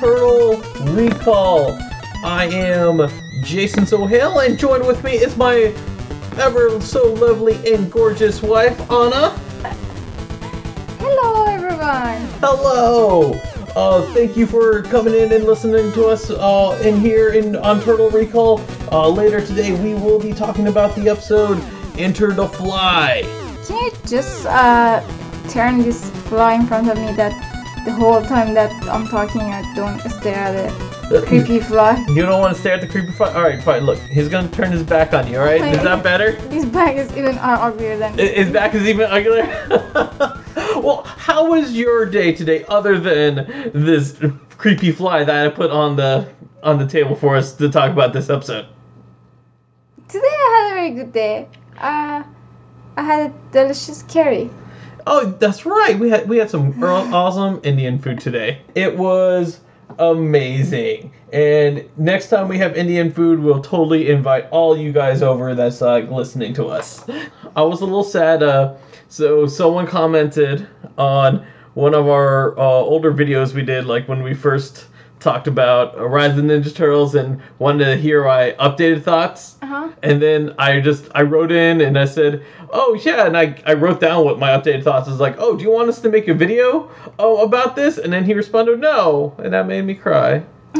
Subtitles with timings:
[0.00, 0.60] Turtle
[0.92, 1.76] Recall.
[2.24, 3.10] I am
[3.42, 5.74] Jason Sohail, and joined with me is my
[6.38, 9.30] ever so lovely and gorgeous wife, Anna.
[11.00, 12.20] Hello, everyone.
[12.40, 13.32] Hello.
[13.74, 17.80] Uh, thank you for coming in and listening to us uh, in here in on
[17.82, 18.60] Turtle Recall.
[18.92, 21.60] Uh, later today, we will be talking about the episode
[21.98, 23.22] Enter the Fly.
[23.66, 25.02] Can you just uh,
[25.48, 27.47] turn this fly in front of me that
[27.84, 31.24] the whole time that I'm talking, I don't stare at it.
[31.26, 32.04] creepy fly?
[32.08, 33.34] You don't want to stare at the creepy fly?
[33.34, 33.84] Alright, fine.
[33.84, 35.62] Look, he's gonna turn his back on you, alright?
[35.62, 36.32] Is that better?
[36.50, 39.46] His back is even uh, uglier than His back is even uglier?
[40.82, 44.20] well, how was your day today other than this
[44.58, 46.28] creepy fly that I put on the
[46.62, 48.66] on the table for us to talk about this episode?
[50.08, 51.48] Today I had a very good day.
[51.76, 52.22] Uh,
[52.96, 54.50] I had a delicious curry.
[55.10, 55.98] Oh, that's right.
[55.98, 58.60] We had we had some awesome Indian food today.
[58.74, 59.60] It was
[59.98, 61.12] amazing.
[61.32, 65.80] And next time we have Indian food, we'll totally invite all you guys over that's
[65.80, 67.08] uh, listening to us.
[67.56, 68.42] I was a little sad.
[68.42, 68.74] Uh,
[69.08, 74.34] so someone commented on one of our uh, older videos we did, like when we
[74.34, 74.87] first
[75.20, 79.56] talked about Rise of the Ninja Turtles, and wanted to hear my updated thoughts.
[79.62, 79.88] Uh huh.
[80.02, 83.74] And then I just I wrote in and I said, "Oh yeah," and I, I
[83.74, 85.36] wrote down what my updated thoughts was like.
[85.38, 87.98] Oh, do you want us to make a video oh about this?
[87.98, 90.42] And then he responded, "No," and that made me cry.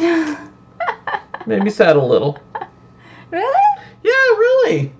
[1.46, 2.38] made me sad a little.
[3.30, 3.62] Really?
[4.02, 4.92] Yeah, really.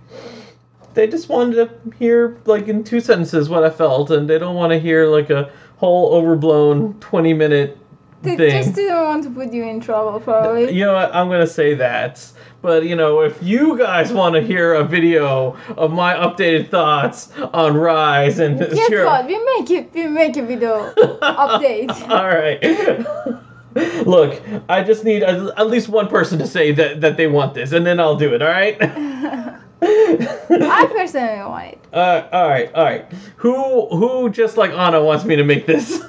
[0.95, 4.57] They just wanted to hear like in two sentences what I felt, and they don't
[4.57, 7.79] want to hear like a whole overblown twenty minute
[8.23, 8.51] They thing.
[8.51, 10.73] just didn't want to put you in trouble, probably.
[10.73, 11.15] You know what?
[11.15, 12.33] I'm gonna say that.
[12.63, 17.33] But you know, if you guys want to hear a video of my updated thoughts
[17.55, 19.07] on Rise and Guess sure.
[19.07, 19.27] what?
[19.27, 19.95] We make it.
[19.95, 20.93] We make a video
[21.23, 21.91] update.
[22.11, 24.05] All right.
[24.05, 27.55] Look, I just need at at least one person to say that that they want
[27.55, 28.43] this, and then I'll do it.
[28.43, 28.77] All right.
[29.81, 31.79] I personally want it.
[31.93, 33.13] Uh, all right, all right.
[33.37, 36.03] Who who just like Anna wants me to make this?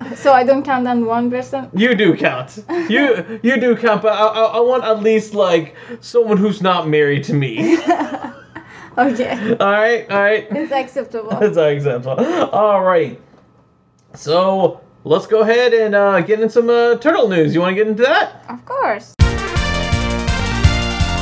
[0.16, 1.68] So I don't count on one person.
[1.74, 2.64] You do count.
[2.88, 6.88] You you do count, but I, I, I want at least like someone who's not
[6.88, 7.78] married to me.
[8.98, 10.46] Okay, All right, all right.
[10.50, 11.28] it's acceptable.
[11.34, 12.12] Our example.
[12.50, 13.20] All right.
[14.14, 17.52] So let's go ahead and uh, get in some uh, turtle news.
[17.54, 18.42] You want to get into that?
[18.48, 19.14] Of course.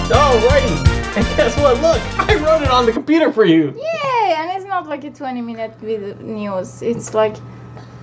[0.08, 0.76] Alrighty.
[1.16, 1.80] And guess what?
[1.80, 3.72] Look, I wrote it on the computer for you.
[3.76, 4.34] Yay!
[4.36, 6.80] And it's not like a 20 minute video news.
[6.82, 7.36] It's like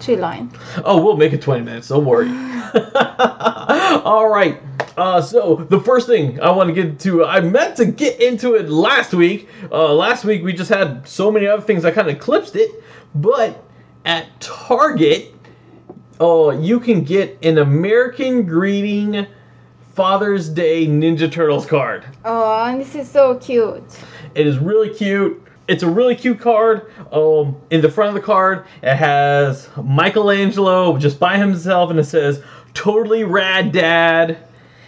[0.02, 0.52] three line.
[0.84, 1.88] Oh, we'll make it 20 minutes.
[1.90, 2.30] Don't worry.
[4.04, 4.62] All right.
[4.98, 8.56] Uh, so the first thing I want to get to, I meant to get into
[8.56, 9.48] it last week.
[9.72, 12.72] Uh, last week we just had so many other things I kind of eclipsed it.
[13.16, 13.64] But
[14.06, 15.34] at Target,
[16.20, 19.26] uh, you can get an American Greeting
[19.94, 22.06] Father's Day Ninja Turtles card.
[22.26, 23.84] Oh, and this is so cute.
[24.36, 25.46] It is really cute.
[25.72, 26.92] It's a really cute card.
[27.14, 32.04] Um, in the front of the card, it has Michelangelo just by himself, and it
[32.04, 32.44] says
[32.74, 34.38] "Totally Rad Dad."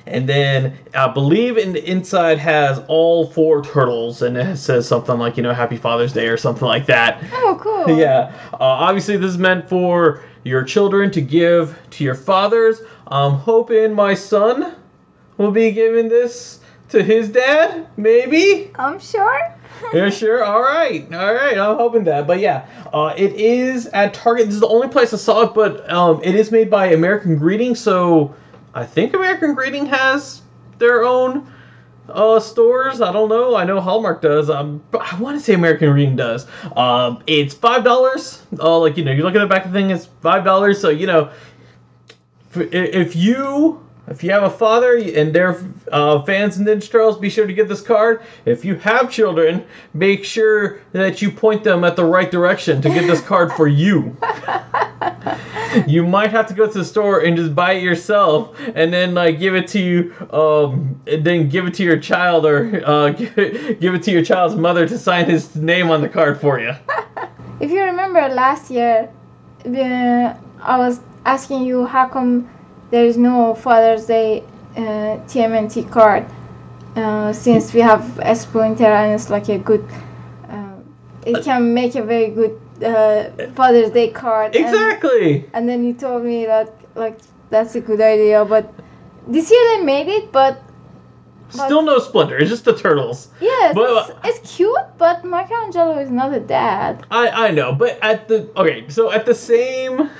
[0.05, 5.17] And then I believe in the inside has all four turtles, and it says something
[5.17, 7.23] like you know "Happy Father's Day" or something like that.
[7.31, 7.97] Oh, cool.
[7.97, 8.33] Yeah.
[8.51, 12.81] Uh, obviously, this is meant for your children to give to your fathers.
[13.07, 14.75] I'm hoping my son
[15.37, 18.69] will be giving this to his dad, maybe.
[18.75, 19.55] I'm sure.
[19.93, 20.43] Yeah, sure.
[20.43, 21.03] All right.
[21.13, 21.57] All right.
[21.57, 22.25] I'm hoping that.
[22.25, 24.47] But yeah, uh, it is at Target.
[24.47, 27.37] This is the only place I saw it, but um, it is made by American
[27.37, 27.75] Greeting.
[27.75, 28.33] So
[28.73, 30.41] I think American Greeting has
[30.79, 31.51] their own
[32.09, 33.01] uh, stores.
[33.01, 33.55] I don't know.
[33.55, 34.49] I know Hallmark does.
[34.49, 36.47] Um, I want to say American Greeting does.
[36.75, 38.41] Um, it's five dollars.
[38.59, 39.91] Uh, like you know, you look at the back of the thing.
[39.91, 40.79] It's five dollars.
[40.81, 41.29] So you know,
[42.55, 47.17] if- if you if you have a father and they're uh, fans of Ninja Turtles,
[47.17, 48.21] be sure to get this card.
[48.45, 52.89] If you have children, make sure that you point them at the right direction to
[52.89, 54.15] get this card for you.
[55.87, 59.13] you might have to go to the store and just buy it yourself, and then
[59.13, 63.09] like give it to you, um, and then give it to your child or uh,
[63.09, 66.39] give, it, give it to your child's mother to sign his name on the card
[66.39, 66.73] for you.
[67.61, 69.09] If you remember last year,
[69.63, 72.49] the, I was asking you how come
[72.93, 74.43] there is no Father's Day
[74.77, 76.23] uh, TMNT card
[76.95, 78.03] uh, since we have
[78.37, 79.83] Splinter and it's like a good.
[80.47, 80.75] Uh,
[81.25, 82.53] it can make a very good
[82.85, 84.55] uh, Father's Day card.
[84.55, 85.49] and- Exactly.
[85.53, 87.17] And, then you told me that like
[87.49, 88.71] that's a good idea, but
[89.27, 90.61] this year they made it, but
[91.57, 92.37] but- Still no Splinter.
[92.37, 93.29] It's just the turtles.
[93.41, 93.89] yes, But-
[94.23, 97.07] it's, it's cute, but Michelangelo is not a dad.
[97.09, 100.11] I I know, but at the okay, so at the same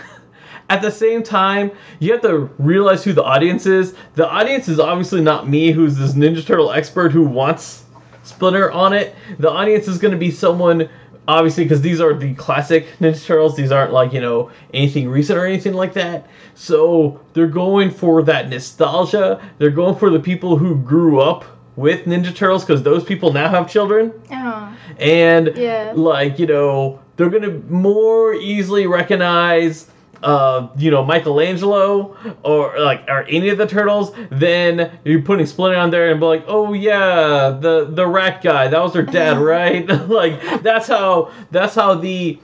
[0.69, 3.95] at the same time, you have to realize who the audience is.
[4.15, 7.83] The audience is obviously not me, who's this Ninja Turtle expert who wants
[8.23, 9.15] Splinter on it.
[9.39, 10.87] The audience is going to be someone
[11.27, 13.55] obviously because these are the classic Ninja Turtles.
[13.55, 16.27] These aren't like, you know, anything recent or anything like that.
[16.55, 19.41] So, they're going for that nostalgia.
[19.57, 21.45] They're going for the people who grew up
[21.75, 25.91] with Ninja Turtles because those people now have children Oh, and Yeah.
[25.95, 29.89] like you know they're gonna more easily recognize
[30.23, 35.77] uh you know michelangelo or like or any of the turtles then you're putting splinter
[35.77, 39.37] on there and be like oh yeah the the rat guy that was their dad
[39.53, 42.39] right like that's how that's how the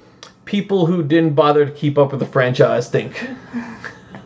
[0.46, 3.28] people who didn't bother to keep up with the franchise think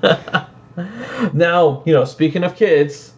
[1.33, 3.13] now you know speaking of kids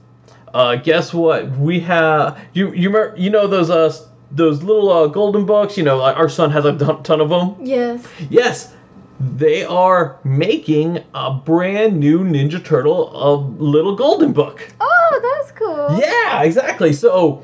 [0.55, 1.51] uh, guess what?
[1.57, 2.71] We have you.
[2.73, 3.93] You you know those uh
[4.31, 5.77] those little uh, golden books.
[5.77, 7.55] You know, our son has a ton of them.
[7.59, 8.07] yes.
[8.29, 8.73] Yes,
[9.19, 14.67] they are making a brand new Ninja Turtle uh, little golden book.
[14.79, 15.97] Oh, that's cool.
[15.99, 16.91] Yeah, exactly.
[16.93, 17.43] So,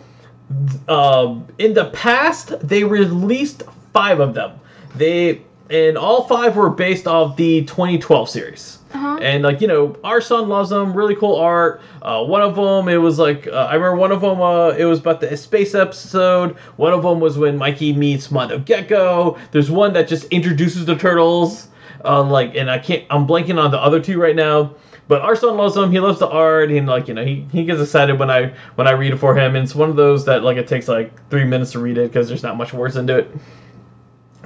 [0.87, 3.63] um, in the past, they released
[3.93, 4.59] five of them.
[4.95, 8.79] They and all five were based off the 2012 series.
[8.93, 9.17] Uh-huh.
[9.21, 10.93] And like you know, our son loves them.
[10.93, 11.81] Really cool art.
[12.01, 14.41] Uh, one of them, it was like uh, I remember one of them.
[14.41, 16.57] Uh, it was about the space episode.
[16.77, 19.37] One of them was when Mikey meets Mondo Gecko.
[19.51, 21.69] There's one that just introduces the turtles.
[22.03, 23.05] Uh, like, and I can't.
[23.09, 24.75] I'm blanking on the other two right now.
[25.07, 25.91] But our son loves them.
[25.91, 28.87] He loves the art, and like you know, he, he gets excited when I when
[28.87, 29.55] I read it for him.
[29.55, 32.11] And it's one of those that like it takes like three minutes to read it
[32.11, 33.31] because there's not much words into it.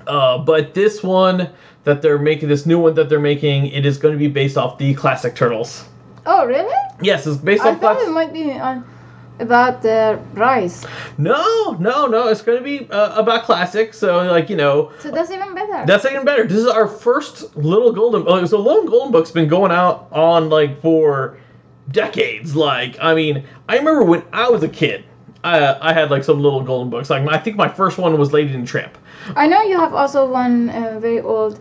[0.08, 1.50] Uh, but this one
[1.86, 4.58] that they're making, this new one that they're making, it is going to be based
[4.58, 5.86] off the classic turtles.
[6.26, 6.74] Oh, really?
[7.02, 7.80] Yes, it's based I off.
[7.82, 8.84] thought it Class- might be on
[9.40, 10.86] about the rice.
[11.18, 12.28] no, no, no.
[12.30, 13.94] It's going to be uh, about classic.
[13.94, 15.86] So like you know, So that's even better.
[15.86, 16.46] That's even better.
[16.48, 18.26] This is our first little golden.
[18.28, 21.38] uh, So Little Golden Book's been going out on like for
[21.92, 22.56] decades.
[22.56, 25.04] Like I mean, I remember when I was a kid,
[25.44, 27.10] I I had like some little golden books.
[27.10, 28.98] Like I think my first one was Lady and the Tramp.
[29.36, 31.60] I know you have also one uh, very old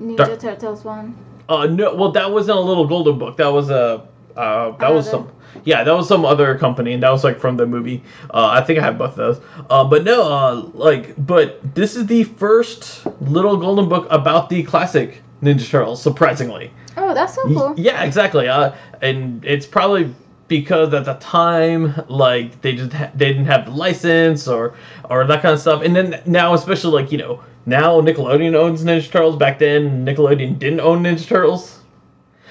[0.00, 1.16] Ninja Dar- Turtles one.
[1.48, 3.36] Uh no, well that wasn't a little golden book.
[3.36, 4.06] That was a
[4.36, 5.30] uh that was some.
[5.64, 8.02] Yeah, that was some other company, and that was like from the movie.
[8.32, 9.40] Uh, I think I have both of those.
[9.68, 14.62] Uh, but no, uh, like, but this is the first little golden book about the
[14.62, 16.00] classic Ninja Turtles.
[16.02, 17.74] Surprisingly, Oh, that's so cool.
[17.76, 18.48] Yeah, exactly.
[18.48, 18.72] Uh,
[19.02, 20.14] and it's probably
[20.60, 24.74] because at the time, like they just ha- they didn't have the license or
[25.10, 25.82] or that kind of stuff.
[25.82, 29.36] And then now, especially like you know now Nickelodeon owns Ninja Turtles.
[29.36, 31.78] Back then, Nickelodeon didn't own Ninja Turtles.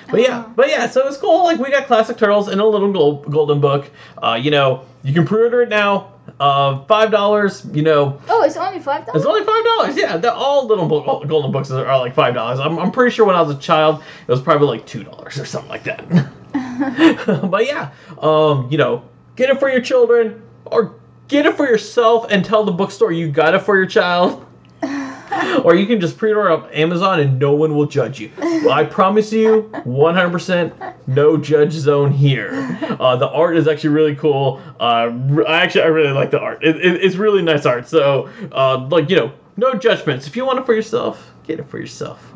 [0.10, 0.54] But yeah, Oh.
[0.56, 1.44] but yeah, so it's cool.
[1.46, 3.90] Like we got classic turtles in a little gold, golden book.
[4.22, 6.08] Uh, you know, you can pre-order it now.
[6.40, 7.66] Uh, five dollars.
[7.72, 9.22] You know, Oh, it's only five dollars.
[9.22, 9.96] it's only five dollars.
[9.98, 12.60] Yeah, they're all little bo- golden books are, are like five dollars.
[12.60, 15.38] I'm, I'm pretty sure when I was a child, it was probably like two dollars
[15.40, 16.04] or something like that.
[16.54, 19.04] but yeah, um, you know,
[19.36, 20.96] get it for your children or
[21.28, 24.46] get it for yourself and tell the bookstore you got it for your child.
[25.64, 28.32] or you can just pre-order on Amazon and no one will judge you.
[28.70, 32.78] I promise you, 100% no judge zone here.
[33.00, 34.62] Uh, the art is actually really cool.
[34.80, 35.12] Uh,
[35.48, 36.64] I actually I really like the art.
[36.64, 37.88] It, it, it's really nice art.
[37.88, 40.28] So, uh, like you know, no judgments.
[40.28, 42.30] If you want it for yourself, get it for yourself.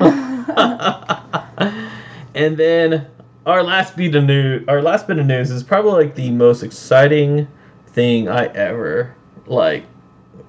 [2.34, 3.06] and then
[3.46, 6.62] our last bit of news, our last bit of news is probably like the most
[6.62, 7.46] exciting
[7.88, 9.14] thing I ever
[9.46, 9.84] like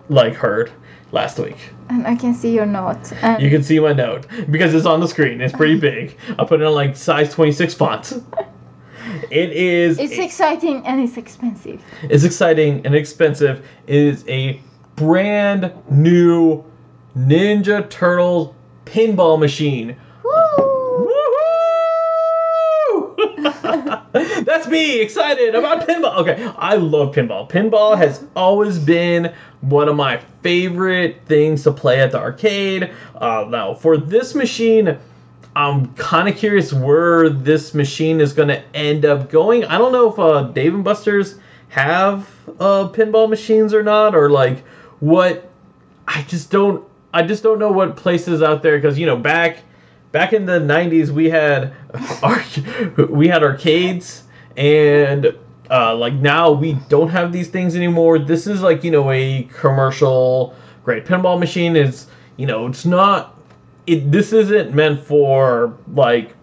[0.09, 0.71] like heard
[1.11, 1.57] last week.
[1.89, 3.13] And I can see your note.
[3.21, 5.39] And You can see my note because it's on the screen.
[5.39, 6.17] It's pretty big.
[6.37, 8.13] I put it on like size 26 font.
[9.31, 9.99] It is.
[9.99, 11.81] it's exciting and it's expensive.
[12.03, 13.65] It's exciting and expensive.
[13.87, 14.61] It is a
[14.95, 16.63] brand new
[17.17, 18.53] Ninja Turtle
[18.85, 19.95] pinball machine.
[24.69, 26.17] Me excited about pinball.
[26.17, 27.50] Okay, I love pinball.
[27.50, 32.91] Pinball has always been one of my favorite things to play at the arcade.
[33.15, 34.97] Uh, now, for this machine,
[35.55, 39.63] I'm kind of curious where this machine is going to end up going.
[39.65, 44.29] I don't know if uh, Dave and Buster's have uh, pinball machines or not, or
[44.29, 44.65] like
[45.00, 45.50] what.
[46.07, 46.86] I just don't.
[47.13, 49.59] I just don't know what places out there because you know back
[50.12, 51.74] back in the 90s we had
[53.09, 54.24] we had arcades
[54.57, 55.37] and
[55.69, 58.19] uh, like now we don't have these things anymore.
[58.19, 61.75] This is like you know a commercial grade pinball machine.
[61.75, 63.39] Is you know it's not
[63.85, 64.11] it.
[64.11, 66.33] This isn't meant for like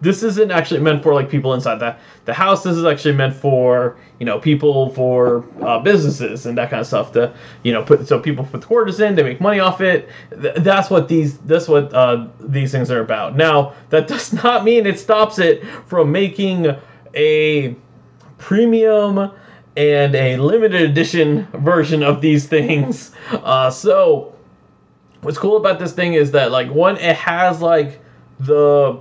[0.00, 2.62] this isn't actually meant for like people inside the the house.
[2.62, 6.86] This is actually meant for you know people for uh, businesses and that kind of
[6.86, 7.12] stuff.
[7.12, 10.10] To you know put so people put quarters in, they make money off it.
[10.30, 13.36] Th- that's what these that's what uh, these things are about.
[13.36, 16.76] Now that does not mean it stops it from making
[17.14, 17.76] a
[18.38, 19.30] premium
[19.76, 23.12] and a limited edition version of these things.
[23.42, 24.34] Uh, so
[25.22, 28.00] what's cool about this thing is that like one it has like
[28.40, 29.00] the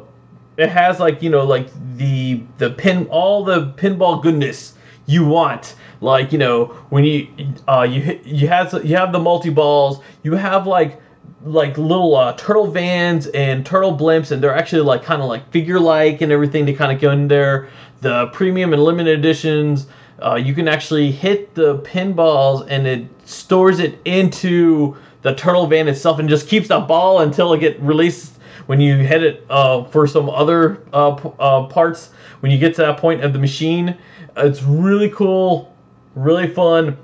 [0.58, 1.68] it has like you know like
[1.98, 7.28] the the pin all the pinball goodness you want like you know when you
[7.68, 11.00] uh you hit you have you have the multi balls you have like
[11.46, 15.50] like little uh, turtle vans and turtle blimps and they're actually like kind of like
[15.52, 17.68] figure like and everything to kind of go in there
[18.04, 19.88] the premium and limited editions
[20.22, 25.88] uh, you can actually hit the pinballs and it stores it into the turtle van
[25.88, 29.84] itself and just keeps the ball until it gets released when you hit it uh,
[29.86, 33.98] for some other uh, uh, parts when you get to that point of the machine
[34.38, 35.74] it's really cool
[36.16, 36.96] really fun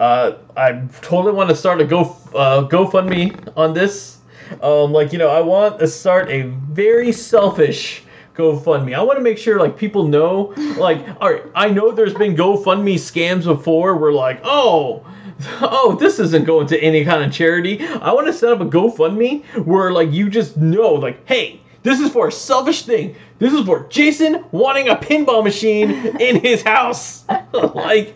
[0.00, 4.18] uh, I totally want to start a go uh, GoFundMe on this.
[4.62, 6.42] Um, like you know, I want to start a
[6.72, 8.02] very selfish
[8.40, 8.94] GoFundMe.
[8.94, 12.34] I want to make sure like people know, like, all right, I know there's been
[12.34, 13.96] GoFundMe scams before.
[13.96, 15.04] Where like, oh,
[15.60, 17.86] oh, this isn't going to any kind of charity.
[17.86, 22.00] I want to set up a GoFundMe where like you just know, like, hey, this
[22.00, 23.16] is for a selfish thing.
[23.38, 27.24] This is for Jason wanting a pinball machine in his house.
[27.52, 28.14] like,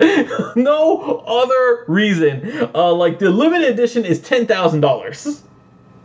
[0.54, 2.70] no other reason.
[2.74, 5.42] Uh, like, the limited edition is $10,000.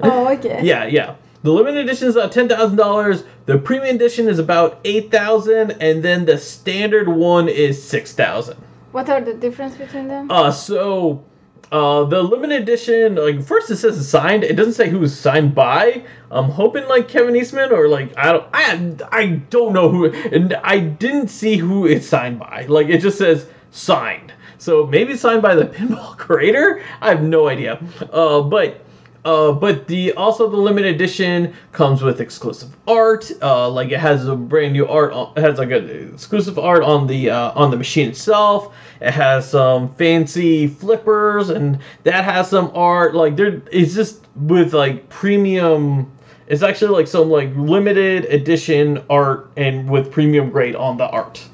[0.01, 0.61] Oh, okay.
[0.63, 1.15] Yeah, yeah.
[1.41, 3.25] The limited edition is about $10,000.
[3.45, 8.57] The premium edition is about 8000 And then the standard one is 6000
[8.91, 10.29] What are the difference between them?
[10.29, 11.23] uh, so
[11.71, 14.43] uh, the limited edition, like first it says it's signed.
[14.43, 16.03] It doesn't say who was signed by.
[16.31, 20.55] I'm hoping like Kevin Eastman or like I don't I I don't know who and
[20.63, 22.65] I didn't see who it's signed by.
[22.67, 24.33] Like it just says signed.
[24.57, 26.83] So maybe signed by the pinball creator.
[27.01, 27.79] I have no idea.
[28.11, 28.81] Uh, but
[29.25, 33.31] uh, but the also the limited edition comes with exclusive art.
[33.41, 35.11] Uh, like it has a brand new art.
[35.13, 38.75] On, it has like a exclusive art on the uh, on the machine itself.
[39.01, 43.15] It has some fancy flippers, and that has some art.
[43.15, 46.11] Like there, it's just with like premium.
[46.47, 51.45] It's actually like some like limited edition art and with premium grade on the art.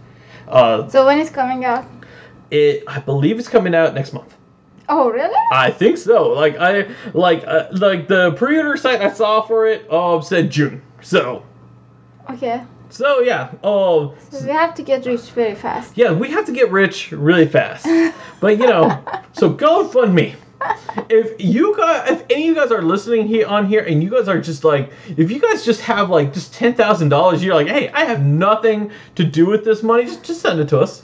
[0.48, 1.86] Uh, So when is coming out?
[2.52, 4.35] it I believe it's coming out next month.
[4.88, 5.36] Oh, really?
[5.52, 6.30] I think so.
[6.30, 10.82] Like I like uh, like the pre-order site I saw for it um said June.
[11.02, 11.44] So
[12.30, 12.62] Okay.
[12.90, 13.50] so yeah.
[13.64, 15.98] Um So we have to get rich very fast.
[15.98, 17.88] yeah, we have to get rich really fast.
[18.42, 19.02] But you know,
[19.34, 20.36] so GoFundMe.
[21.10, 24.10] If you guys, if any of you guys are listening here on here, and you
[24.10, 27.54] guys are just like, if you guys just have like just ten thousand dollars, you're
[27.56, 30.06] like, hey, I have nothing to do with this money.
[30.06, 31.04] Just just send it to us.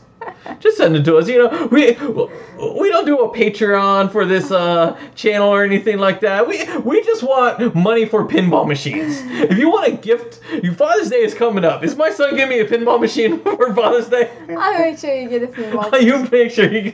[0.59, 1.27] Just send it to us.
[1.27, 6.19] You know, we we don't do a Patreon for this uh, channel or anything like
[6.21, 6.47] that.
[6.47, 9.21] We we just want money for pinball machines.
[9.21, 11.83] If you want a gift, your Father's Day is coming up.
[11.83, 14.31] Is my son giving me a pinball machine for Father's Day?
[14.49, 16.93] I'll make sure you get a of you make sure you.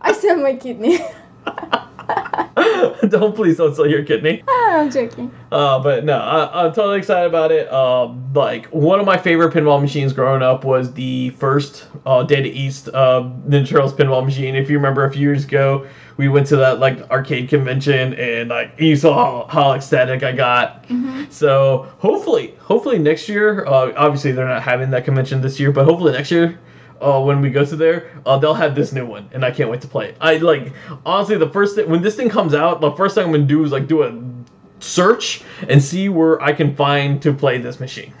[0.00, 0.98] I sell my kidney.
[3.10, 4.42] don't please don't sell your kidney.
[4.56, 5.30] Ah, I'm joking.
[5.52, 7.70] Uh, but no, I, I'm totally excited about it.
[7.72, 12.48] Um, like one of my favorite pinball machines growing up was the first uh, Data
[12.48, 14.54] East uh, Ninja Turtles pinball machine.
[14.56, 18.48] If you remember, a few years ago, we went to that like arcade convention, and
[18.48, 20.84] like you saw how, how ecstatic I got.
[21.30, 23.66] So hopefully, hopefully next year.
[23.66, 26.58] Uh, obviously, they're not having that convention this year, but hopefully next year.
[27.00, 29.70] Uh, when we go to there, uh, they'll have this new one, and I can't
[29.70, 30.16] wait to play it.
[30.20, 30.72] I like
[31.04, 33.64] honestly the first thing when this thing comes out, the first thing I'm gonna do
[33.64, 34.14] is like do a
[34.80, 38.12] search and see where I can find to play this machine.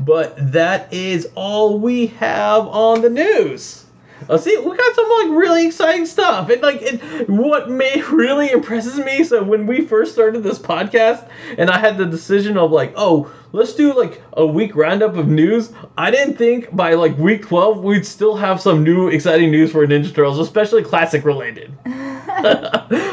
[0.00, 3.84] but that is all we have on the news.
[4.28, 8.50] Uh, see, we got some like really exciting stuff, and like, and what may really
[8.50, 9.24] impresses me.
[9.24, 13.32] So when we first started this podcast, and I had the decision of like, oh,
[13.52, 15.72] let's do like a week roundup of news.
[15.96, 19.86] I didn't think by like week twelve we'd still have some new exciting news for
[19.86, 21.76] Ninja Turtles, especially classic related.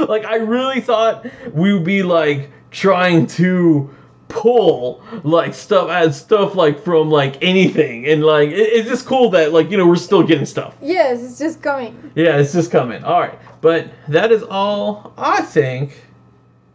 [0.07, 3.89] like I really thought we would be like trying to
[4.35, 8.05] pull like stuff as stuff like from like anything.
[8.05, 10.75] And like it, it's just cool that like you know we're still getting stuff.
[10.81, 12.11] Yes, it's just coming.
[12.15, 13.03] yeah it's just coming.
[13.03, 13.39] All right.
[13.61, 16.03] But that is all i think.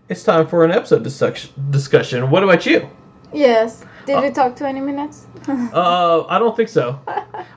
[0.09, 2.31] It's time for an episode discuss- discussion.
[2.31, 2.89] What about you?
[3.33, 3.85] Yes.
[4.11, 5.27] Did we talk 20 minutes?
[5.73, 7.01] Uh, I don't think so.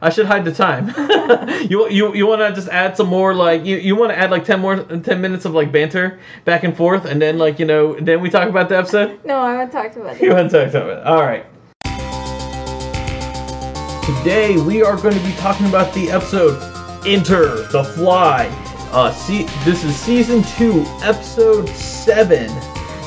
[0.02, 0.88] I should hide the time.
[1.70, 4.32] you you you want to just add some more like you, you want to add
[4.32, 7.66] like ten more ten minutes of like banter back and forth, and then like you
[7.66, 9.20] know then we talk about the episode.
[9.26, 10.22] no, I haven't talked about it.
[10.22, 11.06] You want to talk about it?
[11.06, 11.46] All right.
[14.06, 16.58] Today we are going to be talking about the episode
[17.06, 18.48] Enter the Fly.
[18.92, 22.50] Uh, see, this is season two, episode seven.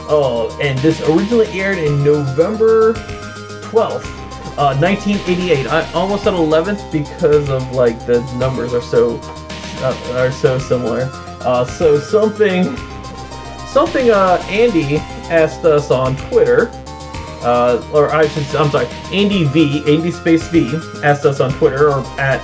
[0.08, 2.94] Uh, and this originally aired in November
[3.70, 4.06] twelfth,
[4.58, 5.66] uh, 1988.
[5.66, 9.20] I almost said 11th because of like the numbers are so
[9.82, 11.08] uh, are so similar.
[11.42, 12.76] Uh, so something
[13.66, 14.96] something uh, Andy
[15.28, 16.70] asked us on Twitter
[17.46, 21.90] uh, or I should, I'm sorry, Andy V, Andy Space V, asked us on Twitter
[21.90, 22.40] or at.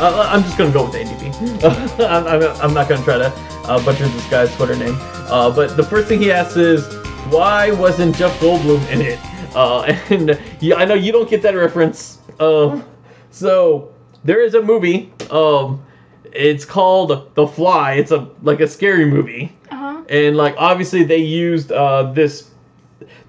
[0.00, 1.64] Uh, I'm just gonna go with Andy V.
[2.04, 3.32] I'm, I'm, not gonna try to
[3.64, 4.96] uh, butcher this guy's Twitter name.
[5.30, 6.86] Uh, but the first thing he asks is,
[7.32, 9.18] why wasn't Jeff Goldblum in it?
[9.58, 12.18] Uh, and yeah, I know you don't get that reference.
[12.38, 12.80] Uh,
[13.30, 13.92] so
[14.24, 15.12] there is a movie.
[15.30, 15.84] Um,
[16.32, 17.94] it's called The Fly.
[17.94, 20.02] It's a like a scary movie Uh-huh.
[20.08, 22.50] and like obviously they used uh this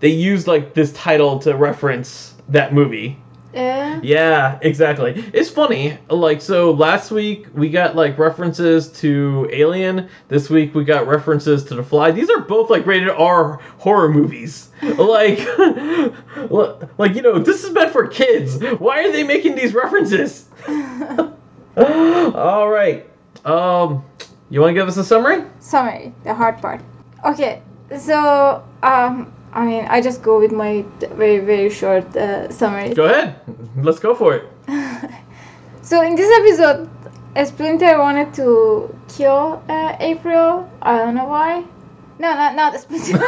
[0.02, 3.18] they used like this title to reference that movie
[3.54, 4.00] Yeah.
[4.04, 5.24] yeah exactly.
[5.34, 10.10] It's funny like so last week we got like references to alien.
[10.28, 12.12] This week we got references to the fly.
[12.12, 14.70] These are both like rated r horror movies.
[14.82, 15.40] Like
[16.98, 18.62] like you know this is meant for kids.
[18.80, 20.48] Why are they making these references?
[21.78, 23.08] All right.
[23.46, 24.04] Um
[24.52, 25.46] you want to give us a summary?
[25.60, 26.82] Summary, the hard part.
[27.24, 27.62] Okay,
[27.98, 32.94] so um, I mean, I just go with my very very short uh, summary.
[32.94, 33.36] Go ahead.
[33.78, 34.46] Let's go for it.
[35.82, 36.88] So in this episode,
[37.46, 40.70] Splinter wanted to kill uh, April.
[40.84, 41.64] I don't know why.
[42.20, 43.18] No, not not Splinter.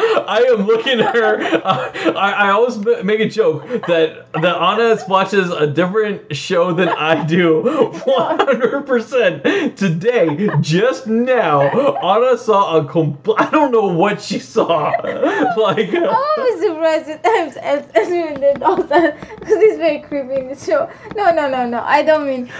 [0.00, 1.40] I am looking at her.
[1.42, 6.88] Uh, I, I always make a joke that that Anna watches a different show than
[6.88, 7.62] I do.
[7.64, 9.76] 100%.
[9.76, 11.62] Today, just now,
[11.98, 14.92] Anna saw a compl- I don't know what she saw.
[15.58, 20.48] Like, I'm always surprised at times as Splinter does that because he's very creepy in
[20.48, 20.88] the show.
[21.16, 21.80] No, no, no, no.
[21.82, 22.50] I don't mean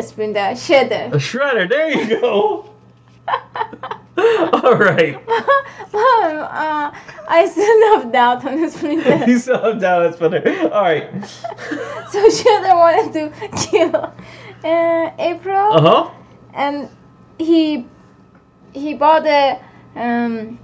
[0.00, 0.54] Splinter.
[0.54, 1.12] Shredder.
[1.12, 1.68] a shredder.
[1.68, 2.70] There you go.
[4.52, 5.14] All right.
[5.16, 5.24] um,
[5.94, 6.90] uh,
[7.28, 9.24] I still have doubt on Splinter.
[9.26, 10.02] You still have down.
[10.04, 10.38] That's funny.
[10.38, 11.10] All right.
[12.10, 13.96] so Shredder wanted to kill
[14.64, 15.72] uh, April.
[15.72, 16.10] Uh huh.
[16.54, 16.88] and
[17.38, 17.86] he
[18.72, 19.58] he bought the
[20.00, 20.58] um,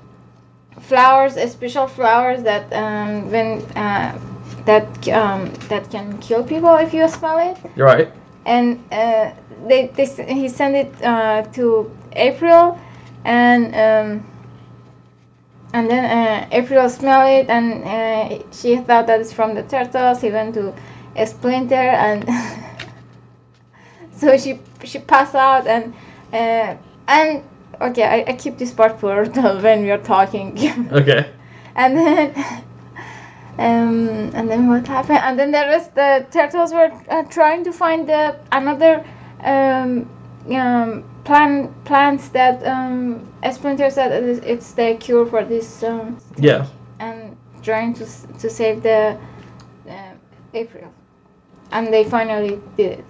[0.80, 4.18] flowers, special flowers that um, when uh,
[4.66, 7.58] that um, that can kill people if you smell it.
[7.76, 8.12] You're right.
[8.44, 9.32] And uh,
[9.68, 12.78] they, they he sent it uh, to April,
[13.24, 14.26] and um,
[15.74, 20.20] and then uh, April smelled it, and uh, she thought that it's from the turtles.
[20.20, 20.74] He went to
[21.16, 22.28] a splinter, and
[24.12, 25.94] so she she passed out, and
[26.32, 26.76] uh,
[27.08, 27.42] and
[27.80, 29.24] okay, I, I keep this part for
[29.60, 30.56] when we are talking,
[30.92, 31.30] Okay.
[31.76, 32.34] and then.
[33.58, 35.18] Um, and then what happened?
[35.18, 39.04] And then there was the turtles were uh, trying to find the another
[39.44, 40.08] um,
[40.50, 46.18] um, plant plants that um, Splinter said it is- it's the cure for this um,
[46.38, 46.66] Yeah.
[46.98, 48.04] and trying to
[48.40, 49.16] to save the
[49.88, 50.12] uh,
[50.54, 50.92] April,
[51.70, 53.04] and they finally did it.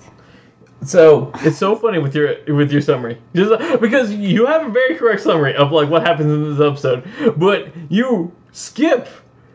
[0.84, 4.96] So it's so funny with your with your summary, just because you have a very
[4.96, 7.04] correct summary of like what happens in this episode,
[7.38, 9.06] but you skip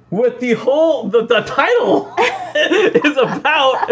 [0.10, 2.14] what the whole the, the title
[2.56, 3.88] is about,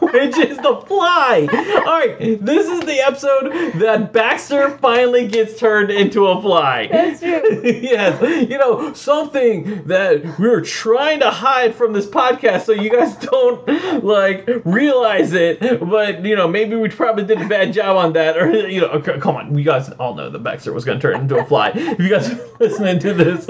[0.00, 1.46] which is the fly.
[1.86, 6.88] All right, this is the episode that Baxter finally gets turned into a fly.
[6.88, 7.60] That's true.
[7.64, 8.20] yes,
[8.50, 13.16] you know something that we were trying to hide from this podcast, so you guys
[13.16, 15.60] don't like realize it.
[15.80, 19.00] But you know, maybe we probably did a bad job on that, or you know,
[19.02, 21.44] c- come on, you guys all know that Baxter was going to turn into a
[21.44, 21.70] fly.
[21.74, 23.46] If you guys are listening to this,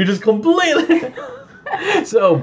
[0.00, 1.12] you're just completely.
[2.06, 2.42] so,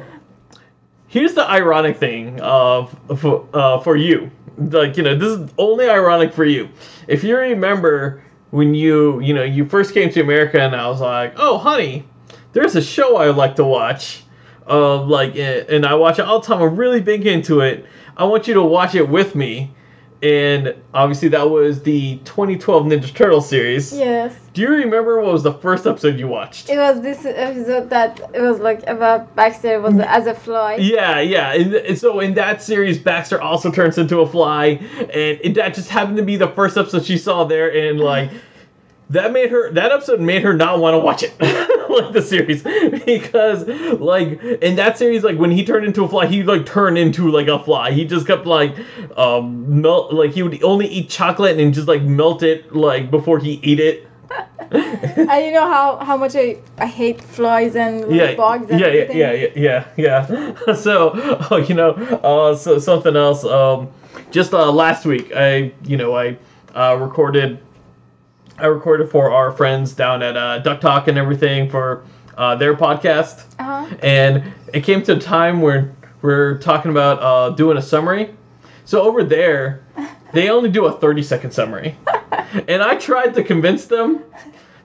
[1.08, 4.30] here's the ironic thing of for, uh, for you.
[4.60, 6.70] Like you know, this is only ironic for you.
[7.08, 11.02] If you remember when you you know you first came to America, and I was
[11.02, 12.08] like, oh honey,
[12.54, 14.24] there's a show I like to watch.
[14.70, 16.62] Uh, like eh, and I watch it all the time.
[16.62, 17.88] I'm really big into it.
[18.16, 19.72] I want you to watch it with me.
[20.22, 23.94] And obviously that was the 2012 Ninja Turtle series.
[23.94, 26.70] Yes, Do you remember what was the first episode you watched?
[26.70, 30.06] it was this episode that it was like about Baxter was mm.
[30.06, 30.76] as a fly.
[30.76, 31.54] Yeah, yeah.
[31.54, 35.76] And, and so in that series, Baxter also turns into a fly, and it, that
[35.76, 37.70] just happened to be the first episode she saw there.
[37.70, 38.32] And like,
[39.10, 41.34] that made her that episode made her not want to watch it
[41.90, 42.64] like the series
[43.06, 43.68] because
[44.00, 47.30] like in that series like when he turned into a fly he like turned into
[47.30, 48.76] like a fly he just kept like
[49.18, 53.40] um melt like he would only eat chocolate and just like melt it like before
[53.40, 54.08] he ate it
[54.72, 58.88] I you know how how much I, I hate flies and yeah, bugs and yeah,
[58.88, 60.74] yeah, yeah, yeah, yeah, yeah.
[60.74, 61.12] so,
[61.50, 63.46] oh, you know, uh, so something else.
[63.46, 63.90] Um,
[64.32, 66.38] just uh, last week, I, you know, I
[66.76, 67.60] uh, recorded,
[68.60, 72.04] I recorded for our friends down at uh, Duck Talk and everything for
[72.38, 73.96] uh, their podcast, Uh-huh.
[74.02, 74.44] and
[74.74, 78.34] it came to a time where we're talking about uh, doing a summary.
[78.86, 79.84] So over there,
[80.34, 81.98] they only do a thirty second summary,
[82.68, 84.24] and I tried to convince them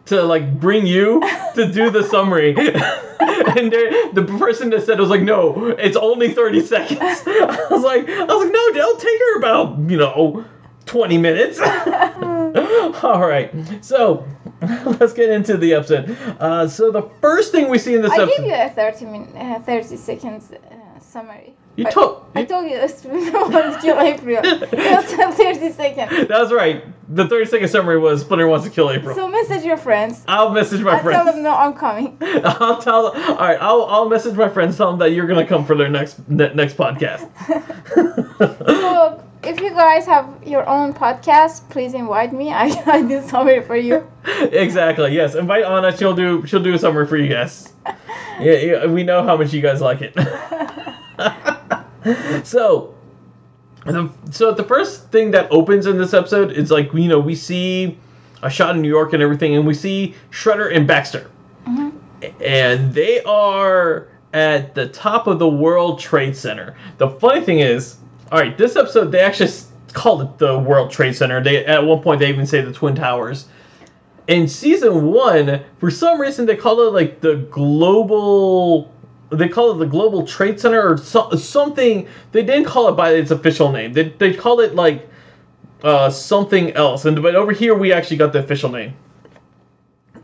[0.06, 1.20] to like bring you
[1.54, 2.54] to do the summary.
[2.56, 3.70] and
[4.12, 7.00] the person that said it was like, no, it's only 30 seconds.
[7.00, 10.44] I was like, I was like, no, it'll take her about, you know,
[10.87, 11.59] 20 minutes.
[13.05, 13.51] All right.
[13.85, 14.27] So
[15.01, 16.11] let's get into the episode.
[16.40, 18.37] Uh, so the first thing we see in this I episode.
[18.42, 21.55] gave you a 30 min, uh, 30 seconds uh, summary.
[21.77, 22.27] you told.
[22.35, 24.38] I told you this was kill April.
[24.45, 25.05] It was
[25.37, 26.29] 30 seconds.
[26.29, 26.85] That's right.
[27.14, 29.14] The 30 second summary was Splinter wants to kill April.
[29.14, 30.25] So message your friends.
[30.29, 31.07] I'll message my friends.
[31.09, 31.37] I tell friends.
[31.37, 32.16] them no, I'm coming.
[32.45, 33.07] I'll tell.
[33.09, 35.88] All right, I'll I'll message my friends, tell them that you're gonna come for their
[35.90, 37.29] next ne- next podcast.
[38.38, 42.52] So if you guys have your own podcast, please invite me.
[42.52, 44.07] I I do summary for you.
[44.26, 45.14] exactly.
[45.14, 45.35] Yes.
[45.35, 45.96] Invite Anna.
[45.96, 46.46] She'll do.
[46.46, 47.72] She'll do a summary for you guys.
[48.40, 48.87] Yeah, yeah.
[48.87, 50.14] We know how much you guys like it.
[52.46, 52.94] so,
[53.85, 57.35] the, so the first thing that opens in this episode is like you know we
[57.35, 57.98] see
[58.42, 61.31] a shot in New York and everything, and we see Shredder and Baxter,
[61.66, 61.90] mm-hmm.
[62.42, 66.74] and they are at the top of the World Trade Center.
[66.96, 67.98] The funny thing is,
[68.33, 69.53] all right, this episode they actually
[69.92, 71.42] called it the World Trade Center.
[71.45, 73.47] They at one point they even say the Twin Towers.
[74.27, 78.90] In season one, for some reason they call it like the global.
[79.29, 82.09] They call it the Global Trade Center or so, something.
[82.33, 83.92] They didn't call it by its official name.
[83.92, 85.09] They they called it like
[85.85, 87.05] uh, something else.
[87.05, 88.95] And but over here we actually got the official name.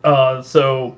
[0.03, 0.97] Uh, so,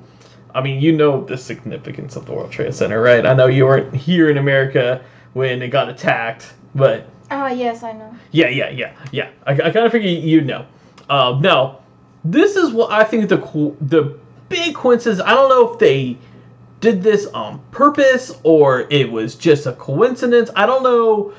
[0.55, 3.25] I mean, you know the significance of the World Trade Center, right?
[3.25, 7.93] I know you weren't here in America when it got attacked, but Ah, yes, I
[7.93, 8.13] know.
[8.31, 9.29] yeah, yeah, yeah, yeah.
[9.45, 10.65] I, I kind of figure you'd know.
[11.09, 11.79] Um, now,
[12.25, 14.17] this is what I think the co- the
[14.49, 15.21] big coincidence.
[15.21, 16.17] I don't know if they
[16.81, 20.49] did this on purpose or it was just a coincidence.
[20.55, 21.31] I don't know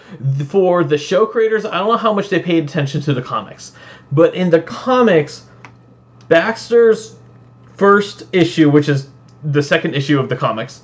[0.46, 1.64] for the show creators.
[1.64, 3.72] I don't know how much they paid attention to the comics,
[4.12, 5.46] but in the comics,
[6.28, 7.16] Baxter's
[7.76, 9.08] first issue, which is
[9.44, 10.82] the second issue of the comics,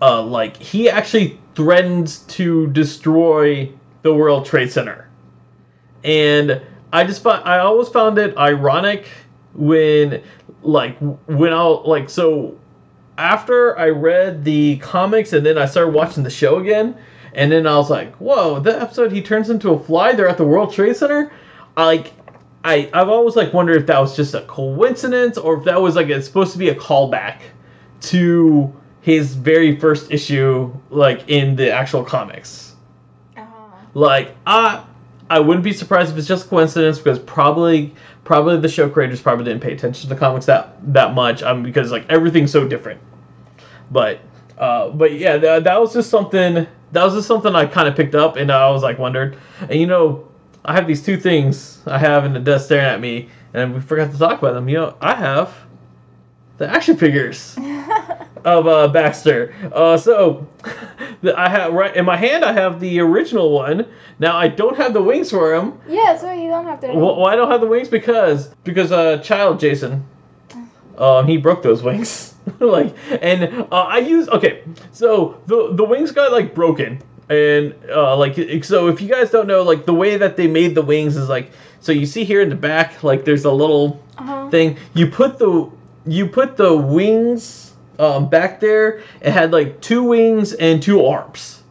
[0.00, 3.70] uh, like he actually threatens to destroy
[4.02, 5.08] the World Trade Center,
[6.04, 6.60] and
[6.92, 9.06] I just found I always found it ironic
[9.54, 10.22] when
[10.62, 12.56] like when I like so
[13.18, 16.96] after I read the comics and then I started watching the show again,
[17.34, 20.12] and then I was like, whoa, that episode he turns into a fly.
[20.12, 21.30] They're at the World Trade Center.
[21.76, 22.12] I, like,
[22.64, 25.96] I I've always like wondered if that was just a coincidence or if that was
[25.96, 27.40] like it's supposed to be a callback
[28.02, 32.74] to his very first issue, like in the actual comics.
[33.36, 33.74] Ah.
[33.94, 34.84] Like, I
[35.30, 39.44] I wouldn't be surprised if it's just coincidence because probably probably the show creators probably
[39.44, 41.42] didn't pay attention to the comics that that much.
[41.42, 43.00] Um, because like everything's so different.
[43.90, 44.20] But
[44.58, 46.66] uh, but yeah, that, that was just something.
[46.92, 49.38] That was just something I kind of picked up, and I was like wondered.
[49.60, 50.28] And you know,
[50.64, 53.80] I have these two things I have in the desk staring at me, and we
[53.80, 54.68] forgot to talk about them.
[54.68, 55.54] You know, I have
[56.60, 57.56] the action figures
[58.44, 59.54] of uh, Baxter.
[59.72, 60.46] Uh, so
[61.22, 62.44] the, I have right in my hand.
[62.44, 63.86] I have the original one.
[64.18, 65.80] Now I don't have the wings for him.
[65.88, 66.88] yeah, so you don't have to.
[66.88, 67.88] Well, why don't have the wings?
[67.88, 70.04] Because because uh, child Jason,
[70.98, 72.34] um, he broke those wings.
[72.60, 74.62] like, and uh, I use okay.
[74.92, 79.46] So the the wings got like broken, and uh, like so if you guys don't
[79.46, 82.42] know, like the way that they made the wings is like so you see here
[82.42, 84.50] in the back, like there's a little Uh-huh.
[84.50, 84.76] thing.
[84.92, 85.70] You put the
[86.10, 89.00] you put the wings um, back there.
[89.20, 91.62] It had like two wings and two arms,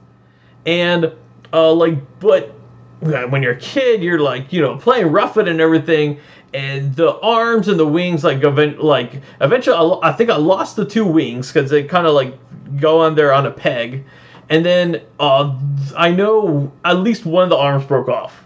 [0.65, 1.12] and
[1.52, 2.54] uh, like but
[3.02, 6.19] when you're a kid, you're like you know playing rough it and everything.
[6.52, 10.78] And the arms and the wings, like, event, like eventually, I, I think I lost
[10.78, 12.34] the two wings because they kind of like
[12.80, 14.06] go on there on a peg,
[14.49, 15.56] and then uh,
[15.95, 18.45] I know at least one of the arms broke off,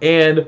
[0.00, 0.46] and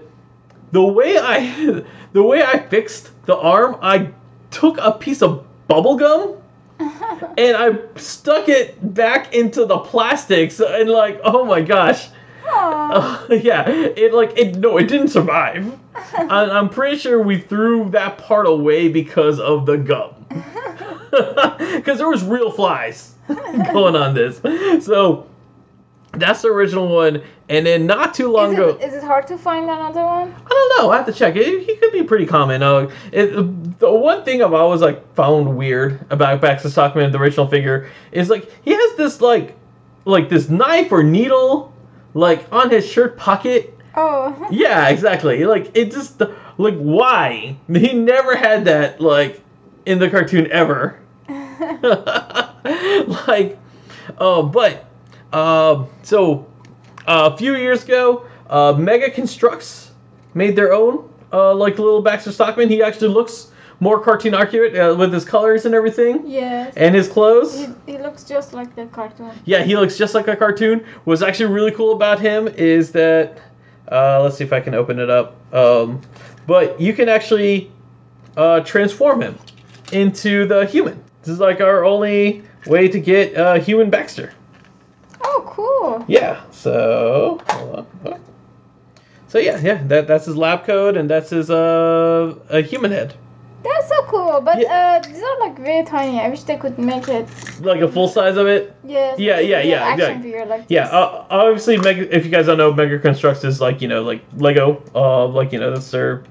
[0.73, 4.11] the way I the way I fixed the arm, I
[4.55, 6.37] took a piece of bubble gum
[6.79, 12.09] and I stuck it back into the plastics and like oh my gosh.
[12.47, 13.27] Aw.
[13.31, 15.77] yeah, it like it no, it didn't survive.
[15.95, 20.11] I, I'm pretty sure we threw that part away because of the gum.
[21.11, 24.41] Because there was real flies going on this.
[24.85, 25.29] So
[26.17, 27.23] that's the original one.
[27.49, 30.33] And then not too long Is ago, Is it hard to find another one?
[30.33, 30.91] I don't know.
[30.91, 31.37] I have to check.
[31.37, 32.63] It, he could be pretty common.
[32.63, 37.47] Uh, it, the one thing I've always like found weird about Baxter Stockman, the original
[37.47, 39.57] figure, is like he has this like
[40.05, 41.73] like this knife or needle
[42.15, 43.79] like on his shirt pocket.
[43.95, 44.49] Oh.
[44.51, 45.45] Yeah, exactly.
[45.45, 46.21] Like it just
[46.59, 49.43] like why he never had that like
[49.87, 50.99] in the cartoon ever.
[53.27, 53.59] like,
[54.19, 54.87] uh, but
[55.35, 56.47] uh, so
[57.07, 59.91] uh, a few years ago, uh, Mega Construx
[60.35, 62.69] made their own uh, like little Baxter Stockman.
[62.69, 66.73] He actually looks more cartoon accurate uh, with his colors and everything yes.
[66.77, 67.59] and his clothes.
[67.59, 69.33] He, he looks just like the cartoon.
[69.45, 70.85] Yeah, he looks just like a cartoon.
[71.05, 73.39] What's actually really cool about him is that
[73.91, 75.37] uh, let's see if I can open it up.
[75.53, 76.01] Um,
[76.47, 77.73] but you can actually
[78.37, 79.39] uh, transform him
[79.93, 81.03] into the human.
[81.23, 84.33] This is like our only way to get uh, human Baxter.
[85.45, 86.05] Cool.
[86.09, 86.41] Yeah.
[86.51, 87.41] So.
[87.49, 87.85] hold on.
[88.03, 88.21] What?
[89.29, 89.83] So yeah, yeah.
[89.89, 93.15] That that's his lab code, and that's his uh a human head,
[93.65, 94.41] That's so cool.
[94.41, 95.01] But Yeah.
[95.03, 96.21] uh, these are like very tiny.
[96.21, 97.27] I wish they could make it.
[97.61, 98.75] like a full size of it.
[98.85, 99.19] Yes.
[99.19, 100.23] Yeah, yeah, like, yeah, Action exactly.
[100.31, 103.81] figure like Yeah, uh, obviously, Mega, if you guys don't know, Mega Construx is like
[103.83, 106.23] you know, like Lego, uh, like you know, that's their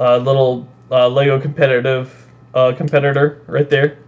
[0.00, 2.10] uh, little uh, Lego competitive
[2.54, 3.98] uh, competitor right there.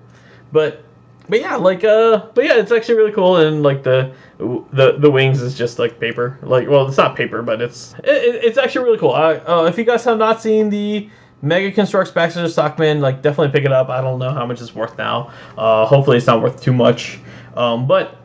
[0.52, 0.82] But,
[1.28, 5.10] but yeah, like uh, but yeah, it's actually really cool, and like the the the
[5.10, 8.58] wings is just like paper, like well, it's not paper, but it's it, it- it's
[8.58, 9.12] actually really cool.
[9.12, 11.08] I, uh, if you guys have not seen the
[11.42, 13.88] Mega Construx Baxter Stockman, like definitely pick it up.
[13.88, 15.30] I don't know how much it's worth now.
[15.56, 17.18] Uh, hopefully, it's not worth too much.
[17.56, 18.16] Um, but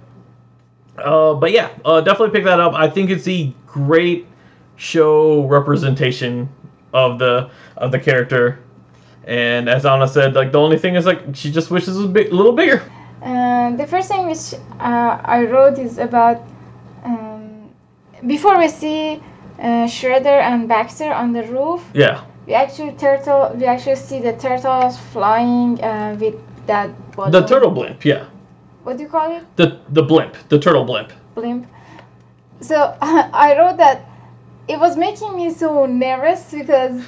[0.97, 2.73] uh, but yeah, uh, definitely pick that up.
[2.73, 4.27] I think it's a great
[4.75, 6.49] show representation
[6.93, 8.59] of the of the character.
[9.25, 12.05] And as Anna said, like the only thing is like she just wishes it was
[12.09, 12.81] a, bit, a little bigger.
[13.21, 16.41] Uh, the first thing which uh, I wrote is about
[17.05, 17.69] um,
[18.25, 19.21] before we see
[19.59, 21.83] uh, Shredder and Baxter on the roof.
[21.93, 23.53] Yeah, We actually turtle.
[23.55, 26.35] We actually see the turtles flying uh, with
[26.67, 26.89] that.
[27.15, 27.41] Bottle.
[27.41, 28.03] the turtle blimp.
[28.05, 28.25] Yeah,
[28.83, 29.43] What do you call it?
[29.57, 31.11] the the blimp, the turtle blimp.
[31.35, 31.67] Blimp.
[32.61, 34.05] So I wrote that
[34.67, 37.03] it was making me so nervous because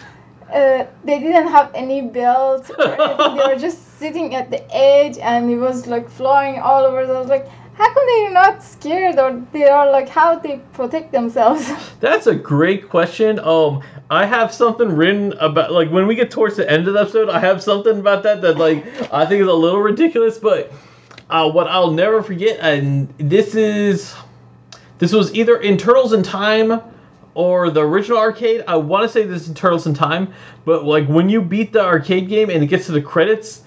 [0.53, 3.35] uh, they didn't have any belt or anything.
[3.37, 7.05] they were just sitting at the edge and it was like flying all over.
[7.05, 10.59] So I was like, how come they're not scared or they are like how they
[10.73, 11.71] protect themselves?
[11.99, 13.39] That's a great question.
[13.39, 17.01] Um, I have something written about like when we get towards the end of the
[17.01, 20.71] episode, I have something about that that like I think is a little ridiculous, but
[21.29, 24.15] uh, what I'll never forget, and this is
[24.99, 26.79] this was either in Turtles in Time
[27.33, 28.63] or the original arcade.
[28.67, 30.31] I want to say this is Turtles in Time,
[30.63, 33.63] but like when you beat the arcade game and it gets to the credits,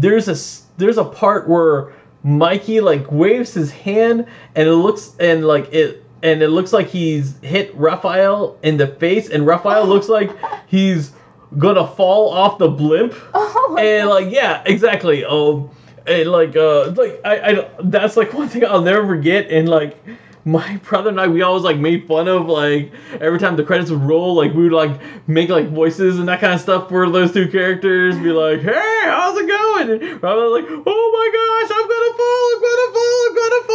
[0.00, 0.36] there's a
[0.76, 6.04] there's a part where Mikey like waves his hand and it looks and like it
[6.22, 10.30] and it looks like he's hit Raphael in the face and Raphael looks like
[10.66, 11.12] he's
[11.58, 13.14] gonna fall off the blimp.
[13.34, 15.24] Oh and like yeah exactly.
[15.24, 15.70] Um
[16.06, 19.50] and like uh like I, I that's like one thing I'll never forget.
[19.50, 19.96] And like
[20.44, 23.90] my brother and I we always like made fun of like every time the credits
[23.90, 27.08] would roll like we would like make like voices and that kind of stuff for
[27.08, 29.90] those two characters be like hey how's it going?
[29.90, 33.74] And was like oh my gosh I'm gonna fall I'm gonna fall I'm gonna fall.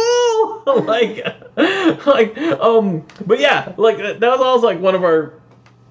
[0.80, 1.26] Like
[2.06, 5.34] like um but yeah like that was always like one of our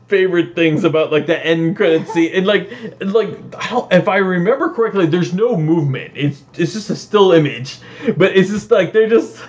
[0.07, 2.31] favorite things about like the end credit scene.
[2.33, 3.29] And like like
[3.91, 6.13] if I remember correctly there's no movement.
[6.15, 7.77] It's it's just a still image.
[8.17, 9.39] But it's just like they're just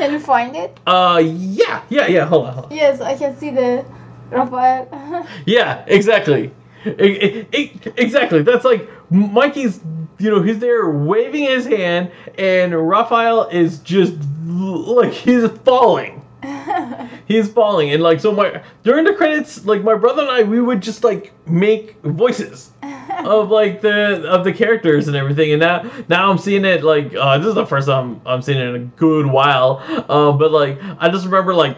[0.00, 0.78] Can you find it?
[0.86, 2.72] uh yeah yeah yeah hold on, hold on.
[2.72, 3.84] Yes, I can see the
[4.30, 5.26] Raphael.
[5.46, 6.50] yeah exactly
[6.86, 9.80] I- I- I- exactly that's like Mikey's
[10.18, 14.14] you know he's there waving his hand and Raphael is just
[14.46, 16.19] like he's falling
[17.26, 20.60] he's falling and like so my during the credits like my brother and i we
[20.60, 22.70] would just like make voices
[23.24, 27.14] of like the of the characters and everything and now now i'm seeing it like
[27.14, 30.50] uh this is the first time i'm seeing it in a good while um but
[30.50, 31.76] like i just remember like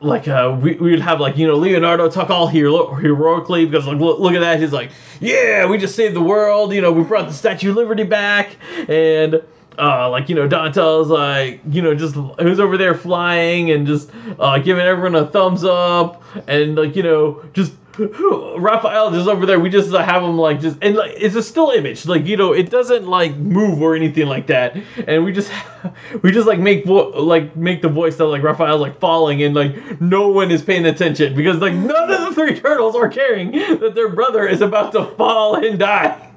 [0.00, 3.84] like uh we, we would have like you know leonardo talk all hero- heroically because
[3.86, 6.92] like look, look at that he's like yeah we just saved the world you know
[6.92, 8.56] we brought the statue of liberty back
[8.88, 9.42] and
[9.78, 14.10] uh, like you know Donatel's like you know just who's over there flying and just
[14.38, 19.58] uh, giving everyone a thumbs up and like you know just Raphael just over there.
[19.58, 22.06] We just have him like just and like it's a still image.
[22.06, 24.76] Like you know it doesn't like move or anything like that.
[25.06, 25.50] And we just
[26.22, 29.54] we just like make vo- like make the voice that like Raphael's like falling and
[29.54, 33.52] like no one is paying attention because like none of the three turtles are caring
[33.52, 36.27] that their brother is about to fall and die.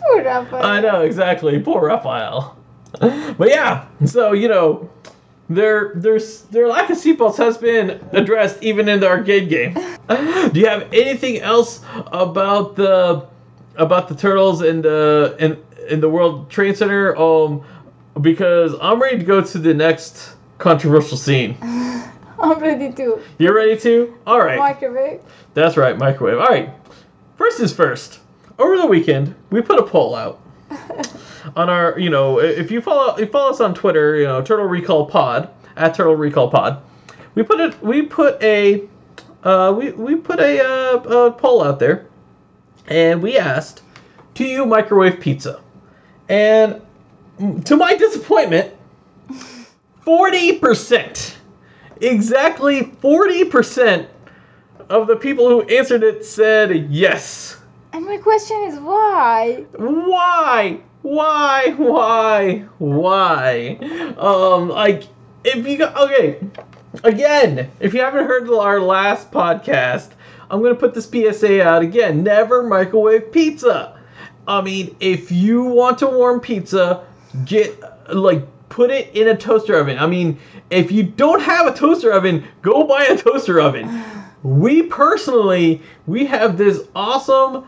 [0.08, 0.64] Poor Raphael.
[0.64, 1.58] I know exactly.
[1.60, 2.56] Poor Raphael.
[3.00, 4.90] But yeah, so you know,
[5.48, 6.18] their their
[6.50, 9.74] their lack of seatbelts has been addressed even in the arcade game.
[10.52, 13.26] Do you have anything else about the
[13.76, 15.58] about the turtles in the in
[15.88, 17.16] in the World Trade Center?
[17.16, 17.64] Um,
[18.20, 21.56] because I'm ready to go to the next controversial scene.
[21.62, 23.22] I'm ready to.
[23.38, 24.16] You're ready to?
[24.26, 24.58] All right.
[24.58, 25.20] Microwave.
[25.54, 26.38] That's right, microwave.
[26.38, 26.70] All right.
[27.36, 28.20] First is first.
[28.60, 30.38] Over the weekend, we put a poll out
[31.56, 34.42] on our, you know, if you follow, if you follow us on Twitter, you know,
[34.42, 36.82] Turtle Recall Pod at Turtle Recall Pod.
[37.34, 37.82] We put it.
[37.82, 38.86] We put a,
[39.44, 42.06] uh, we we put a, uh, a poll out there,
[42.86, 43.82] and we asked,
[44.34, 45.62] "Do you microwave pizza?"
[46.28, 46.82] And
[47.64, 48.74] to my disappointment,
[50.02, 51.38] forty percent,
[52.02, 54.06] exactly forty percent
[54.90, 57.49] of the people who answered it said yes.
[57.92, 59.64] And my question is why?
[59.76, 60.78] Why?
[61.02, 61.74] Why?
[61.76, 62.64] Why?
[62.78, 64.14] Why?
[64.16, 65.04] Um, like,
[65.44, 66.38] if you got okay,
[67.02, 70.10] again, if you haven't heard our last podcast,
[70.50, 72.22] I'm gonna put this PSA out again.
[72.22, 73.98] Never microwave pizza.
[74.46, 77.04] I mean, if you want to warm pizza,
[77.44, 77.76] get
[78.14, 79.98] like put it in a toaster oven.
[79.98, 80.38] I mean,
[80.70, 84.02] if you don't have a toaster oven, go buy a toaster oven.
[84.42, 87.66] We personally, we have this awesome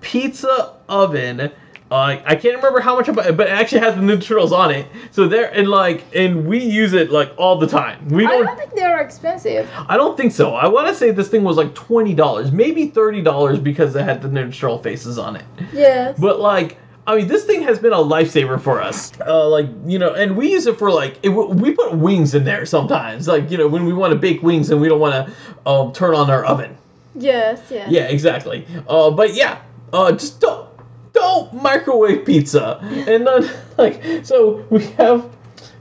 [0.00, 1.50] pizza oven.
[1.90, 4.70] Uh, I can't remember how much, about, but it actually has the Ninja Turtles on
[4.70, 4.86] it.
[5.10, 8.06] So there, and like, and we use it like all the time.
[8.08, 8.42] We I don't.
[8.42, 9.70] I don't think they're expensive.
[9.88, 10.54] I don't think so.
[10.54, 14.04] I want to say this thing was like twenty dollars, maybe thirty dollars because it
[14.04, 15.46] had the Ninja Turtle faces on it.
[15.72, 16.18] Yes.
[16.20, 19.18] But like, I mean, this thing has been a lifesaver for us.
[19.26, 22.44] Uh, like, you know, and we use it for like, it, we put wings in
[22.44, 23.26] there sometimes.
[23.26, 25.94] Like, you know, when we want to bake wings and we don't want to um,
[25.94, 26.76] turn on our oven.
[27.14, 27.62] yes.
[27.70, 27.90] Yes.
[27.90, 28.66] Yeah, exactly.
[28.86, 30.68] Uh, but yeah, uh, just don't
[31.12, 32.78] don't microwave pizza.
[32.82, 35.28] And then like, so we have.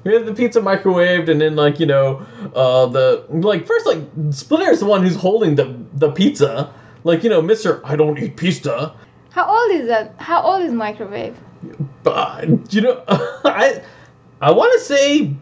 [0.03, 3.99] We have the pizza microwaved, and then like you know, uh, the like first like
[4.29, 8.17] Splinter is the one who's holding the the pizza, like you know, Mister I don't
[8.17, 8.95] eat pizza,
[9.31, 10.15] How old is that?
[10.17, 11.35] How old is microwave?
[12.03, 13.81] but you know, I
[14.39, 15.35] I want to say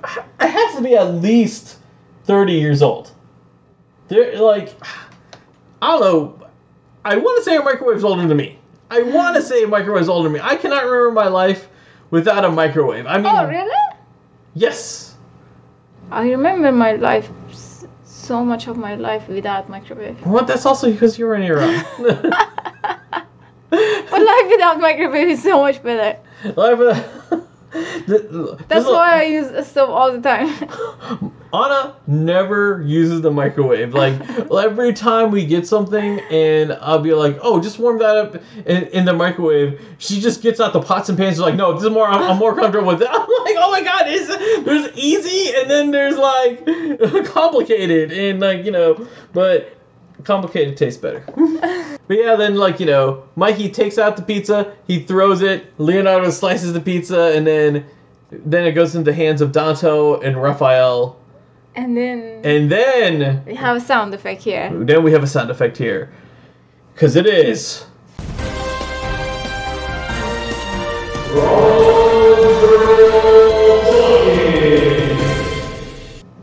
[0.00, 1.78] it has to be at least
[2.24, 3.10] thirty years old.
[4.08, 4.72] They're like,
[5.82, 6.35] I don't know.
[7.06, 8.58] I want to say a microwave's older than me.
[8.90, 10.40] I want to say a microwave's older than me.
[10.42, 11.68] I cannot remember my life
[12.10, 13.06] without a microwave.
[13.06, 13.82] I mean, Oh, really?
[14.54, 15.14] yes.
[16.10, 17.30] I remember my life,
[18.04, 20.16] so much of my life without microwave.
[20.26, 20.48] What?
[20.48, 21.84] That's also because you're in Iran.
[23.70, 26.18] But life without microwave is so much better.
[26.56, 27.15] Life with-
[28.06, 28.22] Th-
[28.68, 31.32] That's why I use a stove all the time.
[31.52, 33.94] Anna never uses the microwave.
[33.94, 34.14] Like
[34.50, 38.36] every time we get something, and I'll be like, "Oh, just warm that up
[38.66, 41.34] in, in the microwave." She just gets out the pots and pans.
[41.34, 42.06] She's like, "No, this is more.
[42.06, 44.28] I'm, I'm more comfortable with it." I'm like, "Oh my god, is
[44.64, 46.64] there's easy, and then there's like
[47.26, 49.75] complicated, and like you know, but
[50.24, 51.24] complicated tastes better."
[52.08, 55.72] But yeah, then like you know, Mikey takes out the pizza, he throws it.
[55.78, 57.84] Leonardo slices the pizza, and then
[58.30, 61.18] then it goes into the hands of Danto and Raphael.
[61.74, 64.70] and then And then we have a sound effect here.
[64.72, 66.12] then we have a sound effect here,
[66.94, 67.84] because it is.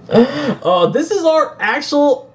[0.09, 2.32] Uh, this is our actual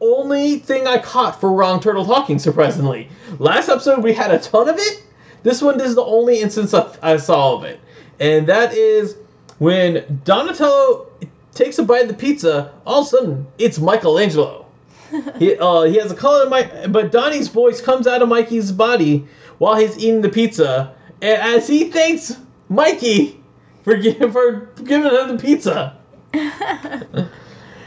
[0.00, 3.08] only thing I caught for Wrong Turtle Talking, surprisingly.
[3.38, 5.02] Last episode we had a ton of it.
[5.42, 7.80] This one this is the only instance I, saw of it.
[8.18, 9.16] And that is
[9.58, 11.06] when Donatello
[11.54, 14.66] takes a bite of the pizza, all of a sudden it's Michelangelo.
[15.38, 19.26] he, uh, he has a color, Mike, but Donnie's voice comes out of Mikey's body
[19.58, 22.36] while he's eating the pizza, and as he thanks
[22.68, 23.40] Mikey
[23.84, 25.96] for, for giving him the pizza.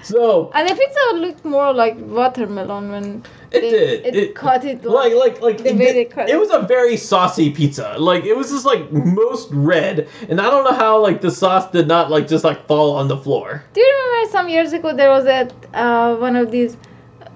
[0.03, 4.05] So And the pizza looked more like watermelon when It they, did.
[4.05, 6.39] It, It- cut it like like like the it, way they did- cut it it.
[6.39, 7.95] was a very saucy pizza.
[7.97, 11.69] Like it was just like most red, and I don't know how like the sauce
[11.71, 13.63] did not like just like fall on the floor.
[13.73, 16.77] Do you remember some years ago there was a uh, one of these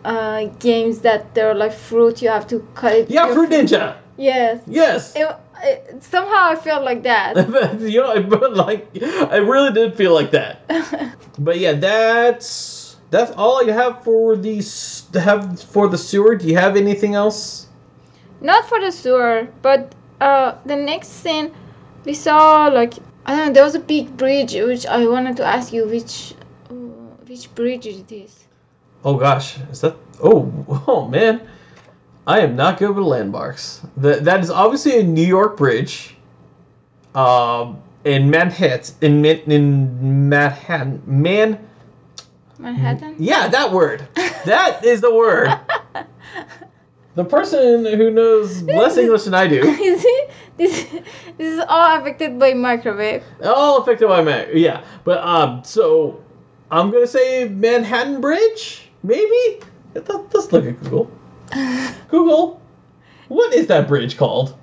[0.05, 3.09] uh, games that there were like fruit you have to cut it.
[3.09, 3.95] Yeah, your Fruit Ninja.
[4.18, 4.61] Yes.
[4.68, 5.16] Yes.
[5.16, 5.28] It,
[5.64, 7.36] it, somehow I felt like that.
[7.80, 10.61] you know, but like I really did feel like that.
[11.39, 16.36] But yeah, that's that's all I have for these have for the sewer.
[16.36, 17.68] Do you have anything else?
[18.41, 21.51] Not for the sewer, but uh, the next scene
[22.05, 22.93] we saw like
[23.26, 23.53] I don't know.
[23.53, 26.36] There was a big bridge, which I wanted to ask you which
[26.70, 26.74] uh,
[27.26, 28.45] which bridge it is.
[29.03, 29.95] Oh gosh, is that?
[30.22, 30.51] Oh,
[30.88, 31.41] oh man,
[32.26, 33.82] I am not good with landmarks.
[33.97, 36.15] That that is obviously a New York bridge.
[37.15, 41.59] Um, in Manhattan, in Man- in Manhattan, man.
[42.59, 43.15] Manhattan.
[43.19, 44.07] Yeah, that word.
[44.45, 45.49] That is the word.
[47.15, 50.03] The person who knows less English than I do, this
[50.57, 50.95] this
[51.38, 53.24] is all affected by microwave.
[53.45, 54.47] all affected by Mac.
[54.51, 56.24] Yeah, but um, so
[56.71, 59.59] I'm gonna say Manhattan Bridge, maybe.
[59.93, 60.82] Let- Let's look at
[62.10, 62.62] Google.
[63.28, 64.58] What is that bridge called?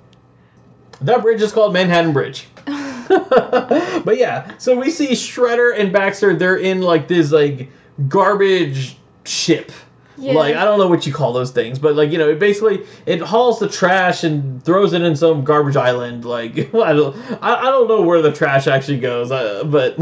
[1.01, 2.47] That bridge is called Manhattan Bridge.
[2.65, 6.35] but yeah, so we see Shredder and Baxter.
[6.35, 7.69] They're in like this like
[8.07, 9.71] garbage ship.
[10.17, 10.33] Yeah.
[10.33, 12.85] Like I don't know what you call those things, but like you know, it basically
[13.07, 16.23] it hauls the trash and throws it in some garbage island.
[16.25, 19.97] Like I don't, I, I don't know where the trash actually goes, uh, but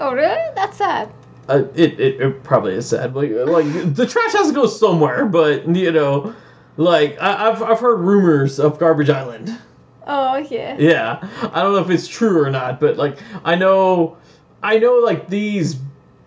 [0.00, 0.50] Oh really?
[0.54, 1.12] That's sad.
[1.50, 3.14] Uh, it, it it probably is sad.
[3.14, 6.34] Like like the trash has to go somewhere, but you know,
[6.76, 9.58] like I, I've I've heard rumors of Garbage Island.
[10.06, 10.76] Oh okay.
[10.78, 11.18] Yeah,
[11.52, 14.16] I don't know if it's true or not, but like I know,
[14.62, 15.80] I know like these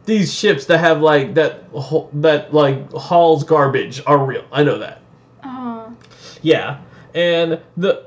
[0.06, 1.64] these ships that have like that
[2.22, 4.44] that like hauls garbage are real.
[4.52, 5.02] I know that.
[5.44, 5.96] Oh.
[6.42, 6.82] Yeah,
[7.16, 8.06] and the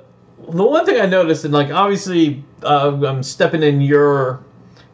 [0.49, 4.45] the one thing I noticed, and like obviously uh, I'm stepping in your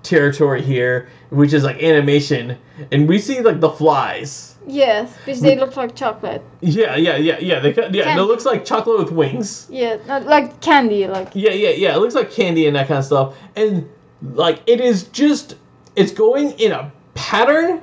[0.03, 2.57] territory here, which is like animation,
[2.91, 4.57] and we see like the flies.
[4.67, 6.43] Yes, which they look like chocolate.
[6.61, 7.59] Yeah, yeah, yeah, yeah.
[7.59, 9.67] They yeah, and it looks like chocolate with wings.
[9.71, 11.07] Yeah, not like candy.
[11.07, 11.95] Like Yeah, yeah, yeah.
[11.95, 13.37] It looks like candy and that kind of stuff.
[13.57, 13.89] And
[14.23, 15.57] like it is just
[15.97, 17.83] it's going in a pattern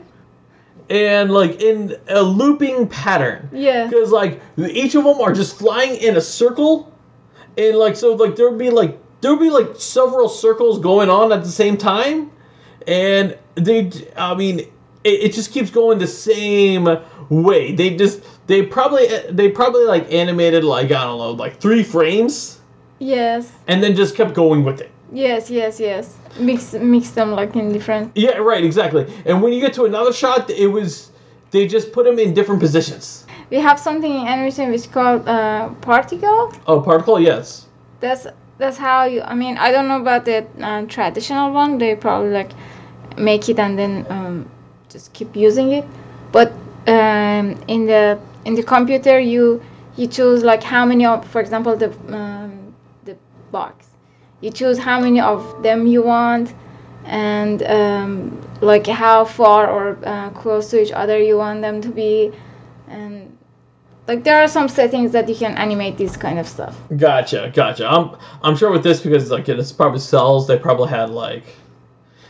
[0.89, 3.49] and like in a looping pattern.
[3.51, 3.87] yeah.
[3.87, 6.93] Because like each of them are just flying in a circle.
[7.57, 11.43] And like so like there'll be like there'll be like several circles going on at
[11.43, 12.31] the same time.
[12.87, 14.69] And they I mean it,
[15.03, 16.87] it just keeps going the same
[17.29, 17.73] way.
[17.73, 22.59] They just they probably they probably like animated like I don't know like three frames
[22.99, 23.51] Yes.
[23.67, 24.91] and then just kept going with it.
[25.11, 25.49] Yes.
[25.49, 25.79] Yes.
[25.79, 26.17] Yes.
[26.39, 28.11] Mix mix them like in different.
[28.15, 29.11] Yeah, right, exactly.
[29.25, 31.11] And when you get to another shot, it was
[31.51, 33.25] they just put them in different positions.
[33.49, 36.53] We have something in animation which is called uh, particle.
[36.67, 37.65] Oh, particle, yes.
[37.99, 38.27] That's
[38.59, 39.21] that's how you.
[39.21, 41.77] I mean, I don't know about the uh, traditional one.
[41.79, 42.51] They probably like
[43.17, 44.49] make it and then um,
[44.89, 45.85] just keep using it.
[46.31, 46.51] But
[46.87, 49.61] um, in the in the computer, you
[49.97, 53.17] you choose like how many of, for example, the um, the
[53.51, 53.87] box.
[54.41, 56.53] You choose how many of them you want,
[57.05, 61.89] and um, like how far or uh, close to each other you want them to
[61.89, 62.31] be,
[62.87, 63.28] and
[64.09, 66.75] like there are some settings that you can animate this kind of stuff.
[66.97, 67.87] Gotcha, gotcha.
[67.87, 70.47] I'm I'm sure with this because like it's probably cells.
[70.47, 71.43] They probably had like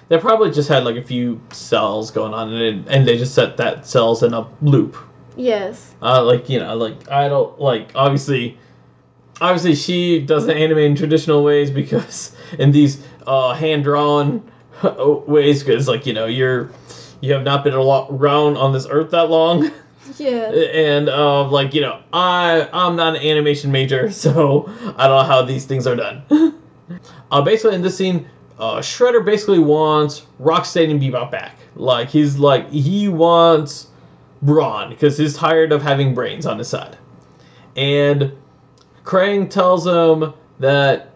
[0.10, 3.34] they probably just had like a few cells going on, and it, and they just
[3.34, 4.98] set that cells in a loop.
[5.38, 5.96] Yes.
[6.02, 8.58] Uh, like you know, like I don't like obviously,
[9.40, 14.52] obviously she doesn't animate in traditional ways because in these uh, hand drawn
[15.28, 16.72] ways because like you know you're
[17.22, 19.72] you have not been around on this earth that long
[20.18, 20.51] Yeah.
[20.51, 24.66] and uh, like you know I I'm not an animation major so
[24.97, 26.24] I don't know how these things are done.
[27.32, 31.55] uh, basically in this scene, uh, Shredder basically wants Rocksteady and Bebop back.
[31.76, 33.88] Like he's like he wants
[34.41, 36.97] Brawn because he's tired of having brains on his side,
[37.76, 38.34] and
[39.03, 41.12] Krang tells him that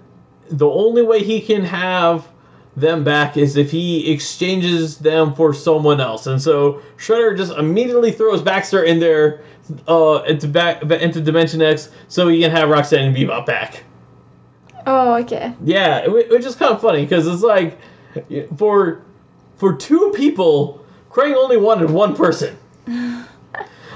[0.49, 2.27] the only way he can have
[2.76, 6.26] them back is if he exchanges them for someone else.
[6.28, 9.41] And so Shredder just immediately throws Baxter in there
[9.88, 13.84] uh, into back into Dimension X so he can have Roxanne and Bebop back.
[14.86, 15.53] Oh, okay.
[15.63, 17.78] Yeah, which is kind of funny because it's like
[18.57, 19.03] for
[19.57, 22.57] for two people, Krang only wanted one person.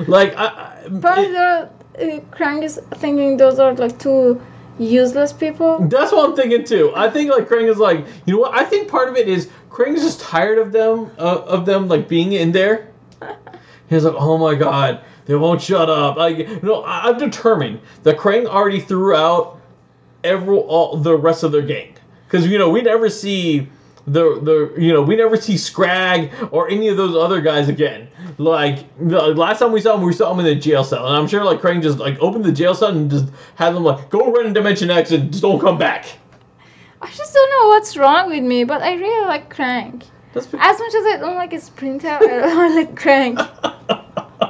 [0.08, 0.46] like I,
[0.86, 4.40] I Probably it- the uh, Krang is thinking those are like two
[4.80, 5.80] useless people.
[5.88, 6.92] That's what I'm thinking too.
[6.96, 8.54] I think like Krang is like, you know what?
[8.54, 11.88] I think part of it is Krang is just tired of them, uh, of them
[11.88, 12.92] like being in there.
[13.90, 16.18] He's like, oh my god, they won't shut up.
[16.18, 19.60] Like, no, I- I'm determined that Krang already threw out
[20.24, 21.94] every all the rest of their gang
[22.28, 23.68] because you know we never see
[24.08, 28.08] the the you know we never see Scrag or any of those other guys again.
[28.38, 31.16] Like the last time we saw him, we saw him in the jail cell, and
[31.16, 34.10] I'm sure like Krang just like opened the jail cell and just had them like
[34.10, 36.06] go run in Dimension X and just don't come back.
[37.02, 40.04] I just don't know what's wrong with me, but I really like Krang.
[40.34, 43.36] That's As much as I don't like his printout, I like Krang.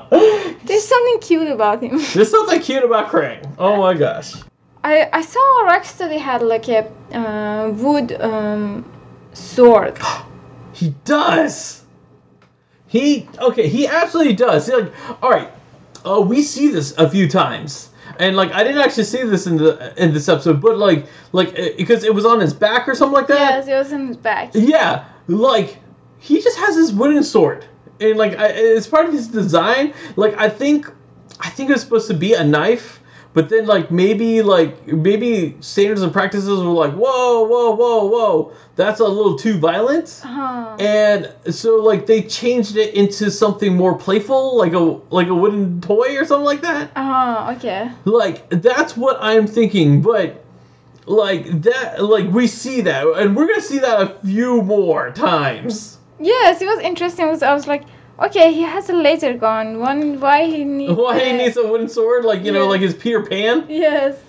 [0.65, 1.97] There's something cute about him.
[2.13, 3.53] There's something cute about Krang.
[3.57, 4.35] Oh my gosh.
[4.83, 8.85] I, I saw Rocksteady had like a uh, wood um,
[9.37, 9.99] sword.
[10.73, 11.83] He does.
[12.85, 13.67] He okay.
[13.67, 14.67] He absolutely does.
[14.67, 15.49] See, like, all right.
[16.05, 19.57] Uh, we see this a few times, and like I didn't actually see this in
[19.57, 22.93] the in this episode, but like like uh, because it was on his back or
[22.93, 23.65] something like that.
[23.65, 24.51] Yes, it was in his back.
[24.53, 25.79] Yeah, like
[26.19, 27.65] he just has this wooden sword,
[27.99, 29.93] and like I, it's part of his design.
[30.15, 30.89] Like I think,
[31.39, 33.01] I think it's supposed to be a knife,
[33.37, 38.51] but then like maybe like maybe standards and practices were like, whoa, whoa, whoa, whoa,
[38.75, 40.75] that's a little too violent, Uh-huh.
[40.79, 44.79] and so like they changed it into something more playful, like a
[45.19, 46.89] like a wooden toy or something like that.
[46.95, 47.91] Oh, okay.
[48.05, 50.43] Like that's what I'm thinking, but
[51.05, 55.99] like that like we see that and we're gonna see that a few more times.
[56.19, 57.27] Yes, it was interesting.
[57.27, 57.83] because I was like,
[58.19, 59.79] okay, he has a laser gun.
[59.79, 60.93] One, why he needs?
[60.93, 63.65] Why he a- needs a wooden sword, like you know, like his Peter Pan.
[63.69, 64.17] Yes.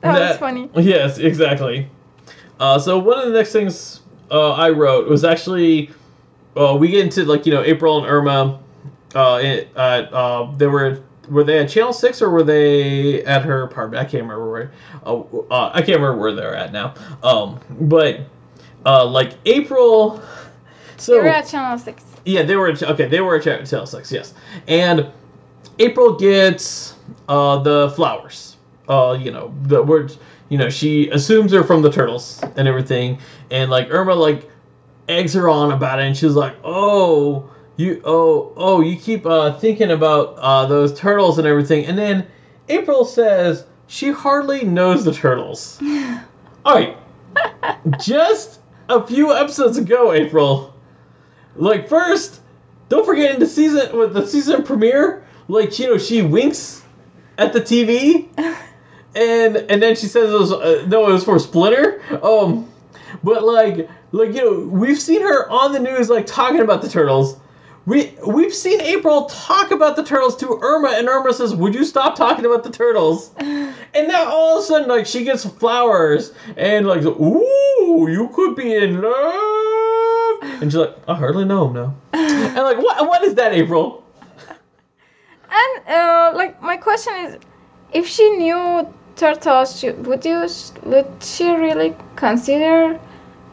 [0.00, 0.68] That, was funny.
[0.76, 1.88] Yes, exactly.
[2.60, 5.90] Uh, so one of the next things uh, I wrote was actually
[6.56, 8.60] uh, we get into like you know April and Irma.
[9.14, 11.00] Uh, it, uh, uh, they were
[11.30, 14.00] were they at Channel Six or were they at her apartment?
[14.00, 14.72] I can't remember where.
[15.06, 16.92] Uh, uh, I can't remember where they're at now.
[17.22, 18.20] Um, but
[18.84, 20.22] uh, like April.
[20.98, 22.04] So We were at Channel 6.
[22.24, 23.06] Yeah, they were okay.
[23.06, 24.34] They were at Ch- Channel Six, yes.
[24.66, 25.10] And
[25.78, 26.94] April gets
[27.28, 28.56] uh, the flowers.
[28.88, 30.18] Uh, you know, the words.
[30.50, 33.18] You know, she assumes they're from the turtles and everything,
[33.50, 34.48] and like Irma like
[35.08, 39.58] eggs her on about it, and she's like, "Oh, you, oh, oh, you keep uh,
[39.58, 42.26] thinking about uh, those turtles and everything," and then
[42.68, 45.80] April says she hardly knows the turtles.
[46.64, 46.96] All right,
[48.00, 50.73] just a few episodes ago, April.
[51.56, 52.40] Like first,
[52.88, 56.82] don't forget in the season with the season premiere, like you know she winks
[57.38, 58.28] at the TV,
[59.14, 62.02] and and then she says it was uh, no, it was for Splinter.
[62.22, 62.70] Um,
[63.22, 66.88] but like like you know we've seen her on the news like talking about the
[66.88, 67.38] turtles.
[67.86, 71.84] We we've seen April talk about the turtles to Irma, and Irma says, "Would you
[71.84, 73.30] stop talking about the turtles?"
[73.96, 78.56] And now all of a sudden, like she gets flowers, and like, "Ooh, you could
[78.56, 80.03] be in love,"
[80.42, 81.94] and she's like, "I hardly know him now."
[82.54, 84.04] And like, what what is that, April?
[85.50, 87.38] And uh, like my question is,
[87.92, 90.48] if she knew turtles, she, would you
[90.84, 92.98] would she really consider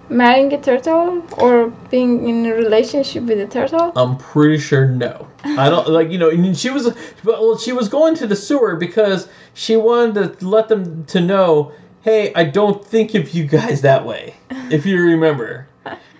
[0.10, 3.92] marrying a turtle or being in a relationship with a turtle?
[3.96, 5.28] I'm pretty sure no.
[5.44, 6.30] I don't like you know.
[6.30, 10.68] And she was well, she was going to the sewer because she wanted to let
[10.68, 11.72] them to know,
[12.02, 14.36] hey, I don't think of you guys that way.
[14.70, 15.68] If you remember,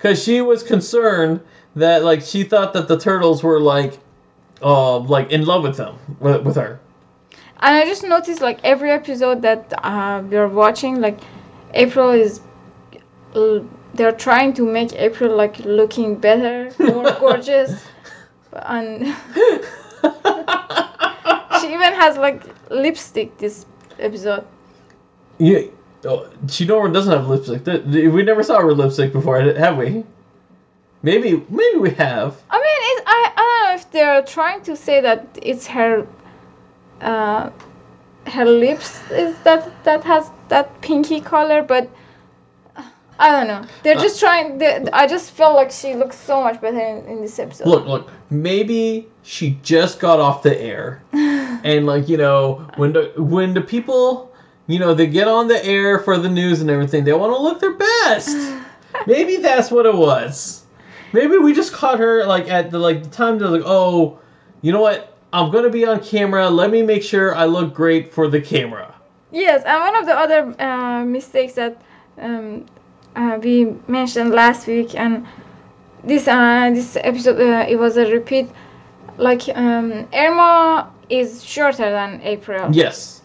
[0.02, 1.42] because she was concerned
[1.76, 4.00] that like she thought that the turtles were like,
[4.64, 6.80] uh, like in love with them with, with her.
[7.60, 11.20] And I just noticed like every episode that uh, we're watching, like
[11.76, 12.42] April is,
[13.36, 13.60] uh,
[13.94, 17.86] they're trying to make April like looking better, more gorgeous,
[18.54, 19.06] and
[21.62, 22.42] she even has like
[22.72, 23.68] lipstick this
[24.00, 24.48] episode.
[25.38, 25.62] Yeah,
[26.06, 27.66] oh, she normally doesn't have lipstick.
[27.66, 30.04] We never saw her lipstick before, have we?
[31.04, 32.42] Maybe, maybe we have.
[32.50, 36.08] I mean, it, I I don't know if they're trying to say that it's her,
[37.02, 37.50] uh,
[38.28, 41.90] her lips is that that has that pinky color, but
[42.76, 42.84] uh,
[43.18, 43.68] I don't know.
[43.82, 44.60] They're just trying.
[44.60, 47.68] They, I just felt like she looks so much better in, in this episode.
[47.68, 48.12] Look, look.
[48.30, 53.62] Maybe she just got off the air, and like you know, when the when the
[53.62, 54.31] people,
[54.74, 57.42] you know, they get on the air for the news and everything, they want to
[57.42, 58.38] look their best.
[59.08, 60.66] Maybe that's what it was.
[61.14, 64.20] Maybe we just caught her like at the like the time they're like, oh,
[64.62, 65.18] you know what?
[65.34, 66.50] I'm gonna be on camera.
[66.50, 68.94] Let me make sure I look great for the camera.
[69.32, 71.82] Yes, and one of the other uh, mistakes that
[72.20, 72.66] um,
[73.16, 75.26] uh, we mentioned last week, and
[76.04, 78.50] this uh, this episode uh, it was a repeat.
[79.18, 83.21] Like um, Irma is shorter than April, Yes.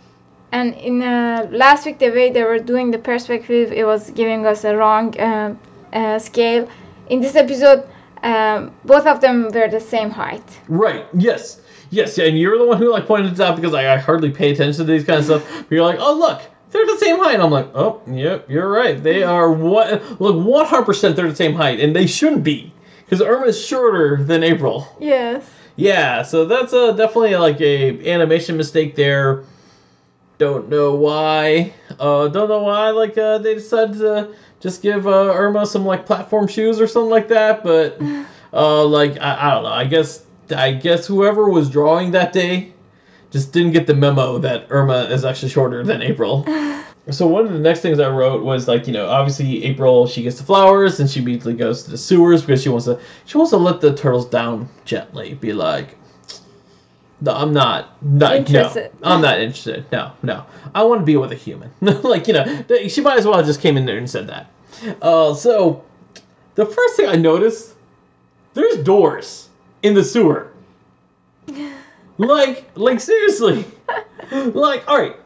[0.56, 4.46] And in uh, last week the way they were doing the perspective, it was giving
[4.46, 5.54] us a wrong uh,
[5.92, 6.68] uh, scale.
[7.10, 7.86] In this episode,
[8.22, 10.48] um, both of them were the same height.
[10.68, 11.04] Right.
[11.12, 11.60] Yes.
[11.90, 12.16] Yes.
[12.16, 12.26] Yeah.
[12.26, 14.86] And you're the one who like pointed it out because I, I hardly pay attention
[14.86, 15.42] to these kind of stuff.
[15.68, 16.40] But you're like, oh look,
[16.70, 17.38] they're the same height.
[17.38, 19.00] I'm like, oh, yep, you're right.
[19.02, 20.20] They are what?
[20.20, 22.72] Look, 100 percent they're the same height, and they shouldn't be
[23.04, 24.88] because Irma is shorter than April.
[24.98, 25.44] Yes.
[25.76, 29.44] Yeah, so that's a definitely like a animation mistake there.
[30.38, 31.72] Don't know why.
[31.98, 32.90] Uh, don't know why.
[32.90, 37.10] Like uh, they decided to just give uh, Irma some like platform shoes or something
[37.10, 37.62] like that.
[37.62, 38.00] But
[38.52, 39.70] uh, like I, I don't know.
[39.70, 40.24] I guess
[40.54, 42.72] I guess whoever was drawing that day
[43.30, 46.44] just didn't get the memo that Irma is actually shorter than April.
[47.10, 50.24] So one of the next things I wrote was like, you know, obviously April she
[50.24, 53.38] gets the flowers and she immediately goes to the sewers because she wants to she
[53.38, 55.96] wants to let the turtles down gently, be like,
[57.20, 58.92] no, I'm not, not Interested.
[59.00, 59.84] no, I'm not interested.
[59.90, 60.44] No, no,
[60.74, 61.70] I want to be with a human.
[61.80, 64.50] like you know, she might as well just came in there and said that.
[65.00, 65.84] Uh, so
[66.56, 67.74] the first thing I noticed,
[68.54, 69.48] there's doors
[69.82, 70.52] in the sewer.
[72.18, 73.64] like, like seriously,
[74.30, 75.16] like all right.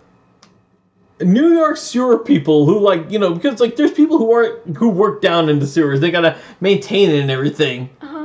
[1.20, 4.88] New York sewer people who like you know because like there's people who are who
[4.88, 7.91] work down in the sewers they gotta maintain it and everything.
[8.01, 8.19] Uh-huh.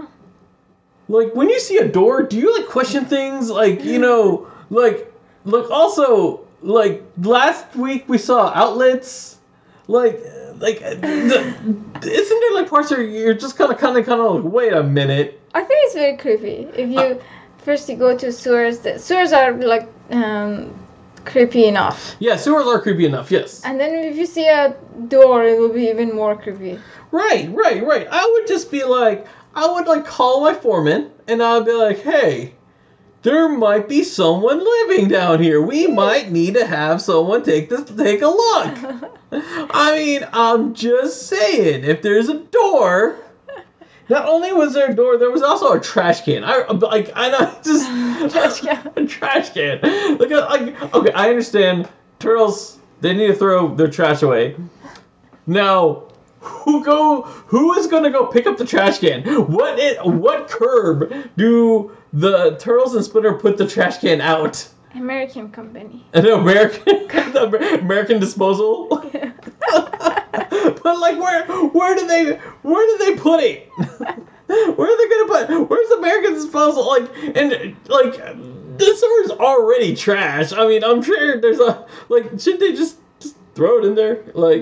[1.08, 5.12] Like when you see a door, do you like question things like you know like
[5.44, 9.38] like also like last week we saw outlets
[9.88, 10.20] like
[10.58, 11.56] like the,
[12.04, 14.74] isn't there like parts where you're just kind of kind of kind of like wait
[14.74, 16.68] a minute I think it's very creepy.
[16.76, 17.22] If you
[17.60, 20.74] first you go to sewers, the sewers are like um,
[21.24, 24.76] creepy enough, yeah sewers are creepy enough yes and then if you see a
[25.08, 26.80] door, it will be even more creepy.
[27.12, 28.08] Right, right, right.
[28.12, 32.00] I would just be like, I would like call my foreman and I'd be like,
[32.00, 32.54] hey,
[33.22, 35.62] there might be someone living down here.
[35.62, 39.12] We might need to have someone take this take a look.
[39.72, 43.18] I mean, I'm just saying, if there's a door.
[44.08, 46.44] Not only was there a door, there was also a trash can.
[46.44, 48.92] I like, I know, just Trash can.
[48.96, 49.80] a trash can.
[50.20, 51.90] Like, uh, like, okay, I understand.
[52.20, 54.56] Turtles, they need to throw their trash away.
[55.48, 56.04] Now,
[56.46, 57.24] who go?
[57.48, 59.24] Who is gonna go pick up the trash can?
[59.52, 60.04] What it?
[60.06, 64.68] What curb do the turtles and Splinter put the trash can out?
[64.94, 66.06] American company.
[66.14, 67.10] An American,
[67.80, 68.88] American disposal.
[69.72, 71.46] but like, where?
[71.70, 72.36] Where do they?
[72.62, 73.70] Where do they put it?
[74.48, 75.70] Where are they gonna put?
[75.70, 76.88] Where's American disposal?
[76.88, 78.14] Like, and like,
[78.78, 80.54] the sewer's already trash.
[80.54, 82.40] I mean, I'm sure there's a like.
[82.40, 84.24] Should they just just throw it in there?
[84.34, 84.62] Like.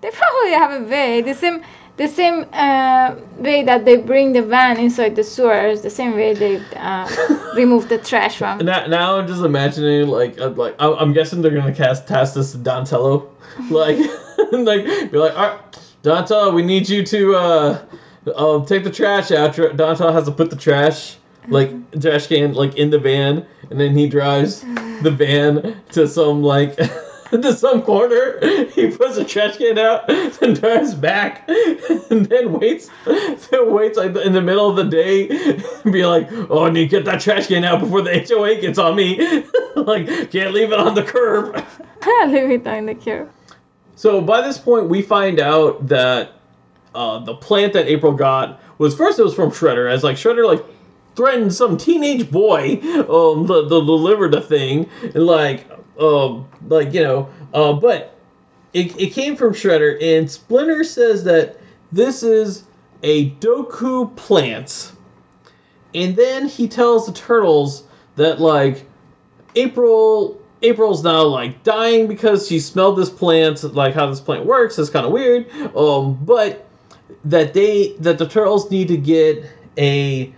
[0.00, 1.20] They probably have a way.
[1.22, 1.62] The same,
[1.96, 5.82] the same uh, way that they bring the van inside the sewers.
[5.82, 7.08] The same way they uh,
[7.54, 8.58] remove the trash from.
[8.58, 12.34] Now, now I'm just imagining like uh, like I'm, I'm guessing they're gonna cast task
[12.34, 13.30] this to Donatello,
[13.70, 13.98] like
[14.52, 15.60] like be like, all right,
[16.02, 17.84] Donatello, we need you to uh,
[18.34, 19.56] uh take the trash out.
[19.56, 21.16] Donatello has to put the trash
[21.48, 21.70] like
[22.00, 24.60] trash can like in the van, and then he drives
[25.02, 26.78] the van to some like.
[27.42, 30.10] To some corner, he puts a trash can out,
[30.42, 35.28] and drives back, and then waits, then waits like in the middle of the day,
[35.84, 38.60] and be like, "Oh, I need to get that trash can out before the HOA
[38.60, 39.44] gets on me."
[39.76, 41.62] like, can't leave it on the curb.
[42.00, 43.30] Can't Leave it on the curb.
[43.96, 46.32] So by this point, we find out that
[46.94, 50.46] uh, the plant that April got was first it was from Shredder, as like Shredder
[50.46, 50.64] like
[51.14, 55.66] threatened some teenage boy um to, to deliver the thing, and like
[55.98, 58.18] um like you know uh but
[58.72, 61.56] it, it came from Shredder, and Splinter says that
[61.90, 62.64] this is
[63.02, 64.92] a Doku plant,
[65.94, 67.84] and then he tells the turtles
[68.16, 68.86] that like
[69.56, 74.78] April April's now like dying because she smelled this plant, like how this plant works
[74.78, 75.50] is kind of weird.
[75.74, 76.66] Um, but
[77.24, 79.44] that they that the turtles need to get
[79.76, 80.32] a,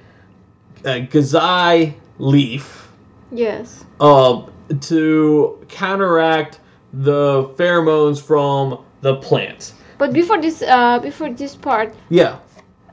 [0.84, 2.88] a gazai leaf
[3.32, 3.84] Yes.
[4.00, 4.42] uh,
[4.80, 6.60] to counteract
[6.92, 9.72] the pheromones from the plant.
[9.98, 12.38] But before this, uh, before this part, Yeah.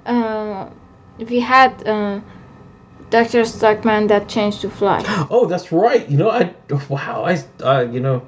[0.05, 0.69] uh,
[1.29, 2.19] we had uh,
[3.09, 5.03] Doctor Stockman that changed to fly.
[5.29, 6.07] Oh, that's right.
[6.09, 6.53] You know, I
[6.89, 7.23] wow.
[7.25, 8.21] I uh, you know,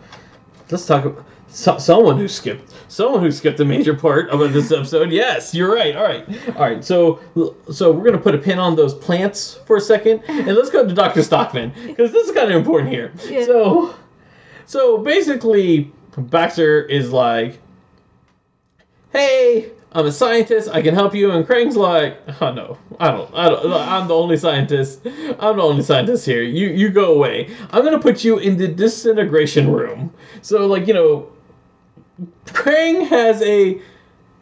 [0.72, 4.72] let's talk about so, someone who skipped someone who skipped a major part of this
[4.74, 5.12] episode.
[5.12, 5.95] Yes, you're right.
[5.95, 6.84] All right, all right.
[6.84, 7.20] So
[7.72, 10.88] so we're gonna put a pin on those plants for a second, and let's go
[10.88, 13.14] to Doctor Stockman because this is kind of important here.
[13.30, 13.45] Yeah.
[13.45, 13.95] So
[14.66, 17.60] so basically, Baxter is like,
[19.12, 20.70] "Hey, I'm a scientist.
[20.72, 23.34] I can help you." And Krang's like, "Oh no, I don't.
[23.34, 23.72] I don't.
[23.72, 25.08] I'm the only scientist.
[25.39, 26.43] I'm the only scientist here.
[26.43, 27.50] You you go away.
[27.72, 30.14] I'm gonna put you in the disintegration room.
[30.41, 31.30] So like you know,
[32.45, 33.80] Krang has a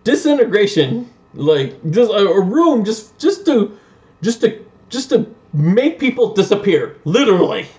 [0.03, 3.77] disintegration like just a, a room just just to
[4.21, 7.67] just to just to make people disappear literally.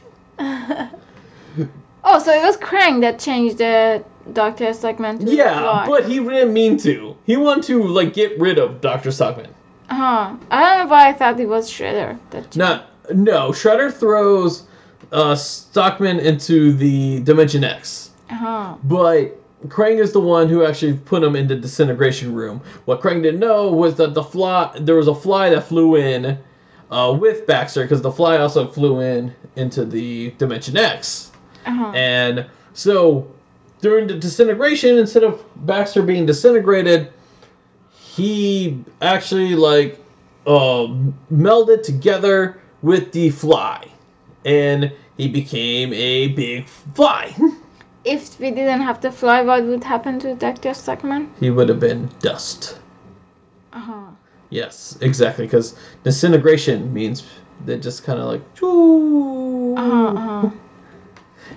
[2.04, 6.52] Oh, so it was Krang that changed the Doctor segment to Yeah, but he didn't
[6.54, 7.16] mean to.
[7.26, 9.50] He wanted to like get rid of Doctor Stockman.
[9.90, 10.36] Uh-huh.
[10.50, 12.18] I don't know why I thought it was Shredder.
[12.30, 13.50] That Not no.
[13.50, 14.62] Shredder throws
[15.12, 18.76] uh, Stockman into the Dimension X, Uh-huh.
[18.84, 19.36] but
[19.66, 22.60] Krang is the one who actually put him in the disintegration room.
[22.84, 26.38] What Krang didn't know was that the fly there was a fly that flew in
[26.90, 31.32] uh, with Baxter because the fly also flew in into the Dimension X.
[31.66, 31.90] Uh-huh.
[31.92, 33.30] And so
[33.80, 37.12] during the disintegration, instead of Baxter being disintegrated,
[37.90, 40.00] he actually like
[40.46, 40.86] uh,
[41.32, 43.86] melded together with the fly,
[44.44, 47.34] and he became a big fly.
[48.08, 50.72] If we didn't have to fly, what would happen to Dr.
[50.72, 51.30] Stockman?
[51.38, 52.78] he would have been dust.
[53.72, 54.06] Uh-huh.
[54.50, 55.44] Yes, exactly.
[55.44, 57.24] Because disintegration means
[57.66, 58.42] they just kind of like.
[58.62, 60.50] Uh-huh, uh-huh.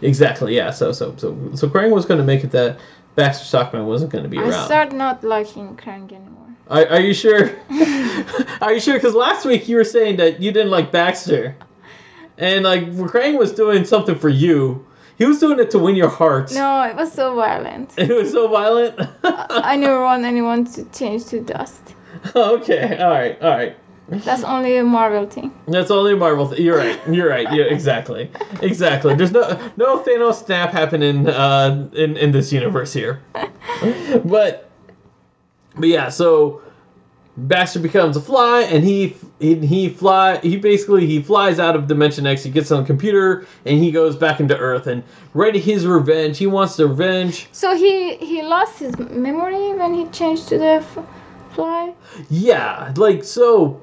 [0.02, 0.56] Exactly.
[0.56, 0.72] Yeah.
[0.72, 2.80] So so so so Krang was going to make it that
[3.16, 4.54] Baxter Stockman wasn't going to be around.
[4.54, 6.48] I start not liking Krang anymore.
[6.70, 7.52] Are, are you sure?
[8.62, 8.96] are you sure?
[8.96, 11.56] Because last week you were saying that you didn't like Baxter,
[12.38, 14.86] and like Krang was doing something for you.
[15.22, 16.52] He was doing it to win your heart.
[16.52, 17.94] No, it was so violent.
[18.00, 18.96] It was so violent.
[19.24, 21.94] I never want anyone to change to dust.
[22.36, 22.98] okay.
[22.98, 23.40] All right.
[23.40, 23.78] All right.
[24.10, 25.54] That's only a Marvel thing.
[25.68, 26.48] That's only a Marvel.
[26.48, 26.66] thing.
[26.66, 27.00] you're right.
[27.08, 27.48] You're right.
[27.54, 27.66] Yeah.
[27.66, 28.32] Exactly.
[28.64, 29.14] Exactly.
[29.14, 29.44] There's no
[29.78, 33.22] no Thanos snap happening uh, in in this universe here.
[34.26, 34.72] But
[35.76, 36.10] but yeah.
[36.10, 36.64] So
[37.38, 40.38] Baxter becomes a fly, and he he he fly.
[40.40, 42.44] He basically he flies out of Dimension X.
[42.44, 45.02] He gets on a computer, and he goes back into Earth, and
[45.34, 46.38] ready his revenge.
[46.38, 47.48] He wants the revenge.
[47.54, 51.00] So he he lost his memory when he changed to the f-
[51.52, 51.94] fly.
[52.30, 53.80] Yeah, like so.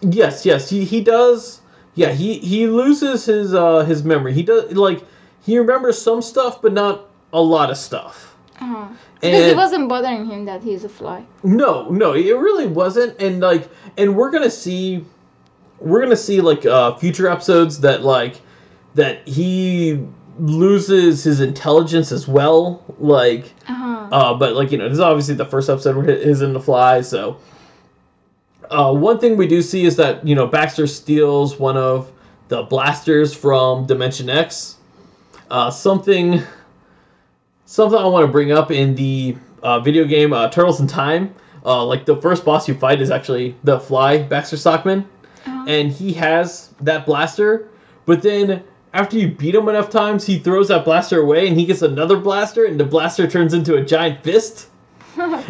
[0.00, 1.60] Yes, yes, he he does.
[1.94, 4.32] Yeah, he he loses his uh his memory.
[4.32, 5.04] He does like
[5.40, 8.36] he remembers some stuff, but not a lot of stuff.
[8.60, 8.88] Uh-huh.
[9.20, 11.24] Because it wasn't bothering him that he's a fly.
[11.42, 13.20] no, no, it really wasn't.
[13.20, 15.04] And like, and we're gonna see,
[15.80, 18.40] we're gonna see like uh future episodes that like
[18.94, 20.04] that he
[20.38, 22.84] loses his intelligence as well.
[22.98, 24.08] Like, Uh-huh.
[24.12, 26.60] Uh, but like you know, this is obviously the first episode where he's in the
[26.60, 27.00] fly.
[27.00, 27.38] So,
[28.70, 32.12] uh, one thing we do see is that you know Baxter steals one of
[32.48, 34.76] the blasters from Dimension X.
[35.50, 36.40] Uh, something,
[37.68, 41.34] something I want to bring up in the uh, video game uh, Turtles in Time.
[41.64, 45.06] Uh, like the first boss you fight is actually the Fly Baxter Stockman,
[45.46, 45.64] Uh-huh.
[45.68, 47.68] and he has that blaster.
[48.06, 48.62] But then
[48.94, 52.16] after you beat him enough times, he throws that blaster away, and he gets another
[52.16, 54.68] blaster, and the blaster turns into a giant fist.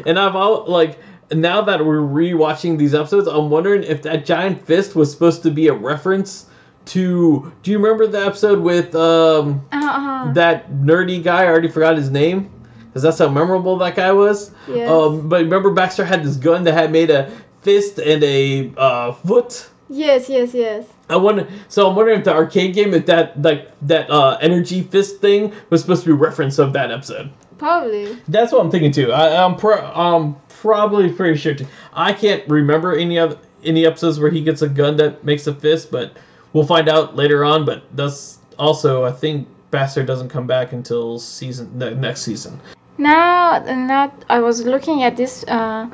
[0.07, 0.99] And I've all like
[1.31, 5.51] now that we're rewatching these episodes, I'm wondering if that giant fist was supposed to
[5.51, 6.47] be a reference
[6.89, 7.53] to.
[7.63, 10.33] Do you remember the episode with um Uh-huh.
[10.35, 11.45] that nerdy guy?
[11.45, 12.51] I already forgot his name.
[12.87, 14.51] Because that's how memorable that guy was.
[14.67, 14.91] Yes.
[14.91, 17.31] Um, but remember Baxter had this gun that had made a
[17.61, 19.69] fist and a uh, foot.
[19.91, 20.87] Yes, yes, yes.
[21.11, 21.47] I wonder.
[21.69, 25.53] So I'm wondering if the arcade game, if that like that uh, energy fist thing
[25.71, 27.31] was supposed to be a reference of that episode.
[27.59, 28.17] Probably.
[28.29, 29.13] That's what I'm thinking too.
[29.13, 31.55] I, I'm pro- I'm probably pretty sure.
[31.55, 31.67] Too.
[31.93, 35.55] I can't remember any of any episodes where he gets a gun that makes a
[35.55, 36.17] fist, but
[36.53, 37.65] we'll find out later on.
[37.65, 42.61] But that's also I think Baxter doesn't come back until season the next season.
[42.97, 45.89] Now, now I was looking at this uh,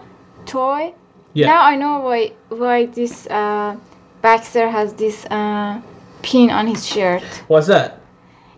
[0.47, 0.95] toy.
[1.35, 1.47] Yeah.
[1.47, 3.77] Now I know why why this uh,
[4.23, 5.83] Baxter has this uh,
[6.23, 7.23] pin on his shirt.
[7.49, 8.01] What's that?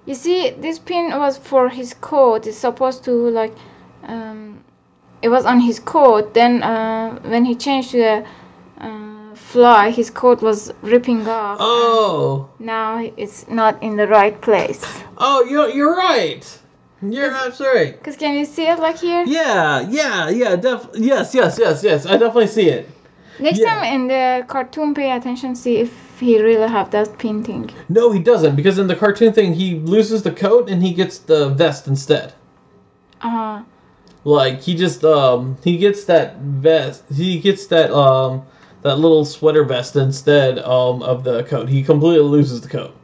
[0.04, 2.46] You see, this pin was for his coat.
[2.46, 3.52] It's supposed to like,
[4.04, 4.62] um,
[5.20, 6.32] it was on his coat.
[6.32, 8.26] Then uh, when he changed to the
[9.56, 11.56] fly, his coat was ripping off.
[11.60, 14.82] Oh, Now it's not in the right place.
[15.28, 16.44] oh, you're you're right.
[17.14, 18.02] You're absolutely right.
[18.04, 19.24] Cause can you see it like here?
[19.26, 20.52] Yeah, yeah, yeah.
[20.66, 22.00] Def- yes, yes, yes, yes.
[22.06, 22.84] I definitely see it.
[23.46, 23.68] Next Yeah.
[23.70, 25.54] time in the cartoon, pay attention.
[25.54, 25.90] See if
[26.20, 27.64] he really have that painting.
[27.88, 31.16] No, he doesn't because in the cartoon thing he loses the coat and he gets
[31.32, 32.28] the vest instead.
[33.30, 33.58] Uh,
[34.40, 36.28] Like he just um he gets that
[36.68, 38.32] vest he gets that um
[38.86, 41.68] that little sweater vest instead um of the coat.
[41.68, 42.94] He completely loses the coat.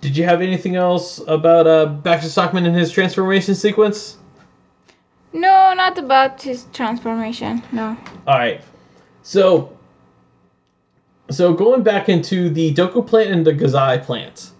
[0.00, 4.16] Did you have anything else about uh Baxter Stockman and his transformation sequence?
[5.32, 7.62] no, not about his transformation.
[7.70, 7.96] No.
[8.26, 8.62] All right.
[9.22, 9.76] So
[11.30, 14.52] so going back into the Doku plant and the Gazai plant.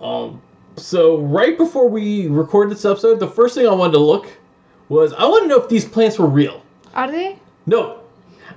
[0.00, 0.40] Um
[0.76, 4.26] so right before we recorded this episode, the first thing I wanted to look
[4.88, 6.62] was I want to know if these plants were real.
[6.94, 7.38] Are they?
[7.66, 8.00] No.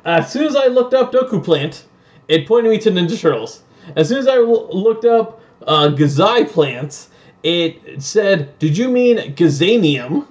[0.05, 1.85] As soon as I looked up Doku Plant,
[2.27, 3.63] it pointed me to Ninja Turtles.
[3.95, 7.07] As soon as I l- looked up uh, Gazai Plant,
[7.43, 10.25] it said, "Did you mean gazanium?"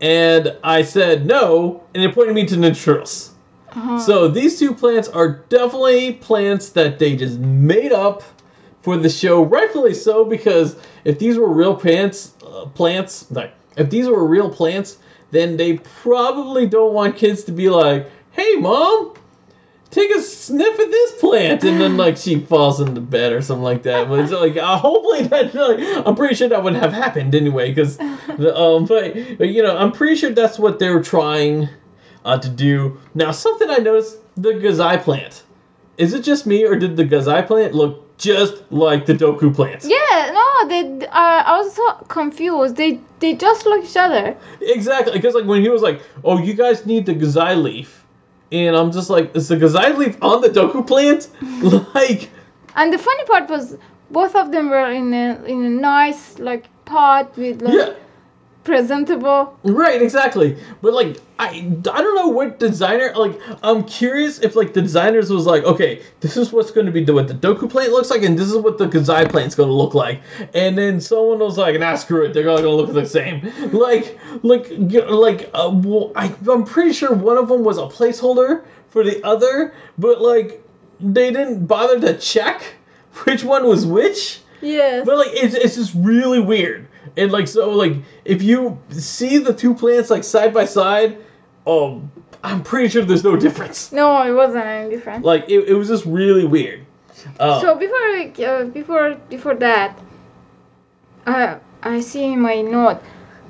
[0.00, 3.30] And I said no, and it pointed me to Ninja Turtles.
[3.72, 4.00] Uh-huh.
[4.00, 8.22] So these two plants are definitely plants that they just made up
[8.82, 13.90] for the show, rightfully so, because if these were real plants, uh, plants, like if
[13.90, 14.98] these were real plants,
[15.30, 19.14] then they probably don't want kids to be like, "Hey, mom,
[19.90, 23.64] take a sniff of this plant," and then like she falls into bed or something
[23.64, 24.08] like that.
[24.08, 27.70] But it's like, uh, hopefully that, like, I'm pretty sure that wouldn't have happened anyway,
[27.72, 31.68] because, um, but, but you know, I'm pretty sure that's what they were trying
[32.24, 32.98] uh, to do.
[33.14, 35.42] Now, something I noticed: the gazai plant.
[35.98, 39.86] Is it just me, or did the gazai plant look just like the Doku plants?
[39.86, 41.06] Yeah, no, they.
[41.06, 42.76] Uh, I was so confused.
[42.76, 44.36] They they just look each other.
[44.60, 47.99] Exactly, because like when he was like, "Oh, you guys need the gazai leaf,"
[48.52, 51.28] and I'm just like, "Is the gazai leaf on the Doku plant?"
[51.94, 52.30] like,
[52.76, 53.76] And the funny part was
[54.10, 57.94] both of them were in a in a nice like pot with like yeah,
[58.64, 59.58] presentable.
[59.62, 60.56] right, exactly.
[60.82, 63.40] But like, I I don't know what designer like.
[63.62, 67.04] I'm curious if like the designers was like, "Okay, this is what's going to be
[67.04, 69.68] the, what the Doku plant looks like, and this is what the gazai plant's going
[69.68, 70.20] to look like,"
[70.54, 73.50] and then someone was like, "Nah, screw it, they're all going to look the same."
[73.80, 78.64] Like, like, like, uh, well, I, I'm pretty sure one of them was a placeholder
[78.88, 80.62] for the other, but like,
[81.00, 82.62] they didn't bother to check
[83.24, 84.40] which one was which.
[84.60, 85.02] Yeah.
[85.04, 86.86] But like it's it's just really weird.
[87.16, 91.18] And like so like if you see the two plants like side by side,
[91.66, 92.10] um
[92.42, 93.92] I'm pretty sure there's no difference.
[93.92, 95.24] No, it wasn't any different.
[95.24, 96.86] Like it, it was just really weird.
[97.38, 99.98] Uh, So before uh, before before that,
[101.26, 103.00] uh, I see in my note,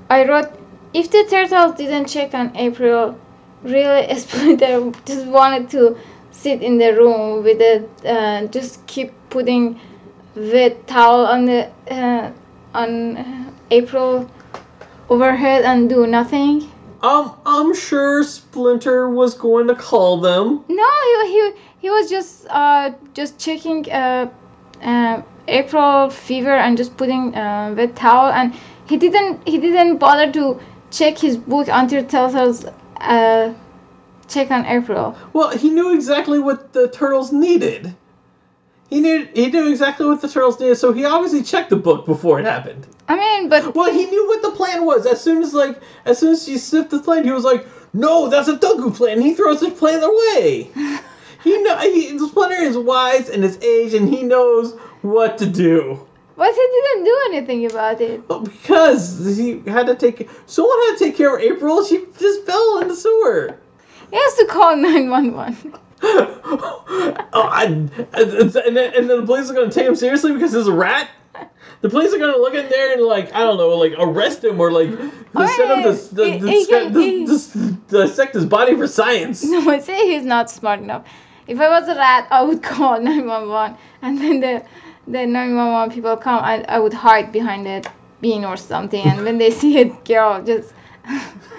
[0.09, 0.51] I wrote,
[0.93, 3.17] if the turtles didn't check on April,
[3.63, 5.97] really Splinter just wanted to
[6.33, 9.79] sit in the room with it, uh, just keep putting
[10.35, 12.33] wet towel on the uh,
[12.75, 14.29] on April
[15.09, 16.71] overhead and do nothing.
[17.03, 20.65] um I'm sure Splinter was going to call them.
[20.69, 21.53] No, he he,
[21.83, 24.29] he was just uh just checking uh,
[24.83, 28.55] uh April fever and just putting uh, wet towel and
[28.87, 30.61] he didn't he didn't bother to
[30.91, 32.65] check his book until Turtles
[33.01, 33.53] uh
[34.29, 35.17] check on April.
[35.33, 37.95] Well, he knew exactly what the turtles needed.
[38.91, 42.05] He knew he knew exactly what the turtles did, so he obviously checked the book
[42.07, 42.87] before it happened.
[43.09, 45.07] I mean, but Well, he knew what the plan was.
[45.07, 48.29] As soon as like, as soon as she sniffed the plan, he was like, "No,
[48.29, 50.71] that's a Doku plan." And he throws his plan away.
[51.45, 56.07] he know he, Splinter is wise and his age, and he knows what to do.
[56.37, 58.27] but he didn't do anything about it.
[58.27, 61.85] But because he had to take, someone had to take care of April.
[61.85, 63.57] She just fell in the sewer.
[64.11, 65.57] He has to call nine one one.
[66.03, 70.53] oh, I, and, and, then, and then the police are gonna take him seriously because
[70.53, 71.09] he's a rat.
[71.83, 74.61] The police are gonna look in there and like I don't know, like arrest him
[74.61, 78.75] or like set him to, Alright, to, he- to, he can- to- dissect his body
[78.77, 79.45] for science.
[79.45, 81.07] No, I say he's not smart enough.
[81.47, 84.65] If I was a rat, I would call 911 and then the
[85.07, 87.83] the 911 people come, I, I would hide behind a
[88.21, 89.05] bean or something.
[89.05, 90.73] And when they see a girl just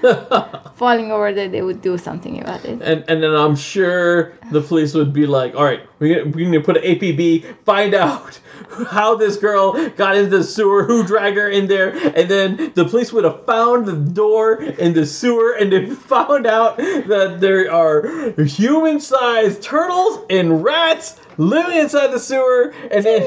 [0.76, 2.82] falling over there, they would do something about it.
[2.82, 6.58] And and then I'm sure the police would be like, all right, we we need
[6.58, 8.40] to put an APB, find out
[8.88, 12.86] how this girl got into the sewer, who dragged her in there, and then the
[12.86, 17.72] police would have found the door in the sewer, and they found out that there
[17.72, 23.22] are human-sized turtles and rats living inside the sewer, and then.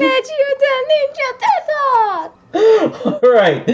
[2.55, 3.23] Teenage Mutant Ninja Turtles!
[3.23, 3.65] All right,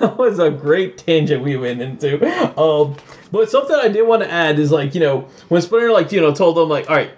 [0.00, 2.14] that was a great tangent we went into.
[2.58, 2.96] Um,
[3.32, 6.20] but something I did want to add is like you know when Splinter like you
[6.20, 7.10] know told them like all right,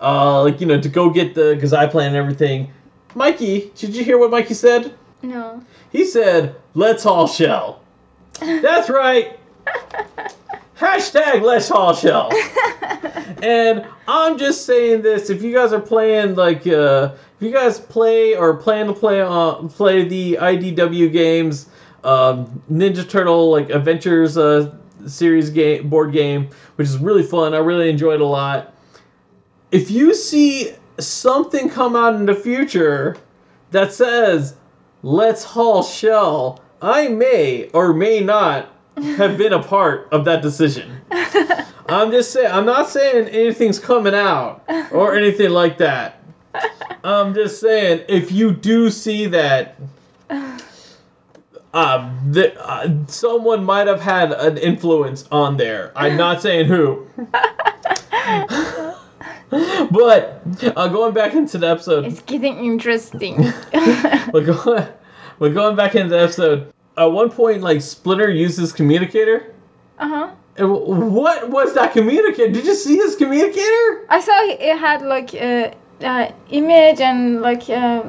[0.00, 2.70] uh, like you know to go get the Gazai plan and everything.
[3.14, 4.94] Mikey, did you hear what Mikey said?
[5.22, 5.62] No.
[5.90, 7.82] He said, "Let's all shell."
[8.40, 9.38] That's right.
[10.80, 12.32] Hashtag let's haul shell.
[13.42, 17.80] And I'm just saying this: if you guys are playing like, uh, if you guys
[17.80, 21.70] play or plan to play uh, play the IDW games,
[22.04, 24.74] um, Ninja Turtle like Adventures uh,
[25.06, 27.54] series game board game, which is really fun.
[27.54, 28.74] I really enjoyed a lot.
[29.72, 33.16] If you see something come out in the future
[33.70, 34.54] that says
[35.02, 38.68] "Let's haul shell," I may or may not
[39.16, 41.00] have been a part of that decision.
[41.88, 42.50] I'm just saying.
[42.50, 46.20] I'm not saying anything's coming out or anything like that.
[47.04, 49.76] I'm just saying if you do see that,
[50.30, 55.92] uh, the, uh, someone might have had an influence on there.
[55.96, 57.06] I'm not saying who.
[59.90, 60.42] but
[60.76, 63.36] uh, going back into the episode, It's getting interesting.
[64.32, 64.86] but going,
[65.38, 69.54] but going back into the episode, at one point, like Splinter uses communicator.
[69.98, 70.30] Uh huh.
[70.58, 72.52] What was that communicator?
[72.52, 74.04] Did you see his communicator?
[74.10, 75.70] I saw it had like uh,
[76.04, 78.02] uh, image and like uh,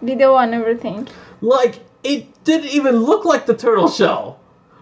[0.00, 1.06] video and everything.
[1.42, 4.40] Like it didn't even look like the turtle shell.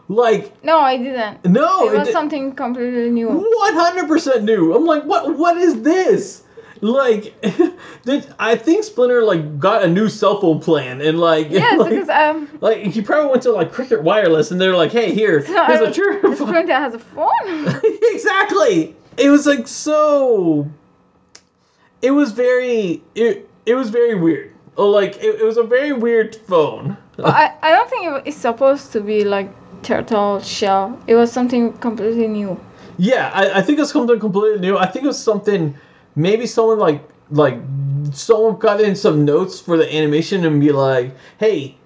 [0.09, 1.45] Like No, I didn't.
[1.45, 3.29] no, it was something completely new.
[3.29, 4.75] One hundred percent new.
[4.75, 5.37] I'm like, what?
[5.37, 6.45] What is this?
[6.85, 7.41] Like,
[8.05, 11.91] did, I think Splinter like got a new cell phone plan and like, Yes, like,
[11.91, 15.41] because um, like he probably went to like Cricket Wireless and they're like, hey, here,
[15.47, 17.81] so here's I a was- Splinter has a phone.
[18.13, 18.97] exactly.
[19.17, 20.69] It was like so.
[22.03, 23.03] It was very.
[23.15, 24.53] It it was very weird.
[24.77, 26.97] Oh, like it, it was a very weird phone.
[27.23, 29.49] I, I don't think it- it's supposed to be like
[29.83, 30.99] turtle shell.
[31.07, 32.59] It was something completely new.
[32.99, 34.77] Yeah, I, I think it's something completely new.
[34.79, 35.77] I think it was something
[36.17, 37.59] maybe someone like like
[38.13, 41.77] someone got in some notes for the animation and be like, hey,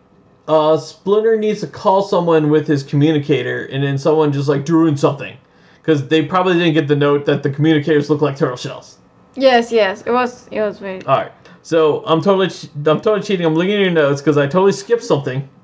[0.48, 4.86] uh Splinter needs to call someone with his communicator and then someone just like drew
[4.86, 5.36] in something.
[5.80, 8.98] Because they probably didn't get the note that the communicators look like turtle shells.
[9.36, 11.02] Yes, yes, it was it was very.
[11.06, 11.32] Alright.
[11.62, 12.46] So I'm totally
[12.76, 13.46] I'm totally cheating.
[13.46, 15.48] I'm looking at your notes because I totally skipped something.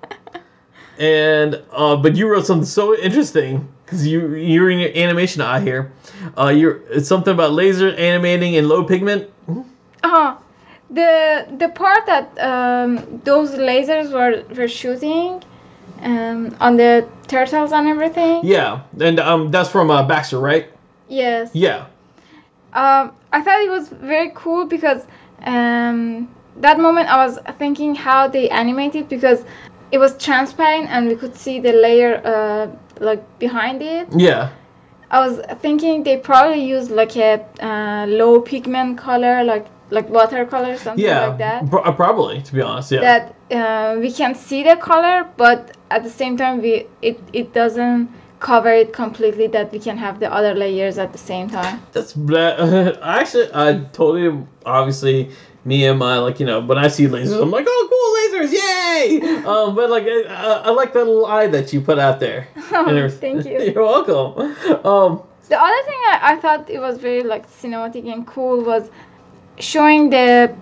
[0.98, 5.60] And uh, but you wrote something so interesting because you you're in your animation eye
[5.60, 5.92] here.
[6.38, 9.28] Uh, you're it's something about laser animating in low pigment.
[9.48, 10.36] Uh-huh.
[10.90, 15.42] The the part that um, those lasers were were shooting
[16.00, 18.40] um, on the turtles and everything.
[18.44, 20.68] Yeah, and um, that's from uh, Baxter, right?
[21.08, 21.50] Yes.
[21.52, 21.86] Yeah.
[22.72, 25.04] Um, I thought it was very cool because
[25.42, 29.44] um, that moment I was thinking how they animated because
[29.92, 32.66] it was transparent and we could see the layer uh,
[32.98, 34.08] like behind it.
[34.16, 34.50] Yeah.
[35.10, 40.78] I was thinking they probably used like a uh, low pigment color, like like watercolor,
[40.78, 41.26] something Yeah.
[41.26, 41.74] like that.
[41.74, 42.90] Uh, probably, to be honest.
[42.90, 43.00] Yeah.
[43.00, 43.22] That
[43.54, 48.08] uh, we can see the color, but at the same time, we it it doesn't
[48.40, 49.48] cover it completely.
[49.48, 51.82] That we can have the other layers at the same time.
[51.92, 52.98] That's that.
[53.02, 55.28] Actually, I totally obviously
[55.64, 58.52] me and my like you know when I see lasers, I'm like, oh, cool lasers,
[58.52, 59.44] yay!
[59.44, 62.48] um, but like I, I, I like that little eye that you put out there.
[62.72, 63.42] Everything.
[63.42, 63.72] Thank you.
[63.72, 64.56] You're welcome.
[64.84, 68.90] Um, The other thing I, I thought it was very like cinematic and cool was
[69.58, 70.54] showing the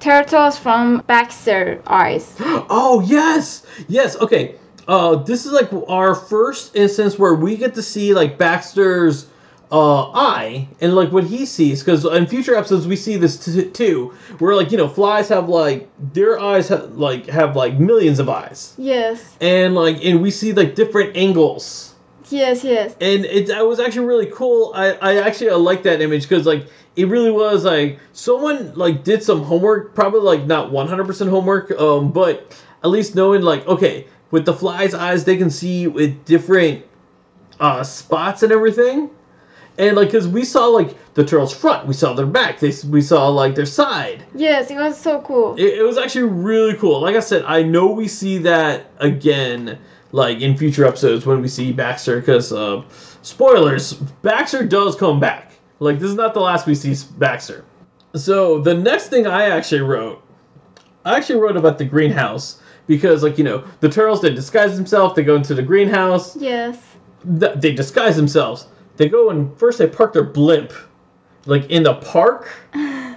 [0.00, 2.34] turtles from Baxter eyes.
[2.40, 4.16] oh yes, yes.
[4.16, 4.56] Okay.
[4.88, 9.26] Uh, this is like our first instance where we get to see like Baxter's
[9.70, 13.68] uh eye and like what he sees because in future episodes we see this t-
[13.70, 18.18] too where like you know flies have like their eyes have like have like millions
[18.18, 18.74] of eyes.
[18.78, 21.94] Yes, and like and we see like different angles.
[22.30, 22.92] Yes, yes.
[23.00, 24.72] and it, it was actually really cool.
[24.74, 26.66] I i actually I like that image because like
[26.96, 32.10] it really was like someone like did some homework probably like not 100% homework um
[32.10, 36.84] but at least knowing like okay with the fly's eyes they can see with different
[37.60, 39.10] uh spots and everything
[39.78, 43.00] and like because we saw like the turtle's front we saw their back they, we
[43.00, 45.54] saw like their side Yes, it was so cool.
[45.56, 47.00] it, it was actually really cool.
[47.00, 49.78] Like I said, I know we see that again,
[50.12, 52.82] like in future episodes when we see Baxter, because uh,
[53.22, 55.52] spoilers, Baxter does come back.
[55.80, 57.64] Like this is not the last we see Baxter.
[58.14, 60.22] So the next thing I actually wrote,
[61.04, 65.14] I actually wrote about the greenhouse because, like you know, the turtles they disguise themselves,
[65.14, 66.78] they go into the greenhouse, Yes.
[67.40, 68.66] th- they disguise themselves.
[68.98, 70.72] They go and first they park their blimp,
[71.46, 73.16] like in the park, and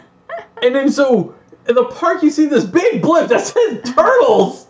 [0.61, 1.36] then so
[1.67, 4.67] in the park you see this big blimp that says turtles,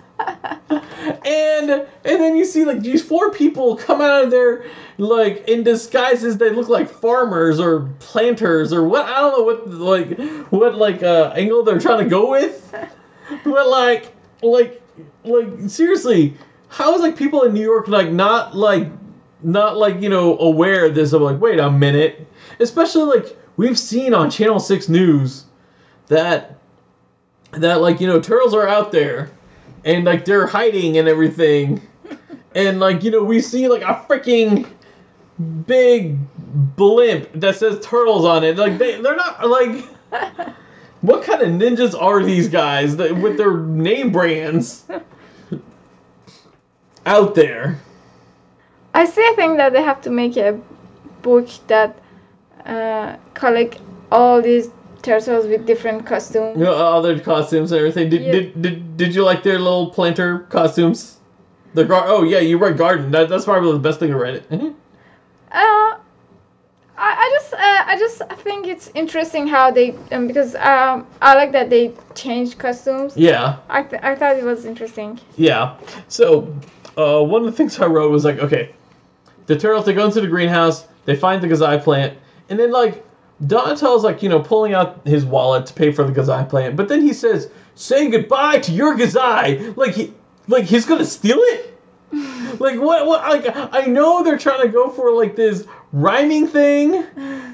[1.26, 4.66] and and then you see like these four people come out of there
[4.98, 6.38] like in disguises.
[6.38, 10.18] They look like farmers or planters or what I don't know what like
[10.50, 12.74] what like uh, angle they're trying to go with,
[13.44, 14.82] but like like
[15.26, 16.38] like seriously,
[16.70, 18.88] how is like people in New York like not like
[19.44, 21.14] not like you know aware of this.
[21.14, 22.28] I'm like, wait a minute.
[22.60, 25.46] Especially like we've seen on Channel Six News
[26.08, 26.58] that
[27.52, 29.32] that like you know turtles are out there
[29.86, 31.82] and like they're hiding and everything,
[32.56, 34.68] and like you know we see like a freaking
[35.66, 36.18] big
[36.76, 38.58] blimp that says turtles on it.
[38.58, 39.86] Like they they're not like.
[41.02, 44.86] What kind of ninjas are these guys that, with their name brands
[47.08, 47.80] out there?
[48.94, 50.60] I still think that they have to make a
[51.22, 51.98] book that
[52.66, 53.80] uh, collect
[54.12, 54.70] all these
[55.02, 56.58] turtles with different costumes.
[56.58, 58.10] You know, all their costumes and everything.
[58.10, 58.32] Did, Yeah.
[58.32, 61.18] did, did, did you like their little planter costumes?
[61.74, 63.12] The gar- oh yeah, you read garden.
[63.12, 64.46] That, that's probably the best thing to read it.
[64.52, 64.60] Uh,
[65.52, 65.98] I,
[66.98, 71.34] I just uh, I I just think it's interesting how they um, because um I
[71.36, 73.16] like that they changed costumes.
[73.16, 73.58] Yeah.
[73.70, 75.20] I th- I thought it was interesting.
[75.38, 75.78] Yeah.
[76.10, 76.54] So,
[76.98, 78.76] uh, one of the things I wrote was like, okay,
[79.52, 83.06] the turtles they go into the greenhouse, they find the gazai plant, and then like
[83.46, 86.88] Donatello's like, you know, pulling out his wallet to pay for the gazai plant, but
[86.88, 90.14] then he says, saying goodbye to your gazai," like he,
[90.48, 91.78] like he's gonna steal it.
[92.62, 93.06] like what?
[93.06, 93.28] What?
[93.28, 96.92] Like I know they're trying to go for like this rhyming thing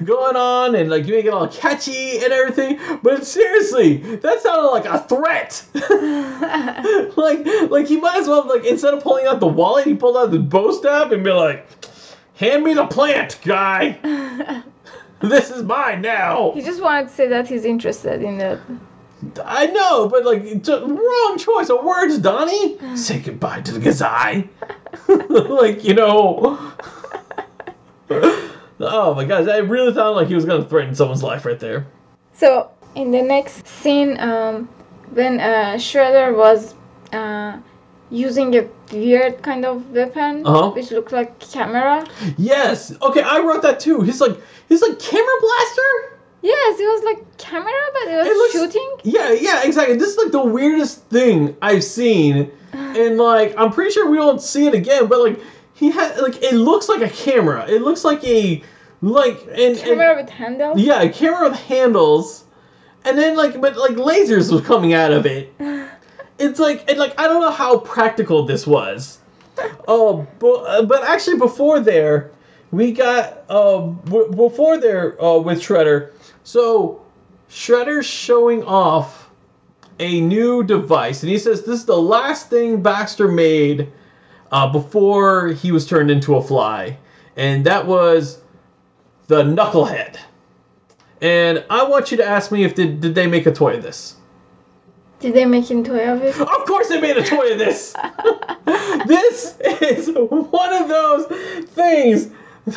[0.04, 4.68] going on, and like you make it all catchy and everything, but seriously, that sounded
[4.68, 5.64] like a threat.
[7.16, 10.16] like like he might as well like instead of pulling out the wallet, he pulled
[10.16, 11.66] out the bow staff and be like,
[12.36, 13.98] "Hand me the plant, guy.
[15.20, 18.60] this is mine now." He just wanted to say that he's interested in it.
[19.44, 22.78] I know, but like it's a wrong choice of words, Donnie.
[22.96, 24.48] Say goodbye to the gazai.
[25.48, 26.56] like you know.
[28.80, 31.86] oh my gosh, I really sounded like he was gonna threaten someone's life right there.
[32.32, 34.68] So in the next scene, um,
[35.12, 36.74] when uh, Shredder was
[37.12, 37.58] uh,
[38.10, 40.70] using a weird kind of weapon, Uh-huh.
[40.70, 42.06] which looked like camera.
[42.36, 42.94] Yes.
[43.02, 44.00] Okay, I wrote that too.
[44.02, 44.36] He's like
[44.68, 46.14] he's like camera blaster.
[46.40, 48.90] Yes, it was like camera, but it was It looks- shooting.
[49.02, 49.96] Yeah, yeah, exactly.
[49.96, 54.40] This is like the weirdest thing I've seen, and like I'm pretty sure we won't
[54.40, 55.08] see it again.
[55.08, 55.40] But like
[55.78, 57.66] he had like it looks like a camera.
[57.68, 58.62] It looks like a
[59.00, 60.80] like and, and Camera with handles.
[60.80, 62.44] yeah, a camera with handles,
[63.04, 65.52] and then like but like lasers was coming out of it.
[66.40, 69.18] It's like and like I don't know how practical this was.
[69.88, 72.30] Oh, but uh, but actually before there,
[72.70, 76.12] we got uh w- before there uh with Shredder.
[76.44, 77.04] So
[77.50, 79.30] Shredder's showing off
[79.98, 83.90] a new device, and he says this is the last thing Baxter made
[84.52, 86.98] uh, before he was turned into a fly,
[87.36, 88.40] and that was
[89.26, 90.16] the Knucklehead.
[91.20, 93.82] And I want you to ask me if did, did they make a toy of
[93.82, 94.16] this?
[95.20, 96.40] Did they make a toy of it?
[96.40, 97.92] Of course they made a toy of this.
[99.06, 101.26] this is one of those
[101.66, 102.30] things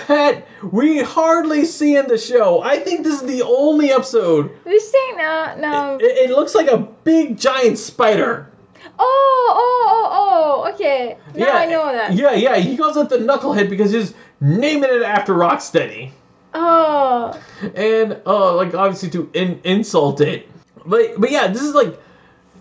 [0.08, 2.62] that we hardly see in the show.
[2.64, 4.52] I think this is the only episode.
[4.64, 5.98] This thing, no, no.
[6.02, 8.51] It, it looks like a big giant spider.
[9.00, 10.74] Oh, oh, oh, oh.
[10.74, 12.14] Okay, now I know that.
[12.14, 12.58] Yeah, yeah.
[12.58, 16.12] He calls it the Knucklehead because he's naming it after Rocksteady.
[16.54, 17.40] Oh,
[17.76, 20.50] and uh like obviously to in- insult it
[20.86, 21.98] but but yeah this is like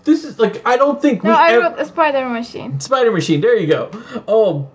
[0.05, 2.79] this is like i don't think no, we I ev- wrote a spider machine.
[2.79, 3.91] spider machine there you go
[4.29, 4.71] Oh,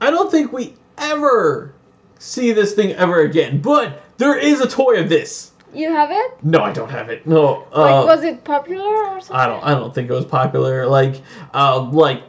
[0.00, 1.72] i don't think we ever
[2.18, 6.42] see this thing ever again but there is a toy of this You have it?
[6.42, 9.36] no i don't have it no uh, Like, was it popular or something?
[9.36, 11.22] i don't i don't think it was popular like
[11.54, 12.22] uh like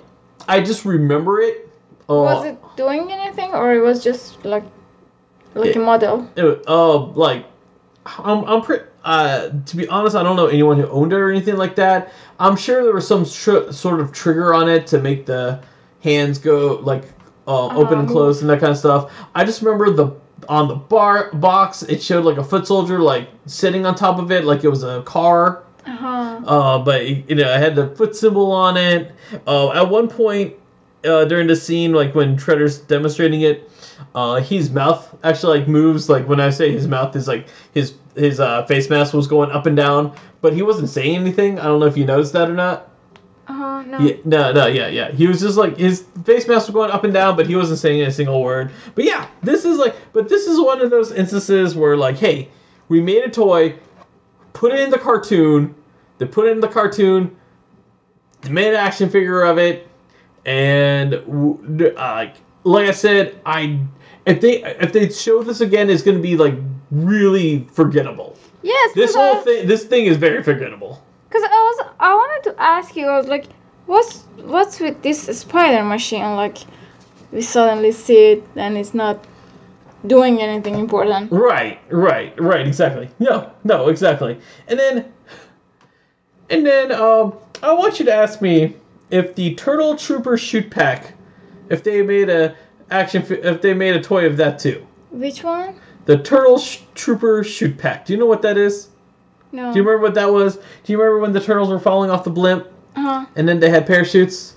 [0.48, 1.68] i just remember it
[2.10, 4.66] uh, Was it doing anything, or it was just like,
[5.56, 6.28] like It- a model?
[6.36, 7.46] it, uh, like
[8.06, 8.84] I'm, I'm pretty.
[9.06, 12.12] Uh, to be honest, I don't know anyone who owned it or anything like that.
[12.40, 15.62] I'm sure there was some tr- sort of trigger on it to make the
[16.04, 17.06] hands go like
[17.48, 18.14] uh, open and Um.
[18.14, 19.14] close and that kind of stuff.
[19.34, 20.08] I just remember the
[20.50, 24.32] on the bar box it showed like a foot soldier like sitting on top of
[24.32, 25.64] it like it was a car.
[25.86, 26.42] Uh huh.
[26.46, 29.12] Uh, but you know, I had the foot symbol on it.
[29.48, 30.56] Uh, at one point
[31.04, 33.70] uh, during the scene, like when Shredder's demonstrating it,
[34.14, 36.10] uh, his mouth actually like moves.
[36.10, 39.52] Like when I say his mouth is like his his uh, face mask was going
[39.52, 41.60] up and down, but he wasn't saying anything.
[41.60, 42.91] I don't know if you noticed that or not.
[43.52, 43.82] Uh huh.
[43.82, 44.00] No.
[44.00, 45.12] Yeah, no, no, yeah, yeah.
[45.12, 47.80] He was just like his face mask was going up and down, but he wasn't
[47.80, 48.72] saying a single word.
[48.96, 52.48] But yeah, this is like, but this is one of those instances where like, hey,
[52.88, 53.76] we made a toy,
[54.54, 55.76] put it in the cartoon,
[56.18, 57.36] they put it in the cartoon,
[58.40, 59.86] they made an action figure of it,
[60.46, 61.16] and
[61.98, 62.28] uh,
[62.64, 63.82] like I said, I
[64.26, 66.56] if they if they show this again, it's gonna be like
[66.90, 68.38] really forgettable.
[68.62, 68.94] Yes.
[68.96, 71.04] This whole I- thing, this thing is very forgettable.
[71.32, 73.46] Because I was, I wanted to ask you, I was like,
[73.86, 76.36] what's what's with this spider machine?
[76.36, 76.58] Like,
[77.32, 79.24] we suddenly see it and it's not
[80.06, 81.32] doing anything important.
[81.32, 83.10] Right, right, right, exactly.
[83.20, 84.40] No, no, exactly.
[84.68, 85.14] And then,
[86.50, 88.76] and then, um, I want you to ask me
[89.10, 91.14] if the Turtle Trooper shoot pack,
[91.70, 92.58] if they made a
[92.90, 94.86] action, if they made a toy of that too.
[95.12, 95.80] Which one?
[96.08, 98.06] The Turtle sh- Trooper shoot pack.
[98.06, 98.90] Do you know what that is?
[99.52, 99.72] No.
[99.74, 100.56] Do you remember what that was?
[100.58, 103.26] Do you remember when the turtles were falling off the blimp Uh huh.
[103.36, 104.56] and then they had parachutes?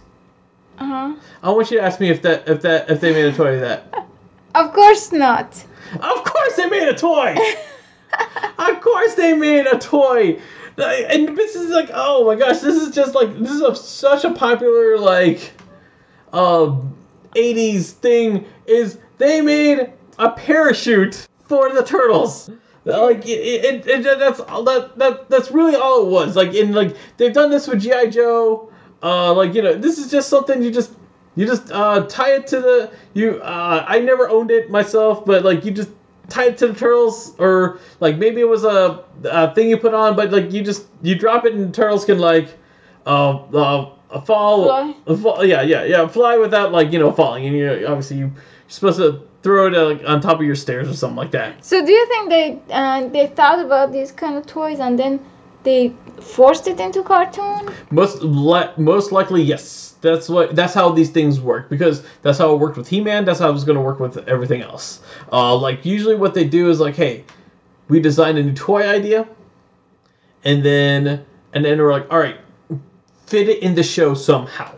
[0.79, 1.15] Uh huh.
[1.43, 3.55] I want you to ask me if that, if that, if they made a toy
[3.55, 4.07] of that.
[4.55, 5.53] Of course not.
[5.95, 7.35] Of course they made a toy.
[8.59, 10.41] of course they made a toy.
[10.79, 14.23] And this is like, oh my gosh, this is just like this is a, such
[14.25, 15.53] a popular like
[16.33, 16.95] um
[17.35, 22.49] 80s thing is they made a parachute for the turtles.
[22.85, 26.37] Like it, it, it, that's that, that that's really all it was.
[26.37, 28.71] Like in like they've done this with GI Joe.
[29.03, 30.93] Uh, like you know, this is just something you just
[31.35, 33.41] you just uh, tie it to the you.
[33.41, 35.91] Uh, I never owned it myself, but like you just
[36.29, 39.95] tie it to the turtles, or like maybe it was a, a thing you put
[39.95, 42.49] on, but like you just you drop it and turtles can like
[43.07, 45.17] uh, uh fall, Fly.
[45.17, 48.27] fall yeah yeah yeah fly without like you know falling and you know, obviously you,
[48.27, 48.35] you're
[48.69, 51.65] supposed to throw it like, on top of your stairs or something like that.
[51.65, 55.21] So do you think they uh, they thought about these kind of toys and then
[55.63, 57.73] they forced it into cartoon?
[57.91, 59.95] Most li- most likely, yes.
[60.01, 60.55] That's what.
[60.55, 63.25] That's how these things work because that's how it worked with He-Man.
[63.25, 65.01] That's how it was going to work with everything else.
[65.33, 67.25] Uh, like usually, what they do is like, hey,
[67.89, 69.27] we designed a new toy idea,
[70.45, 72.37] and then and then we're like, all right,
[73.27, 74.75] fit it in the show somehow.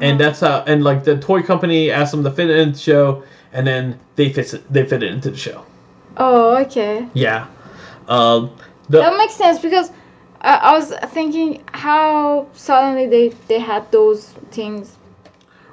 [0.00, 0.64] And that's how.
[0.66, 3.22] And like the toy company asked them to fit it in the show,
[3.52, 4.72] and then they fit it.
[4.72, 5.64] They fit it into the show.
[6.16, 7.08] Oh, okay.
[7.14, 7.46] Yeah.
[8.08, 8.56] Um,
[8.88, 9.90] the, That makes sense because
[10.40, 14.96] I, I was thinking how suddenly they they had those things.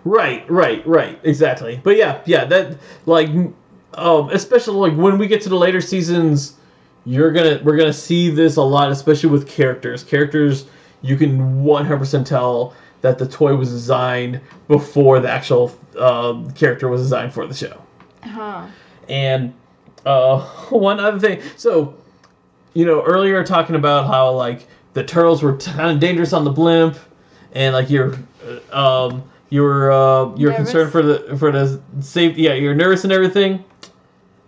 [0.05, 1.79] Right, right, right, exactly.
[1.83, 3.29] But yeah, yeah, that like,
[3.95, 6.55] um, especially like when we get to the later seasons,
[7.05, 10.03] you're gonna we're gonna see this a lot, especially with characters.
[10.03, 10.65] Characters,
[11.01, 17.01] you can 100% tell that the toy was designed before the actual um, character was
[17.01, 17.81] designed for the show.
[18.23, 18.67] Huh.
[19.07, 19.53] And
[20.05, 21.95] uh, one other thing, so
[22.73, 26.51] you know, earlier talking about how like the turtles were kind of dangerous on the
[26.51, 26.97] blimp,
[27.53, 28.17] and like you're,
[28.71, 30.71] uh, um, you're uh, you're Nervous?
[30.71, 32.43] concerned for the for the safety.
[32.43, 33.63] Yeah, you're nervous and everything.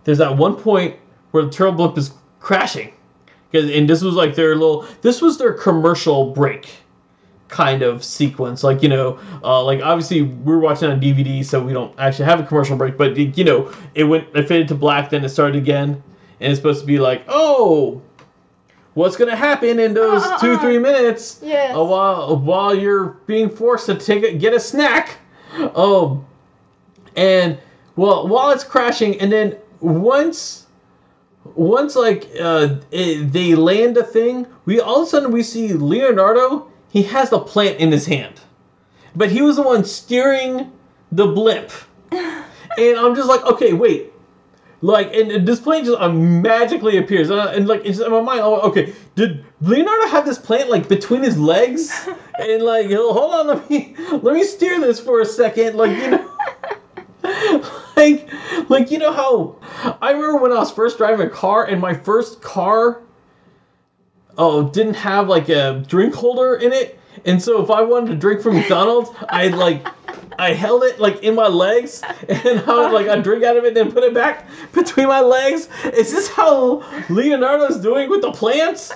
[0.04, 0.96] There's that one point
[1.32, 2.94] where the turtle blimp is crashing,
[3.50, 6.70] because and this was like their little this was their commercial break
[7.52, 8.64] kind of sequence.
[8.64, 12.40] Like, you know, uh, like obviously we're watching on DVD, so we don't actually have
[12.40, 15.58] a commercial break, but you know, it went, it faded to black, then it started
[15.58, 16.02] again,
[16.40, 18.02] and it's supposed to be like, oh,
[18.96, 20.60] what's gonna happen in those Uh, uh, two, uh.
[20.62, 21.76] three minutes Yes.
[21.78, 25.18] uh, while while you're being forced to take a, get a snack?
[25.76, 26.26] Um,
[27.18, 27.58] and
[27.98, 30.68] well, while it's crashing, and then once
[31.56, 35.74] once like uh, it, they land a thing, we all of a sudden we see
[35.74, 36.71] Leonardo.
[36.92, 38.40] He has the plant in his hand,
[39.16, 40.72] but he was the one steering
[41.12, 41.72] the blimp,
[42.12, 44.08] and I'm just like, okay, wait.
[44.84, 48.20] Like, and this plant just uh, magically appears, and, uh, and like, it's in my
[48.20, 48.42] mind.
[48.42, 52.10] Oh, okay, did Leonardo have this plant like between his legs,
[52.40, 56.12] and like, hold on, let me let me steer this for a second, like you
[56.12, 56.32] know
[57.96, 58.30] like
[58.70, 59.56] like you know how
[60.02, 63.04] I remember when I was first driving a car and my first car
[64.38, 68.16] oh didn't have like a drink holder in it and so if I wanted to
[68.16, 69.86] drink from McDonald's I like
[70.42, 73.64] I held it like in my legs and I would like I drink out of
[73.64, 75.70] it and then put it back between my legs.
[75.86, 78.92] Is this how Leonardo's doing with the plants?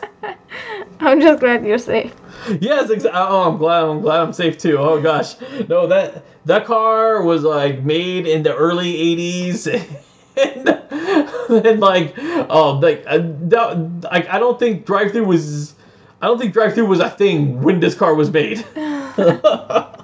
[1.00, 2.14] I'm just glad you're safe.
[2.60, 3.12] Yes, exactly.
[3.22, 3.84] Oh, I'm glad.
[3.84, 4.78] I'm glad I'm safe too.
[4.78, 5.36] Oh gosh,
[5.68, 10.02] no that that car was like made in the early '80s,
[10.38, 10.70] and,
[11.66, 12.14] and like
[12.50, 15.76] oh like uh, that, like I don't think drive through was
[16.22, 18.66] I don't think drive through was a thing when this car was made.
[18.76, 20.02] but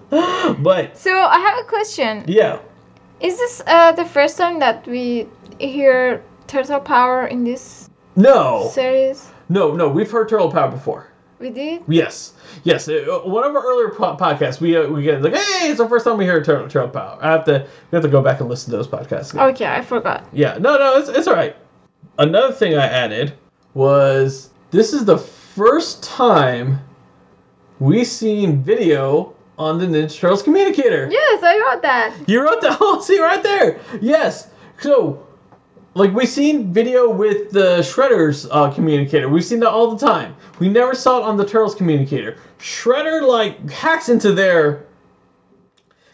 [0.98, 2.24] So I have a question.
[2.28, 2.60] yeah,
[3.20, 5.28] Is this uh, the first time that we
[5.60, 9.30] hear turtle power in this no, series?
[9.50, 9.90] no, no.
[9.90, 11.11] We've heard Turtle Power before.
[11.42, 11.82] We did.
[11.88, 12.88] Yes, yes.
[12.88, 15.90] Uh, one of our earlier po- podcasts, we uh, we get like, hey, it's the
[15.90, 17.18] first time we hear Turtle Turtle Power.
[17.20, 19.34] I have to we have to go back and listen to those podcasts.
[19.34, 19.48] again.
[19.50, 20.28] Okay, I forgot.
[20.32, 21.56] Yeah, no, no, it's, it's all right.
[22.20, 23.34] Another thing I added
[23.74, 26.80] was this is the first time
[27.80, 31.08] we seen video on the Ninja Turtles communicator.
[31.12, 32.16] Yes, I wrote that.
[32.28, 32.78] You wrote that.
[32.82, 33.80] Oh, see right there.
[34.02, 34.50] Yes.
[34.80, 35.26] So,
[35.94, 39.28] like we've seen video with the Shredder's uh, communicator.
[39.28, 40.36] We've seen that all the time.
[40.60, 42.38] We never saw it on the Turtles communicator.
[42.60, 44.86] Shredder like hacks into their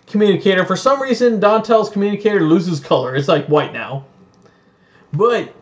[0.07, 0.65] communicator.
[0.65, 3.15] For some reason, Donatel's communicator loses color.
[3.15, 4.05] It's like white now.
[5.13, 5.53] But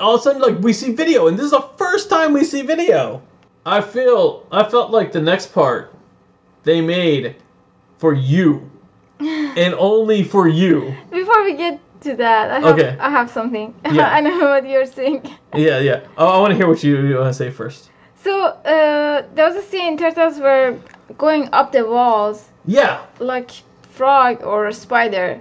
[0.00, 2.44] all of a sudden, like we see video, and this is the first time we
[2.44, 3.22] see video.
[3.64, 5.94] I feel I felt like the next part
[6.64, 7.36] they made
[7.98, 8.70] for you
[9.20, 10.94] and only for you.
[11.10, 12.96] Before we get to that, I have, Okay.
[12.98, 13.74] I have something.
[13.92, 14.08] Yeah.
[14.08, 15.22] I know what you're saying.
[15.54, 16.00] Yeah, yeah.
[16.16, 17.90] Oh, I want to hear what you, you want to say first.
[18.22, 20.78] So uh, there was a scene turtles were
[21.16, 23.00] going up the walls Yeah.
[23.18, 23.50] like
[23.82, 25.40] frog or a spider.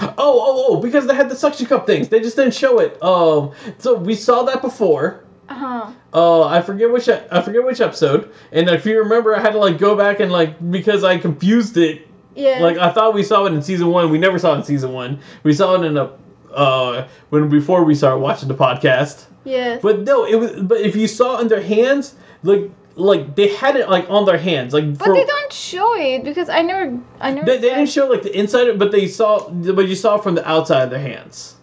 [0.00, 0.76] Oh, oh, oh!
[0.80, 2.08] Because they had the suction cup things.
[2.08, 3.00] They just didn't show it.
[3.00, 3.52] Um.
[3.78, 5.22] So we saw that before.
[5.48, 5.92] Uh huh.
[6.12, 8.32] Uh, I forget which I forget which episode.
[8.50, 11.76] And if you remember, I had to like go back and like because I confused
[11.76, 12.08] it.
[12.34, 12.60] Yeah.
[12.60, 14.10] Like I thought we saw it in season one.
[14.10, 15.20] We never saw it in season one.
[15.42, 16.10] We saw it in a
[16.52, 19.26] uh, when before we started watching the podcast.
[19.44, 19.78] Yeah.
[19.82, 20.52] But no, it was.
[20.62, 24.38] But if you saw in their hands, like like they had it like on their
[24.38, 27.46] hands, like but they don't show it because I never, I never.
[27.46, 30.48] They, they didn't show like the inside, but they saw, but you saw from the
[30.48, 31.56] outside of their hands.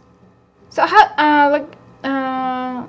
[0.69, 2.87] So how, uh, like, uh,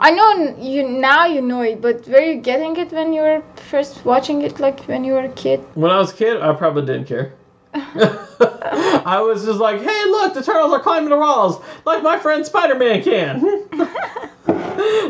[0.00, 3.42] I know you now you know it, but were you getting it when you were
[3.70, 5.60] first watching it, like when you were a kid?
[5.74, 7.34] When I was a kid, I probably didn't care.
[7.74, 12.44] I was just like, hey, look, the turtles are climbing the walls like my friend
[12.44, 13.40] Spider Man can.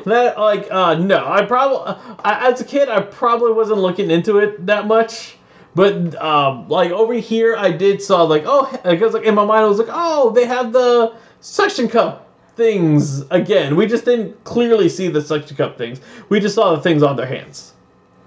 [0.05, 1.95] that, like, uh, no, I probably,
[2.25, 5.37] as a kid, I probably wasn't looking into it that much.
[5.75, 9.65] But, um, like, over here, I did saw, like, oh, because, like, in my mind,
[9.65, 13.77] I was like, oh, they have the suction cup things again.
[13.77, 16.01] We just didn't clearly see the suction cup things.
[16.29, 17.73] We just saw the things on their hands.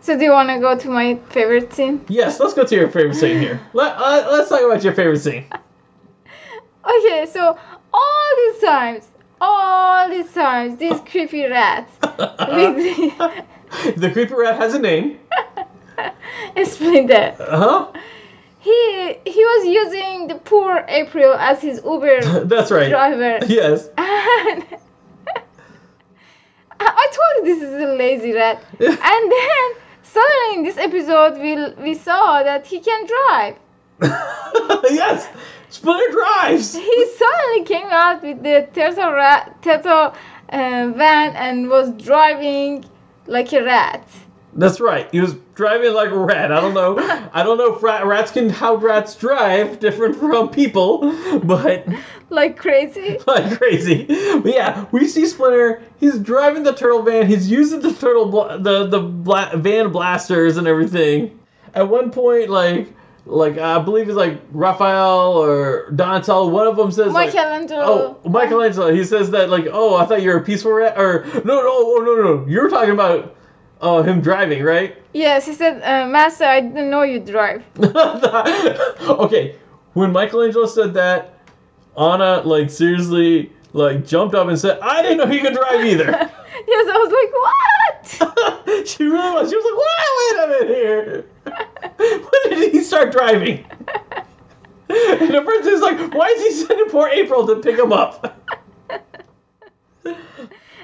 [0.02, 2.06] So do you want to go to my favorite scene?
[2.08, 3.60] Yes, let's go to your favorite scene here.
[3.74, 5.46] Let, uh, let's talk about your favorite scene.
[6.86, 7.58] Okay, so
[7.94, 9.08] all these times,
[9.42, 15.20] all these times, these creepy rats the creepy rat has a name.
[16.56, 17.40] Explain that.
[17.42, 18.00] Uh huh.
[18.66, 22.90] He he was using the poor April as his Uber That's right.
[22.90, 23.40] driver.
[23.48, 23.88] Yes.
[23.96, 24.66] And
[26.80, 28.64] I told you this is a lazy rat.
[28.80, 29.68] And then
[30.02, 31.52] suddenly in this episode we
[31.84, 33.56] we saw that he can drive.
[35.02, 35.28] yes.
[35.70, 36.76] Splinter drives.
[36.76, 40.16] He suddenly came out with the turtle rat turtle
[40.50, 42.84] uh, van and was driving
[43.28, 44.08] like a rat.
[44.58, 45.10] That's right.
[45.12, 46.52] He was driving like a rat.
[46.52, 46.98] I don't know.
[47.34, 51.86] I don't know if rat, rats can how rats drive different from people, but
[52.30, 53.20] Like crazy.
[53.28, 54.06] like crazy.
[54.06, 55.84] But yeah, we see Splinter.
[55.98, 57.28] He's driving the turtle van.
[57.28, 61.38] He's using the turtle bla- the the bla- van blasters and everything.
[61.74, 62.94] At one point, like
[63.26, 66.48] like I believe it's like Raphael or Donatello.
[66.48, 68.20] One of them says like, Michelangelo.
[68.24, 68.94] Oh, Michelangelo.
[68.94, 71.64] He says that like, oh, I thought you were a peaceful rat, or no, no,
[71.68, 73.36] oh, no, no, you're talking about
[73.82, 74.96] uh, him driving, right?
[75.14, 77.64] Yes, he said, uh, Master, I didn't know you drive.
[77.80, 79.56] okay,
[79.94, 81.34] when Michelangelo said that,
[81.98, 86.06] Anna like seriously like jumped up and said, "I didn't know he could drive either."
[86.68, 88.88] yes, I was like, what?
[88.88, 89.50] she really was.
[89.50, 90.08] She was like, "What?
[90.20, 91.26] Wait a minute here.
[92.44, 93.66] when did he start driving?"
[94.88, 98.42] And the person is like, "Why is he sending poor April to pick him up?"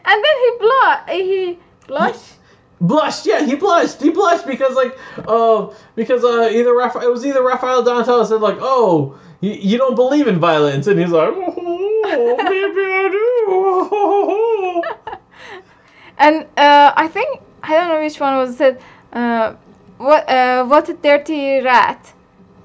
[0.03, 1.09] And then he blushed.
[1.09, 2.33] He blushed.
[2.81, 3.25] Blushed.
[3.25, 4.01] Yeah, he blushed.
[4.01, 4.97] He blushed because like,
[5.27, 9.77] uh, because uh, either Raphael, it was either Raphael Donatello said like, oh, you, you
[9.77, 14.83] don't believe in violence, and he's like, oh, maybe I do.
[16.17, 18.81] And uh, I think I don't know which one was said.
[19.13, 19.55] Uh,
[19.97, 20.27] what?
[20.29, 22.13] Uh, what a dirty rat.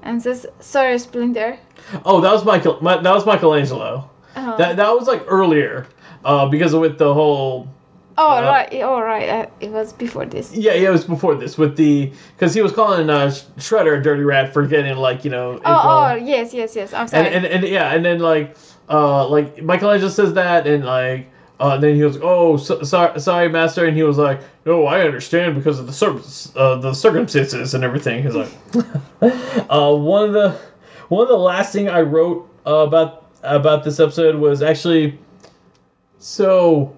[0.03, 1.57] And says, sorry, Splinter.
[2.05, 2.77] oh, that was Michael.
[2.81, 4.09] My, that was Michelangelo.
[4.35, 5.87] Uh, That that was like earlier,
[6.23, 7.67] uh, because with the whole.
[8.17, 9.29] Oh uh, right, oh right.
[9.29, 10.53] Uh, it was before this.
[10.53, 13.27] Yeah, yeah, it was before this with the because he was calling uh,
[13.57, 15.55] Shredder a dirty rat for getting like you know.
[15.55, 15.73] April.
[15.73, 16.93] Oh, oh yes, yes, yes.
[16.93, 17.27] I'm sorry.
[17.27, 18.57] and, and and yeah, and then like
[18.89, 21.29] uh like Michelangelo says that, and like
[21.59, 25.01] uh then he was oh so, sorry sorry master, and he was like no I
[25.01, 28.23] understand because of the cir- uh, the circumstances and everything.
[28.23, 28.51] He's like
[29.69, 30.59] uh one of the
[31.09, 35.17] one of the last thing I wrote uh, about about this episode was actually
[36.19, 36.96] so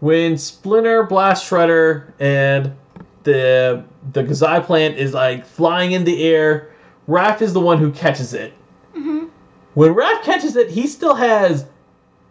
[0.00, 2.74] when Splinter Blast Shredder and
[3.22, 6.70] the the Gazai plant is like flying in the air.
[7.08, 8.52] Raph is the one who catches it.
[8.96, 9.26] Mm-hmm.
[9.74, 11.66] When Raph catches it, he still has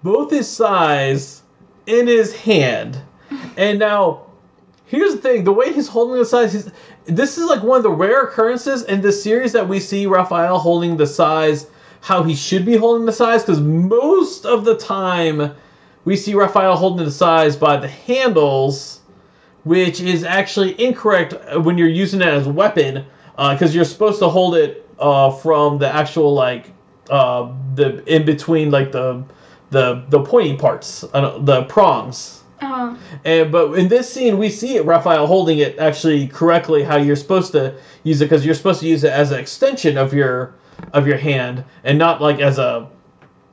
[0.03, 1.43] both his sais
[1.85, 2.99] in his hand.
[3.57, 4.25] And now,
[4.85, 6.71] here's the thing: the way he's holding the sais, he's,
[7.05, 10.57] this is like one of the rare occurrences in this series that we see Raphael
[10.57, 11.67] holding the sais
[12.01, 13.43] how he should be holding the sais.
[13.43, 15.53] Because most of the time,
[16.09, 19.01] we see Raphael holding the sais by the handles
[19.63, 23.05] which is actually incorrect when you're using it as a weapon,
[23.37, 26.71] because you're supposed to hold it uh, from the actual like
[27.11, 29.23] uh, the in between like the
[29.69, 32.41] the the pointy parts, uh, the prongs.
[32.59, 36.97] Uh, And but in this scene, we see it, Raphael holding it actually correctly how
[36.97, 40.11] you're supposed to use it because you're supposed to use it as an extension of
[40.15, 40.55] your
[40.93, 42.89] of your hand and not like as a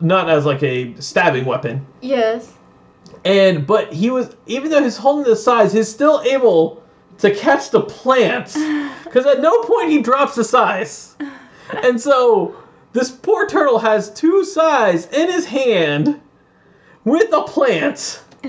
[0.01, 1.87] not as like a stabbing weapon.
[2.01, 2.53] yes.
[3.25, 6.83] And but he was even though he's holding the sais, he's still able
[7.19, 8.55] to catch the plants
[9.05, 11.17] because at no point he drops the sais.
[11.83, 12.57] And so
[12.93, 16.21] this poor turtle has two sais in his hand
[17.05, 18.23] with a plant.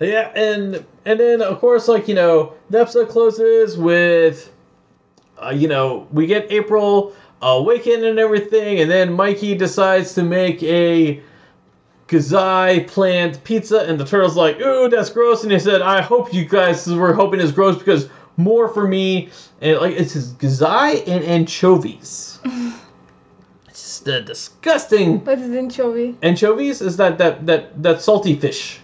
[0.00, 4.52] yeah, and and then of course, like you know, the episode closes with,
[5.42, 10.62] uh, you know, we get April awaken and everything, and then Mikey decides to make
[10.62, 11.22] a
[12.08, 16.34] Gazai plant pizza, and the turtle's like, "Ooh, that's gross," and he said, "I hope
[16.34, 19.28] you guys were hoping it's gross because more for me."
[19.60, 22.40] And like it says Gazai and anchovies.
[23.68, 25.24] it's just a disgusting.
[25.24, 26.16] What is anchovy?
[26.22, 28.80] Anchovies is that that that that salty fish.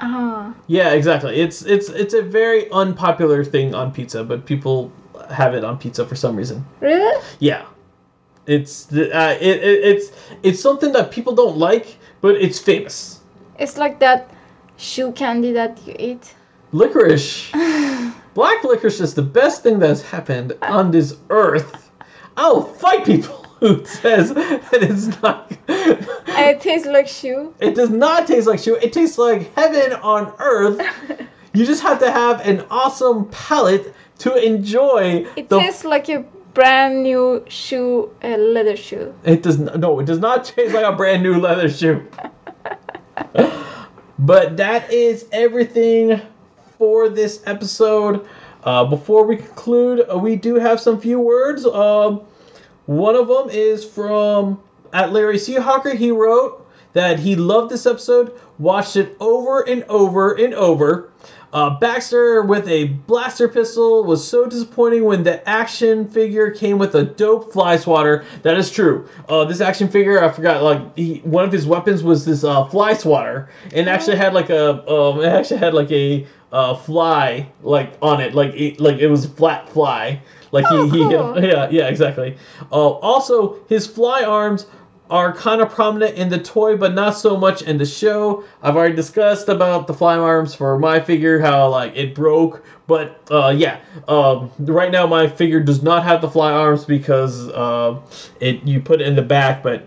[0.00, 0.54] Ah.
[0.66, 1.36] Yeah, exactly.
[1.40, 4.90] It's it's it's a very unpopular thing on pizza, but people
[5.30, 6.64] have it on pizza for some reason.
[6.80, 7.22] Really?
[7.38, 7.66] Yeah,
[8.46, 10.12] it's the uh, it, it it's
[10.42, 13.20] it's something that people don't like, but it's famous.
[13.58, 14.30] It's like that
[14.76, 16.34] shoe candy that you eat.
[16.72, 17.52] Licorice,
[18.34, 21.90] black licorice is the best thing that's happened on this earth.
[22.36, 25.52] I'll fight people who says that it's not.
[26.36, 27.54] It tastes like shoe.
[27.60, 28.74] It does not taste like shoe.
[28.74, 30.80] It tastes like heaven on earth.
[31.54, 35.60] You just have to have an awesome palate to enjoy It the.
[35.60, 36.24] tastes like a
[36.54, 39.14] brand new shoe, a leather shoe.
[39.24, 42.06] It does not, no, it does not taste like a brand new leather shoe.
[44.18, 46.20] but that is everything
[46.78, 48.26] for this episode.
[48.62, 51.66] Uh, before we conclude, uh, we do have some few words.
[51.66, 52.22] Um,
[52.86, 54.62] one of them is from
[54.92, 55.94] at Larry Seahawker.
[55.94, 61.10] He wrote that he loved this episode, watched it over and over and over.
[61.54, 66.96] Uh, Baxter with a blaster pistol was so disappointing when the action figure came with
[66.96, 68.24] a dope fly swatter.
[68.42, 69.08] That is true.
[69.28, 72.64] Uh, this action figure, I forgot, like he, one of his weapons was this uh,
[72.64, 77.48] fly swatter, and actually had like a, um, it actually had like a uh, fly
[77.62, 80.20] like on it, like it, like it was a flat fly.
[80.50, 81.34] Like he, Oh, he cool.
[81.34, 82.36] hit, yeah, yeah, exactly.
[82.72, 84.66] Uh, also, his fly arms
[85.10, 88.44] are kind of prominent in the toy, but not so much in the show.
[88.62, 92.64] I've already discussed about the fly arms for my figure, how like it broke.
[92.86, 97.48] But uh, yeah, um, right now my figure does not have the fly arms because
[97.50, 98.00] uh,
[98.40, 99.86] it you put it in the back, but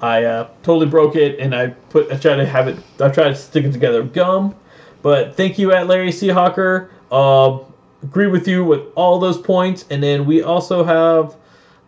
[0.00, 2.76] I uh, totally broke it, and I put I tried to have it.
[3.00, 4.54] I tried to stick it together with gum.
[5.02, 6.90] But thank you, at Larry Seahawker.
[7.10, 7.60] Uh,
[8.02, 11.36] agree with you with all those points, and then we also have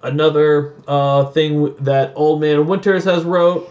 [0.02, 3.70] another uh, thing that Old Man Winters has wrote.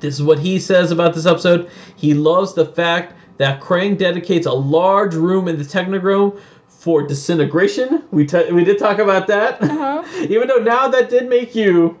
[0.00, 1.70] This is what he says about this episode.
[1.96, 8.04] He loves the fact that Krang dedicates a large room in the Technodrome for disintegration.
[8.10, 9.60] We t- we did talk about that.
[9.62, 10.04] Uh-huh.
[10.28, 11.98] Even though now that did make you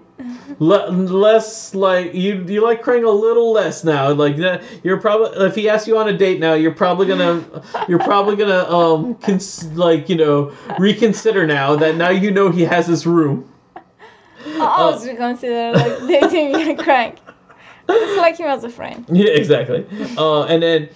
[0.58, 4.12] le- less like you you like Krang a little less now.
[4.12, 7.44] Like that, you're probably if he asks you on a date now, you're probably gonna
[7.88, 12.62] you're probably gonna um cons- like you know reconsider now that now you know he
[12.62, 13.52] has his room.
[14.44, 17.16] I always reconsider like dating a Krang.
[17.88, 19.04] It's like him as a friend.
[19.08, 19.86] Yeah, exactly.
[20.16, 20.88] Uh, and then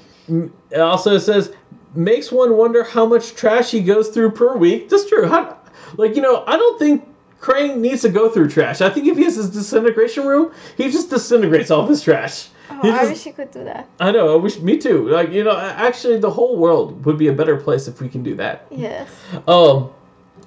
[0.70, 1.52] it also says
[1.94, 4.88] makes one wonder how much trash he goes through per week.
[4.88, 5.26] That's true.
[5.28, 5.58] How,
[5.96, 7.04] like you know, I don't think
[7.40, 8.80] Krang needs to go through trash.
[8.80, 12.48] I think if he has his disintegration room, he just disintegrates all of his trash.
[12.70, 13.88] Oh, He I wish he could do that.
[13.98, 14.34] I know.
[14.34, 15.08] I wish me too.
[15.08, 18.22] Like you know, actually, the whole world would be a better place if we can
[18.22, 18.66] do that.
[18.70, 19.08] Yes.
[19.48, 19.90] Um,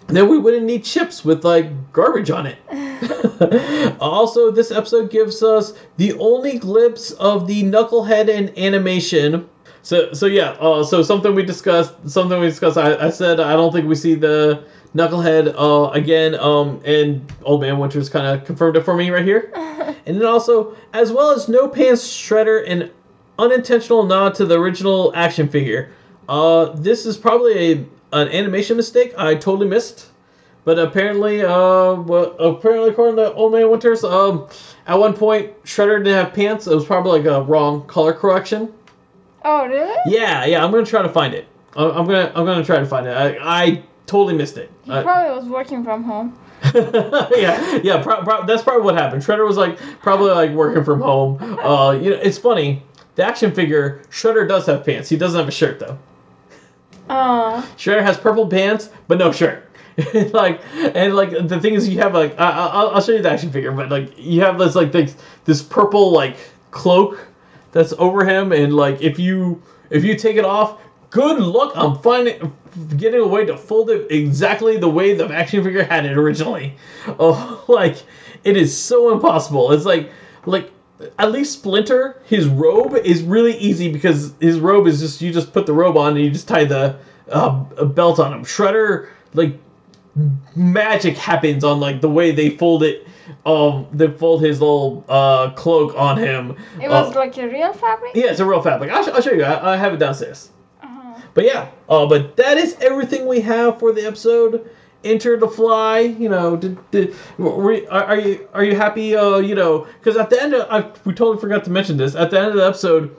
[0.08, 2.58] then we wouldn't need chips with like garbage on it.
[4.00, 9.50] also, this episode gives us the only glimpse of the Knucklehead in animation.
[9.82, 10.52] So, so yeah.
[10.52, 11.94] Uh, so something we discussed.
[12.10, 12.78] Something we discussed.
[12.78, 14.64] I, I said I don't think we see the
[14.96, 16.36] Knucklehead uh, again.
[16.36, 19.52] Um, and Old Man Winters kind of confirmed it for me right here.
[20.06, 22.92] And then also, as well as No Pants Shredder, an
[23.40, 25.92] unintentional nod to the original action figure.
[26.28, 30.08] Uh, this is probably a an animation mistake I totally missed.
[30.66, 34.48] But apparently, uh, well, apparently according to Old Man Winters, um,
[34.88, 36.68] at one point Shredder didn't have pants.
[36.68, 38.74] It was probably like a wrong color correction.
[39.46, 39.96] Oh, really?
[40.06, 40.64] Yeah, yeah.
[40.64, 41.48] I'm gonna try to find it.
[41.76, 43.12] I- I'm gonna I'm gonna try to find it.
[43.12, 44.72] I, I totally missed it.
[44.84, 46.38] He I- probably was working from home.
[46.74, 48.02] yeah, yeah.
[48.02, 49.22] Pro- pro- that's probably what happened.
[49.22, 51.42] Shredder was like probably like working from home.
[51.60, 52.82] Uh, you know, it's funny.
[53.16, 55.10] The action figure Shredder does have pants.
[55.10, 55.98] He doesn't have a shirt though.
[57.10, 57.70] Oh.
[57.78, 59.70] Shredder has purple pants, but no shirt.
[60.34, 60.62] like
[60.96, 63.30] and like the thing is, you have like I, I, I'll I'll show you the
[63.30, 65.16] action figure, but like you have this like this
[65.46, 66.38] this purple like
[66.72, 67.28] cloak
[67.72, 69.62] that's over him, and like if you
[69.92, 70.80] if you take it off,
[71.14, 72.52] good luck on finding
[72.98, 76.76] getting a way to fold it exactly the way the action figure had it originally.
[77.20, 77.98] Oh, like
[78.44, 79.72] it is so impossible.
[79.72, 80.10] It's like
[80.46, 80.72] like
[81.20, 85.54] at least Splinter, his robe is really easy because his robe is just you just
[85.54, 86.98] put the robe on and you just tie the
[87.30, 88.44] uh, belt on him.
[88.44, 89.60] Shredder, like
[90.56, 93.06] magic happens on like the way they fold it.
[93.46, 96.56] Um, they fold his little uh cloak on him.
[96.82, 98.12] It was Uh, like a real fabric?
[98.16, 98.92] yeah, it's a real fabric.
[98.92, 99.44] I'll, sh- I'll show you.
[99.44, 100.50] I, I have it downstairs.
[101.34, 104.70] But yeah, uh, but that is everything we have for the episode.
[105.04, 106.00] enter the fly?
[106.00, 109.16] You know, did, did were, are, are you are you happy?
[109.16, 112.16] Uh, you know, because at the end of I, we totally forgot to mention this.
[112.16, 113.16] At the end of the episode,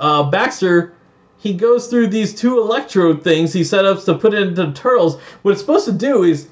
[0.00, 0.94] uh, Baxter
[1.38, 5.20] he goes through these two electrode things he set up to put into the turtles.
[5.42, 6.48] What it's supposed to do is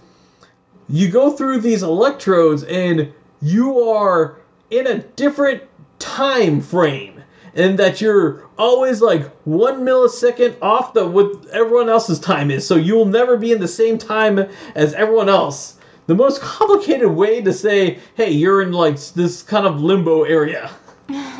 [0.88, 4.36] you go through these electrodes and you are
[4.70, 5.62] in a different
[5.98, 7.22] time frame
[7.54, 12.76] and that you're always like one millisecond off the what everyone else's time is so
[12.76, 14.38] you'll never be in the same time
[14.74, 19.66] as everyone else the most complicated way to say hey you're in like this kind
[19.66, 20.70] of limbo area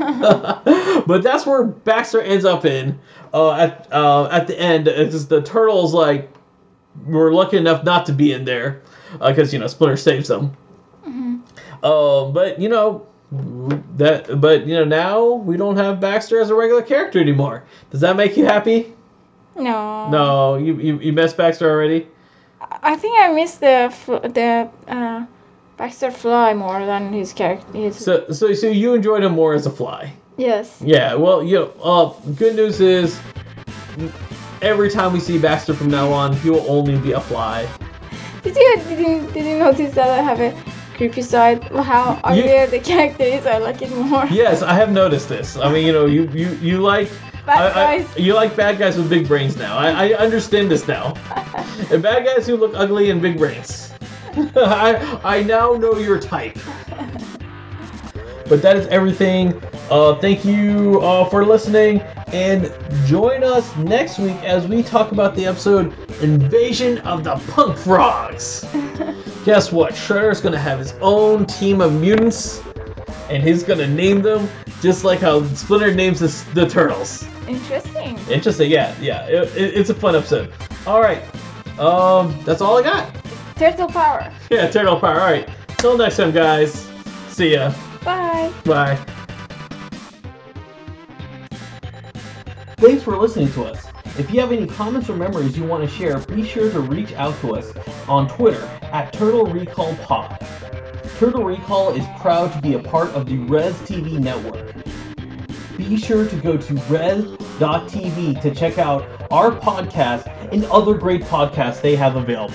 [1.06, 2.98] but that's where Baxter ends up in
[3.32, 4.88] uh, at uh, at the end.
[4.88, 6.30] It's the turtles like
[7.06, 8.82] were lucky enough not to be in there
[9.20, 10.54] because you know Splinter saves them.
[11.06, 11.38] Mm-hmm.
[11.82, 13.06] Uh, but you know
[13.96, 17.64] that but you know now we don't have Baxter as a regular character anymore.
[17.90, 18.92] Does that make you happy?
[19.56, 20.08] No.
[20.10, 22.08] No, you you, you missed Baxter already.
[22.82, 25.26] I think I missed the the uh,
[25.76, 27.72] Baxter Fly more than his character.
[27.72, 27.96] His...
[27.96, 30.12] So so so you enjoyed him more as a fly.
[30.36, 30.80] Yes.
[30.80, 31.14] Yeah.
[31.14, 33.20] Well, you know, uh, good news is
[34.62, 37.68] every time we see Baxter from now on, he will only be a fly.
[38.42, 40.52] Did you did you, did you notice that I have a
[40.94, 41.64] creepy side?
[41.64, 44.26] How uglier the character is, I like it more.
[44.26, 45.56] Yes, I have noticed this.
[45.56, 47.10] I mean, you know, you you you like.
[47.46, 47.94] Bad I.
[47.94, 49.76] I, you like bad guys with big brains now.
[49.76, 51.14] I, I understand this now.
[51.90, 53.92] and bad guys who look ugly and big brains.
[54.56, 56.58] I I now know your type.
[58.48, 59.60] But that is everything.
[59.90, 62.72] Uh, thank you uh, for listening, and
[63.06, 68.66] join us next week as we talk about the episode Invasion of the Punk Frogs.
[69.44, 69.92] Guess what?
[69.92, 72.62] Shredder's gonna have his own team of mutants,
[73.28, 74.48] and he's gonna name them
[74.80, 77.26] just like how Splinter names the, the turtles.
[77.48, 78.18] Interesting.
[78.30, 79.26] Interesting, yeah, yeah.
[79.26, 80.52] It, it, it's a fun episode.
[80.86, 81.22] All right,
[81.78, 83.14] um, that's all I got.
[83.56, 84.32] Turtle power.
[84.50, 85.20] Yeah, turtle power.
[85.20, 85.48] All right.
[85.78, 86.88] Till next time, guys.
[87.28, 87.72] See ya.
[88.04, 88.52] Bye.
[88.64, 88.96] Bye.
[92.76, 93.86] Thanks for listening to us.
[94.18, 97.12] If you have any comments or memories you want to share, be sure to reach
[97.14, 97.72] out to us
[98.06, 100.38] on Twitter at Turtle Recall Pod.
[101.18, 104.74] Turtle Recall is proud to be a part of the Res TV network.
[105.76, 111.80] Be sure to go to res.tv to check out our podcast and other great podcasts
[111.80, 112.54] they have available.